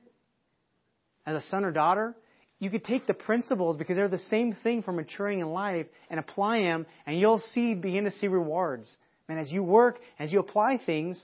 as 1.26 1.44
a 1.44 1.48
son 1.50 1.66
or 1.66 1.72
daughter 1.72 2.16
you 2.60 2.70
could 2.70 2.86
take 2.86 3.06
the 3.06 3.14
principles 3.14 3.76
because 3.76 3.98
they're 3.98 4.08
the 4.08 4.18
same 4.18 4.56
thing 4.64 4.82
for 4.82 4.92
maturing 4.92 5.40
in 5.40 5.50
life 5.50 5.88
and 6.10 6.20
apply 6.20 6.62
them, 6.62 6.86
and 7.06 7.20
you'll 7.20 7.42
see 7.52 7.74
begin 7.74 8.06
to 8.06 8.12
see 8.12 8.28
rewards. 8.28 8.90
And 9.28 9.40
as 9.40 9.52
you 9.52 9.64
work, 9.64 10.00
as 10.20 10.32
you 10.32 10.40
apply 10.40 10.80
things, 10.86 11.22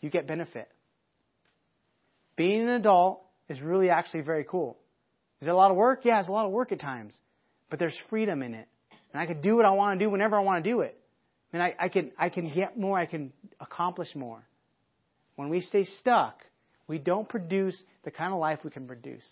you 0.00 0.10
get 0.10 0.26
benefit. 0.26 0.68
Being 2.36 2.62
an 2.62 2.70
adult 2.70 3.22
is 3.48 3.60
really 3.60 3.90
actually 3.90 4.22
very 4.22 4.44
cool. 4.44 4.76
Is 5.40 5.46
it 5.46 5.50
a 5.50 5.56
lot 5.56 5.70
of 5.70 5.76
work? 5.76 6.00
Yeah, 6.04 6.18
it's 6.18 6.28
a 6.28 6.32
lot 6.32 6.46
of 6.46 6.52
work 6.52 6.72
at 6.72 6.80
times, 6.80 7.16
but 7.70 7.78
there's 7.78 7.96
freedom 8.10 8.42
in 8.42 8.54
it, 8.54 8.66
and 9.12 9.22
I 9.22 9.26
can 9.26 9.40
do 9.40 9.56
what 9.56 9.64
I 9.64 9.70
want 9.70 9.98
to 9.98 10.04
do 10.04 10.10
whenever 10.10 10.36
I 10.36 10.40
want 10.40 10.64
to 10.64 10.70
do 10.70 10.80
it. 10.80 10.98
And 11.52 11.62
I, 11.62 11.74
I 11.78 11.88
can 11.88 12.10
I 12.18 12.30
can 12.30 12.52
get 12.52 12.76
more. 12.76 12.98
I 12.98 13.06
can 13.06 13.32
accomplish 13.60 14.08
more. 14.16 14.42
When 15.36 15.48
we 15.48 15.60
stay 15.60 15.84
stuck, 15.84 16.40
we 16.88 16.98
don't 16.98 17.28
produce 17.28 17.80
the 18.04 18.10
kind 18.10 18.32
of 18.32 18.40
life 18.40 18.60
we 18.64 18.70
can 18.70 18.86
produce. 18.88 19.24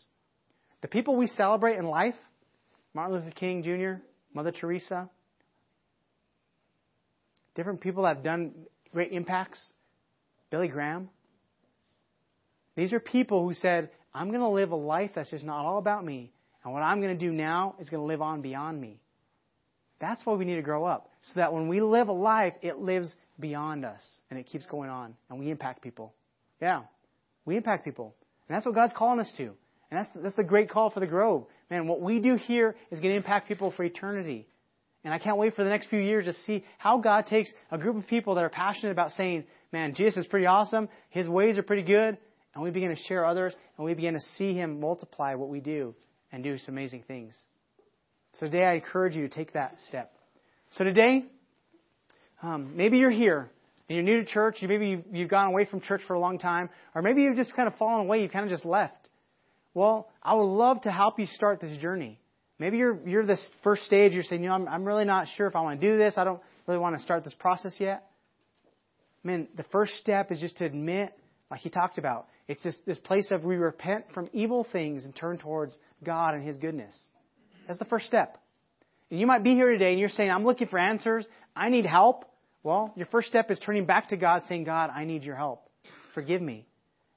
The 0.83 0.89
people 0.89 1.17
we 1.17 1.27
celebrate 1.29 1.79
in 1.79 1.87
life 1.87 2.15
Martin 2.95 3.17
Luther 3.17 3.31
King 3.31 3.63
Jr., 3.63 4.03
Mother 4.35 4.53
Teresa, 4.53 5.09
different 7.55 7.81
people 7.81 8.03
that 8.03 8.17
have 8.17 8.25
done 8.25 8.53
great 8.93 9.13
impacts, 9.13 9.73
Billy 10.51 10.69
Graham. 10.69 11.09
These 12.77 12.93
are 12.93 13.01
people 13.01 13.47
who 13.47 13.55
said, 13.55 13.91
I'm 14.15 14.29
going 14.29 14.41
to 14.41 14.49
live 14.49 14.73
a 14.73 14.77
life 14.77 15.13
that's 15.15 15.31
just 15.31 15.45
not 15.45 15.65
all 15.65 15.79
about 15.79 16.05
me. 16.05 16.33
And 16.65 16.73
what 16.73 16.83
I'm 16.83 17.01
going 17.01 17.17
to 17.17 17.27
do 17.27 17.33
now 17.33 17.75
is 17.79 17.89
going 17.89 18.01
to 18.03 18.07
live 18.07 18.23
on 18.23 18.43
beyond 18.43 18.81
me. 18.81 19.01
That's 20.01 20.25
why 20.25 20.35
we 20.35 20.45
need 20.45 20.57
to 20.57 20.63
grow 20.63 20.85
up. 20.85 21.11
So 21.23 21.33
that 21.37 21.53
when 21.53 21.69
we 21.69 21.81
live 21.81 22.09
a 22.09 22.13
life, 22.13 22.55
it 22.63 22.79
lives 22.79 23.15
beyond 23.39 23.85
us. 23.85 24.03
And 24.31 24.39
it 24.39 24.47
keeps 24.47 24.67
going 24.67 24.91
on. 24.91 25.15
And 25.31 25.39
we 25.39 25.51
impact 25.51 25.83
people. 25.83 26.15
Yeah. 26.61 26.83
We 27.45 27.57
impact 27.57 27.85
people. 27.85 28.15
And 28.49 28.57
that's 28.57 28.67
what 28.67 28.75
God's 28.75 28.93
calling 28.97 29.21
us 29.21 29.33
to. 29.37 29.53
And 29.93 29.99
that's, 29.99 30.11
that's 30.15 30.39
a 30.39 30.43
great 30.43 30.71
call 30.71 30.89
for 30.89 31.01
the 31.01 31.07
Grove. 31.07 31.45
Man, 31.71 31.87
what 31.87 32.01
we 32.01 32.19
do 32.19 32.37
here 32.37 32.75
is 32.91 32.99
going 33.01 33.11
to 33.11 33.17
impact 33.17 33.47
people 33.47 33.73
for 33.73 33.85
eternity. 33.85 34.47
And 35.05 35.13
I 35.13 35.19
can't 35.19 35.37
wait 35.37 35.55
for 35.55 35.65
the 35.65 35.69
next 35.69 35.91
few 35.91 36.01
years 36.01 36.25
to 36.25 36.33
see 36.33 36.65
how 36.79 36.97
God 36.97 37.27
takes 37.27 37.53
a 37.71 37.77
group 37.77 37.97
of 37.97 38.07
people 38.07 38.37
that 38.37 38.41
are 38.43 38.49
passionate 38.49 38.93
about 38.93 39.11
saying, 39.11 39.45
man, 39.71 39.95
Jesus 39.95 40.25
is 40.25 40.27
pretty 40.27 40.47
awesome. 40.47 40.89
His 41.11 41.29
ways 41.29 41.59
are 41.59 41.63
pretty 41.63 41.83
good. 41.83 42.17
And 42.55 42.65
we 42.65 42.71
begin 42.71 42.89
to 42.89 42.97
share 42.97 43.27
others 43.27 43.55
and 43.77 43.85
we 43.85 43.93
begin 43.93 44.15
to 44.15 44.21
see 44.39 44.55
Him 44.55 44.81
multiply 44.81 45.35
what 45.35 45.51
we 45.51 45.61
do 45.61 45.95
and 46.33 46.43
do 46.43 46.57
some 46.57 46.73
amazing 46.75 47.05
things. 47.07 47.39
So 48.37 48.47
today 48.47 48.65
I 48.65 48.73
encourage 48.77 49.15
you 49.15 49.29
to 49.29 49.35
take 49.35 49.53
that 49.53 49.77
step. 49.89 50.11
So 50.71 50.85
today, 50.85 51.27
um, 52.43 52.79
maybe 52.79 52.97
you're 52.97 53.11
here 53.11 53.51
and 53.91 53.97
you're 53.97 54.05
new 54.05 54.25
to 54.25 54.27
church. 54.27 54.57
Maybe 54.63 54.89
you've, 54.89 55.05
you've 55.13 55.29
gone 55.29 55.49
away 55.49 55.67
from 55.67 55.83
church 55.83 56.01
for 56.07 56.15
a 56.15 56.19
long 56.19 56.39
time. 56.39 56.71
Or 56.95 57.03
maybe 57.03 57.21
you've 57.21 57.37
just 57.37 57.55
kind 57.55 57.69
of 57.69 57.75
fallen 57.75 58.07
away. 58.07 58.23
You've 58.23 58.33
kind 58.33 58.47
of 58.47 58.51
just 58.51 58.65
left. 58.65 59.11
Well, 59.75 60.11
I 60.23 60.35
would 60.35 60.45
love 60.45 60.83
to 60.83 60.93
help 60.93 61.19
you 61.19 61.27
start 61.27 61.61
this 61.61 61.77
journey. 61.79 62.19
Maybe 62.59 62.77
you're 62.77 62.99
you're 63.09 63.27
this 63.27 63.51
first 63.65 63.85
stage. 63.85 64.13
You're 64.13 64.23
saying, 64.23 64.43
you 64.43 64.49
know, 64.49 64.55
I'm, 64.55 64.69
I'm 64.69 64.85
really 64.85 65.05
not 65.05 65.27
sure 65.37 65.47
if 65.47 65.57
I 65.57 65.63
want 65.63 65.81
to 65.81 65.91
do 65.91 65.99
this. 65.99 66.19
I 66.19 66.25
don't 66.25 66.41
really 66.67 66.79
want 66.79 66.97
to 66.97 67.03
start 67.03 67.25
this 67.25 67.35
process 67.35 67.77
yet. 67.79 68.05
Man, 69.25 69.49
the 69.57 69.65
first 69.65 69.95
step 69.95 70.31
is 70.31 70.41
just 70.41 70.59
to 70.59 70.65
admit 70.65 71.17
like 71.51 71.61
he 71.61 71.71
talked 71.71 71.99
about. 71.99 72.27
It's 72.49 72.63
this, 72.63 72.77
this 72.87 72.99
place 72.99 73.31
of 73.31 73.45
we 73.45 73.57
repent 73.57 74.07
from 74.13 74.29
evil 74.33 74.67
things 74.71 75.05
and 75.05 75.15
turn 75.15 75.39
towards 75.39 75.77
God 76.03 76.35
and 76.35 76.47
his 76.47 76.57
goodness. 76.57 76.95
That's 77.67 77.79
the 77.79 77.85
first 77.85 78.07
step. 78.07 78.39
And 79.11 79.21
you 79.21 79.27
might 79.27 79.45
be 79.45 79.55
here 79.55 79.71
today 79.71 79.91
and 79.91 80.01
you're 80.01 80.09
saying, 80.09 80.31
I'm 80.31 80.45
looking 80.45 80.69
for 80.69 80.79
answers. 80.79 81.27
I 81.55 81.69
need 81.69 81.87
help. 81.87 82.25
Well, 82.63 82.93
your 82.97 83.07
first 83.07 83.29
step 83.29 83.51
is 83.51 83.61
turning 83.61 83.87
back 83.87 84.09
to 84.09 84.17
God 84.17 84.43
saying, 84.49 84.65
God, 84.65 84.91
I 84.95 85.05
need 85.05 85.23
your 85.23 85.37
help. 85.37 85.69
Forgive 86.15 86.41
me. 86.43 86.67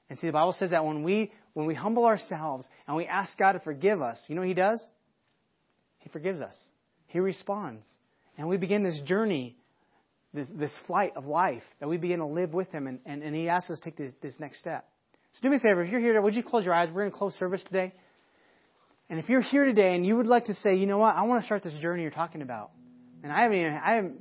And 0.08 0.18
see, 0.18 0.26
the 0.26 0.32
Bible 0.32 0.54
says 0.58 0.70
that 0.70 0.84
when 0.84 1.02
we, 1.02 1.32
when 1.54 1.66
we 1.66 1.74
humble 1.74 2.04
ourselves 2.04 2.66
and 2.86 2.96
we 2.96 3.06
ask 3.06 3.36
God 3.36 3.52
to 3.52 3.60
forgive 3.60 4.00
us, 4.00 4.22
you 4.28 4.34
know 4.34 4.42
what 4.42 4.48
He 4.48 4.54
does? 4.54 4.82
He 5.98 6.08
forgives 6.10 6.40
us. 6.40 6.54
He 7.08 7.18
responds. 7.18 7.84
And 8.38 8.48
we 8.48 8.56
begin 8.56 8.84
this 8.84 9.00
journey, 9.04 9.56
this, 10.32 10.46
this 10.54 10.72
flight 10.86 11.12
of 11.16 11.26
life 11.26 11.62
that 11.80 11.88
we 11.88 11.96
begin 11.96 12.20
to 12.20 12.26
live 12.26 12.52
with 12.52 12.70
Him. 12.70 12.86
And, 12.86 13.00
and, 13.04 13.22
and 13.22 13.34
He 13.34 13.48
asks 13.48 13.70
us 13.70 13.78
to 13.78 13.84
take 13.84 13.96
this, 13.96 14.12
this 14.22 14.34
next 14.38 14.60
step. 14.60 14.86
So 15.32 15.40
do 15.42 15.50
me 15.50 15.56
a 15.56 15.60
favor. 15.60 15.82
If 15.82 15.90
you're 15.90 16.00
here, 16.00 16.12
today, 16.12 16.22
would 16.22 16.34
you 16.34 16.42
close 16.42 16.64
your 16.64 16.74
eyes? 16.74 16.88
We're 16.88 17.02
going 17.02 17.12
to 17.12 17.18
close 17.18 17.34
service 17.34 17.62
today. 17.64 17.92
And 19.08 19.18
if 19.18 19.28
you're 19.28 19.40
here 19.40 19.64
today 19.64 19.94
and 19.94 20.06
you 20.06 20.16
would 20.16 20.26
like 20.26 20.46
to 20.46 20.54
say, 20.54 20.76
you 20.76 20.86
know 20.86 20.98
what, 20.98 21.14
I 21.14 21.22
want 21.22 21.42
to 21.42 21.46
start 21.46 21.62
this 21.62 21.78
journey 21.80 22.02
you're 22.02 22.10
talking 22.10 22.42
about. 22.42 22.70
And 23.22 23.32
I 23.32 23.42
haven't 23.42 23.58
even, 23.58 23.72
I 23.72 23.94
haven't, 23.94 24.20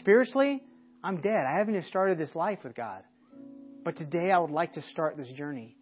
spiritually, 0.00 0.62
I'm 1.02 1.20
dead. 1.20 1.44
I 1.46 1.58
haven't 1.58 1.74
even 1.74 1.88
started 1.88 2.18
this 2.18 2.34
life 2.34 2.58
with 2.64 2.74
God. 2.74 3.02
But 3.84 3.96
today 3.96 4.30
I 4.30 4.38
would 4.38 4.50
like 4.50 4.74
to 4.74 4.82
start 4.82 5.16
this 5.16 5.30
journey. 5.32 5.76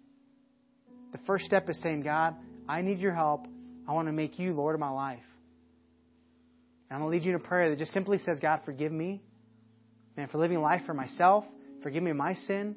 The 1.13 1.19
first 1.27 1.45
step 1.45 1.69
is 1.69 1.81
saying, 1.83 2.03
God, 2.03 2.35
I 2.69 2.83
need 2.83 2.99
your 2.99 3.15
help. 3.15 3.47
I 3.89 3.93
want 3.93 4.09
to 4.09 4.13
make 4.13 4.39
you 4.39 4.53
Lord 4.53 4.75
of 4.75 4.81
my 4.81 4.91
life. 4.91 5.19
And 6.89 6.97
I'm 6.97 7.01
going 7.03 7.13
to 7.13 7.19
lead 7.19 7.25
you 7.25 7.35
in 7.35 7.41
a 7.41 7.45
prayer 7.45 7.71
that 7.71 7.79
just 7.79 7.93
simply 7.93 8.19
says, 8.19 8.39
God, 8.41 8.61
forgive 8.65 8.93
me. 8.93 9.23
Man, 10.17 10.29
for 10.29 10.39
living 10.39 10.61
life 10.61 10.83
for 10.87 10.95
myself. 10.95 11.45
Forgive 11.83 12.03
me 12.03 12.13
my 12.13 12.35
sin. 12.35 12.77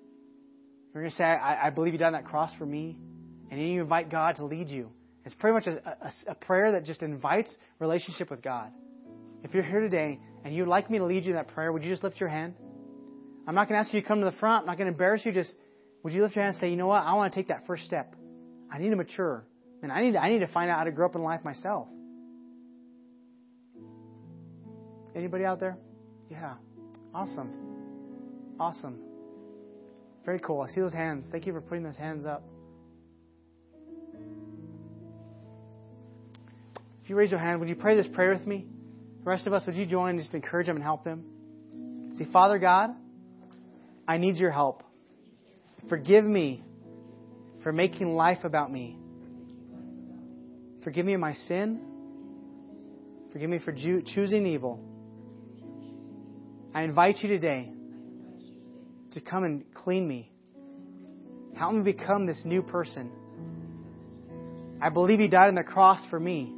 You're 0.94 1.04
going 1.04 1.12
to 1.12 1.16
say, 1.16 1.24
I, 1.24 1.68
I 1.68 1.70
believe 1.70 1.94
you 1.94 2.00
died 2.00 2.08
on 2.08 2.14
that 2.14 2.26
cross 2.26 2.52
for 2.58 2.66
me. 2.66 2.98
And 3.52 3.60
then 3.60 3.68
you 3.68 3.82
invite 3.82 4.10
God 4.10 4.36
to 4.38 4.46
lead 4.46 4.70
you. 4.70 4.90
It's 5.26 5.36
pretty 5.36 5.54
much 5.54 5.68
a, 5.68 6.06
a, 6.06 6.32
a 6.32 6.36
prayer 6.36 6.72
that 6.74 6.86
just 6.86 7.04
invites 7.04 7.54
relationship 7.80 8.32
with 8.32 8.42
God. 8.42 8.72
If 9.44 9.54
you're 9.54 9.64
here 9.64 9.82
today 9.82 10.20
and 10.44 10.56
you'd 10.56 10.68
like 10.68 10.90
me 10.90 10.98
to 10.98 11.06
lead 11.06 11.24
you 11.24 11.32
in 11.32 11.36
that 11.36 11.50
prayer, 11.50 11.72
would 11.72 11.84
you 11.84 11.90
just 11.90 12.04
lift 12.04 12.20
your 12.20 12.30
hand? 12.30 12.56
I'm 13.50 13.56
not 13.56 13.68
going 13.68 13.82
to 13.82 13.84
ask 13.84 13.92
you 13.96 14.00
to 14.00 14.08
come 14.08 14.20
to 14.20 14.26
the 14.26 14.38
front. 14.38 14.62
I'm 14.62 14.68
not 14.68 14.78
going 14.78 14.86
to 14.86 14.92
embarrass 14.92 15.26
you. 15.26 15.32
Just 15.32 15.56
would 16.04 16.14
you 16.14 16.22
lift 16.22 16.36
your 16.36 16.44
hand 16.44 16.54
and 16.54 16.62
say, 16.62 16.70
you 16.70 16.76
know 16.76 16.86
what? 16.86 17.02
I 17.02 17.16
want 17.16 17.34
to 17.34 17.40
take 17.40 17.48
that 17.48 17.66
first 17.66 17.84
step. 17.84 18.16
I 18.72 18.78
need 18.78 18.92
to 18.92 18.96
mature. 18.96 19.44
And 19.82 19.92
I 19.92 20.04
need 20.04 20.12
to, 20.12 20.22
I 20.22 20.30
need 20.30 20.42
to 20.42 20.48
find 20.48 20.70
out 20.70 20.78
how 20.78 20.84
to 20.84 20.92
grow 20.92 21.08
up 21.08 21.16
in 21.16 21.24
life 21.24 21.44
myself. 21.44 21.88
Anybody 25.16 25.46
out 25.46 25.60
there? 25.60 25.80
Yeah. 26.30 26.54
Awesome. 27.12 27.50
Awesome. 28.60 29.00
Very 30.26 30.40
cool. 30.40 30.62
I 30.62 30.68
see 30.68 30.82
those 30.82 30.94
hands. 30.94 31.28
Thank 31.32 31.48
you 31.48 31.54
for 31.54 31.62
putting 31.62 31.84
those 31.84 31.98
hands 31.98 32.28
up. 32.28 32.44
If 37.04 37.10
you 37.10 37.16
raise 37.16 37.32
your 37.32 37.40
hand, 37.40 37.62
would 37.62 37.70
you 37.70 37.76
pray 37.76 37.96
this 37.96 38.06
prayer 38.14 38.32
with 38.32 38.46
me? 38.46 38.68
The 39.24 39.30
rest 39.32 39.48
of 39.48 39.54
us, 39.54 39.66
would 39.66 39.76
you 39.76 39.88
join 39.88 40.12
and 40.12 40.20
just 40.20 40.36
encourage 40.36 40.68
them 40.68 40.76
and 40.76 40.84
help 40.84 41.04
them? 41.04 42.12
See, 42.14 42.26
Father 42.32 42.60
God, 42.60 42.92
I 44.10 44.18
need 44.18 44.38
your 44.38 44.50
help. 44.50 44.82
Forgive 45.88 46.26
me 46.26 46.64
for 47.62 47.72
making 47.72 48.16
life 48.16 48.44
about 48.44 48.72
me. 48.72 48.98
Forgive 50.84 51.06
me 51.06 51.14
of 51.14 51.20
my 51.20 51.34
sin. 51.34 51.80
Forgive 53.32 53.52
me 53.52 53.60
for 53.60 53.72
choosing 53.72 54.48
evil. 54.48 54.84
I 56.74 56.82
invite 56.82 57.18
you 57.20 57.30
today 57.30 57.72
to 59.12 59.22
come 59.22 59.44
and 59.44 59.64
clean 59.76 60.08
me. 60.08 60.32
Help 61.56 61.76
me 61.76 61.84
become 61.84 62.26
this 62.26 62.42
new 62.46 62.64
person. 62.64 63.12
I 64.82 64.90
believe 64.90 65.20
you 65.20 65.28
died 65.28 65.50
on 65.50 65.56
the 65.56 65.62
cross 65.62 66.04
for 66.10 66.20
me. 66.20 66.52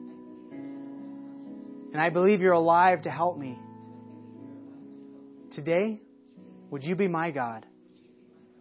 And 1.92 2.00
I 2.00 2.12
believe 2.12 2.40
you're 2.40 2.54
alive 2.54 3.02
to 3.02 3.12
help 3.12 3.38
me. 3.38 3.60
Today, 5.52 6.00
would 6.72 6.84
you 6.84 6.96
be 6.96 7.08
my 7.08 7.30
God? 7.30 7.66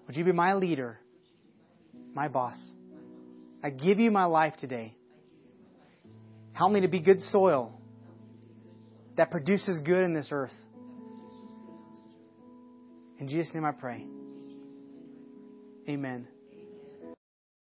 Would 0.07 0.17
you 0.17 0.25
be 0.25 0.33
my 0.33 0.55
leader? 0.55 0.99
My 2.13 2.29
boss? 2.29 2.61
I 3.63 3.71
give 3.71 3.99
you 3.99 4.11
my 4.11 4.25
life 4.25 4.55
today. 4.59 4.97
Help 6.53 6.73
me 6.73 6.81
to 6.81 6.89
be 6.89 7.01
good 7.01 7.21
soil 7.21 7.81
that 9.17 9.31
produces 9.31 9.81
good 9.85 10.03
in 10.03 10.13
this 10.13 10.29
earth. 10.33 10.53
In 13.19 13.29
Jesus' 13.29 13.55
name 13.55 13.65
I 13.65 13.73
pray. 13.73 14.05
Amen. 15.89 16.27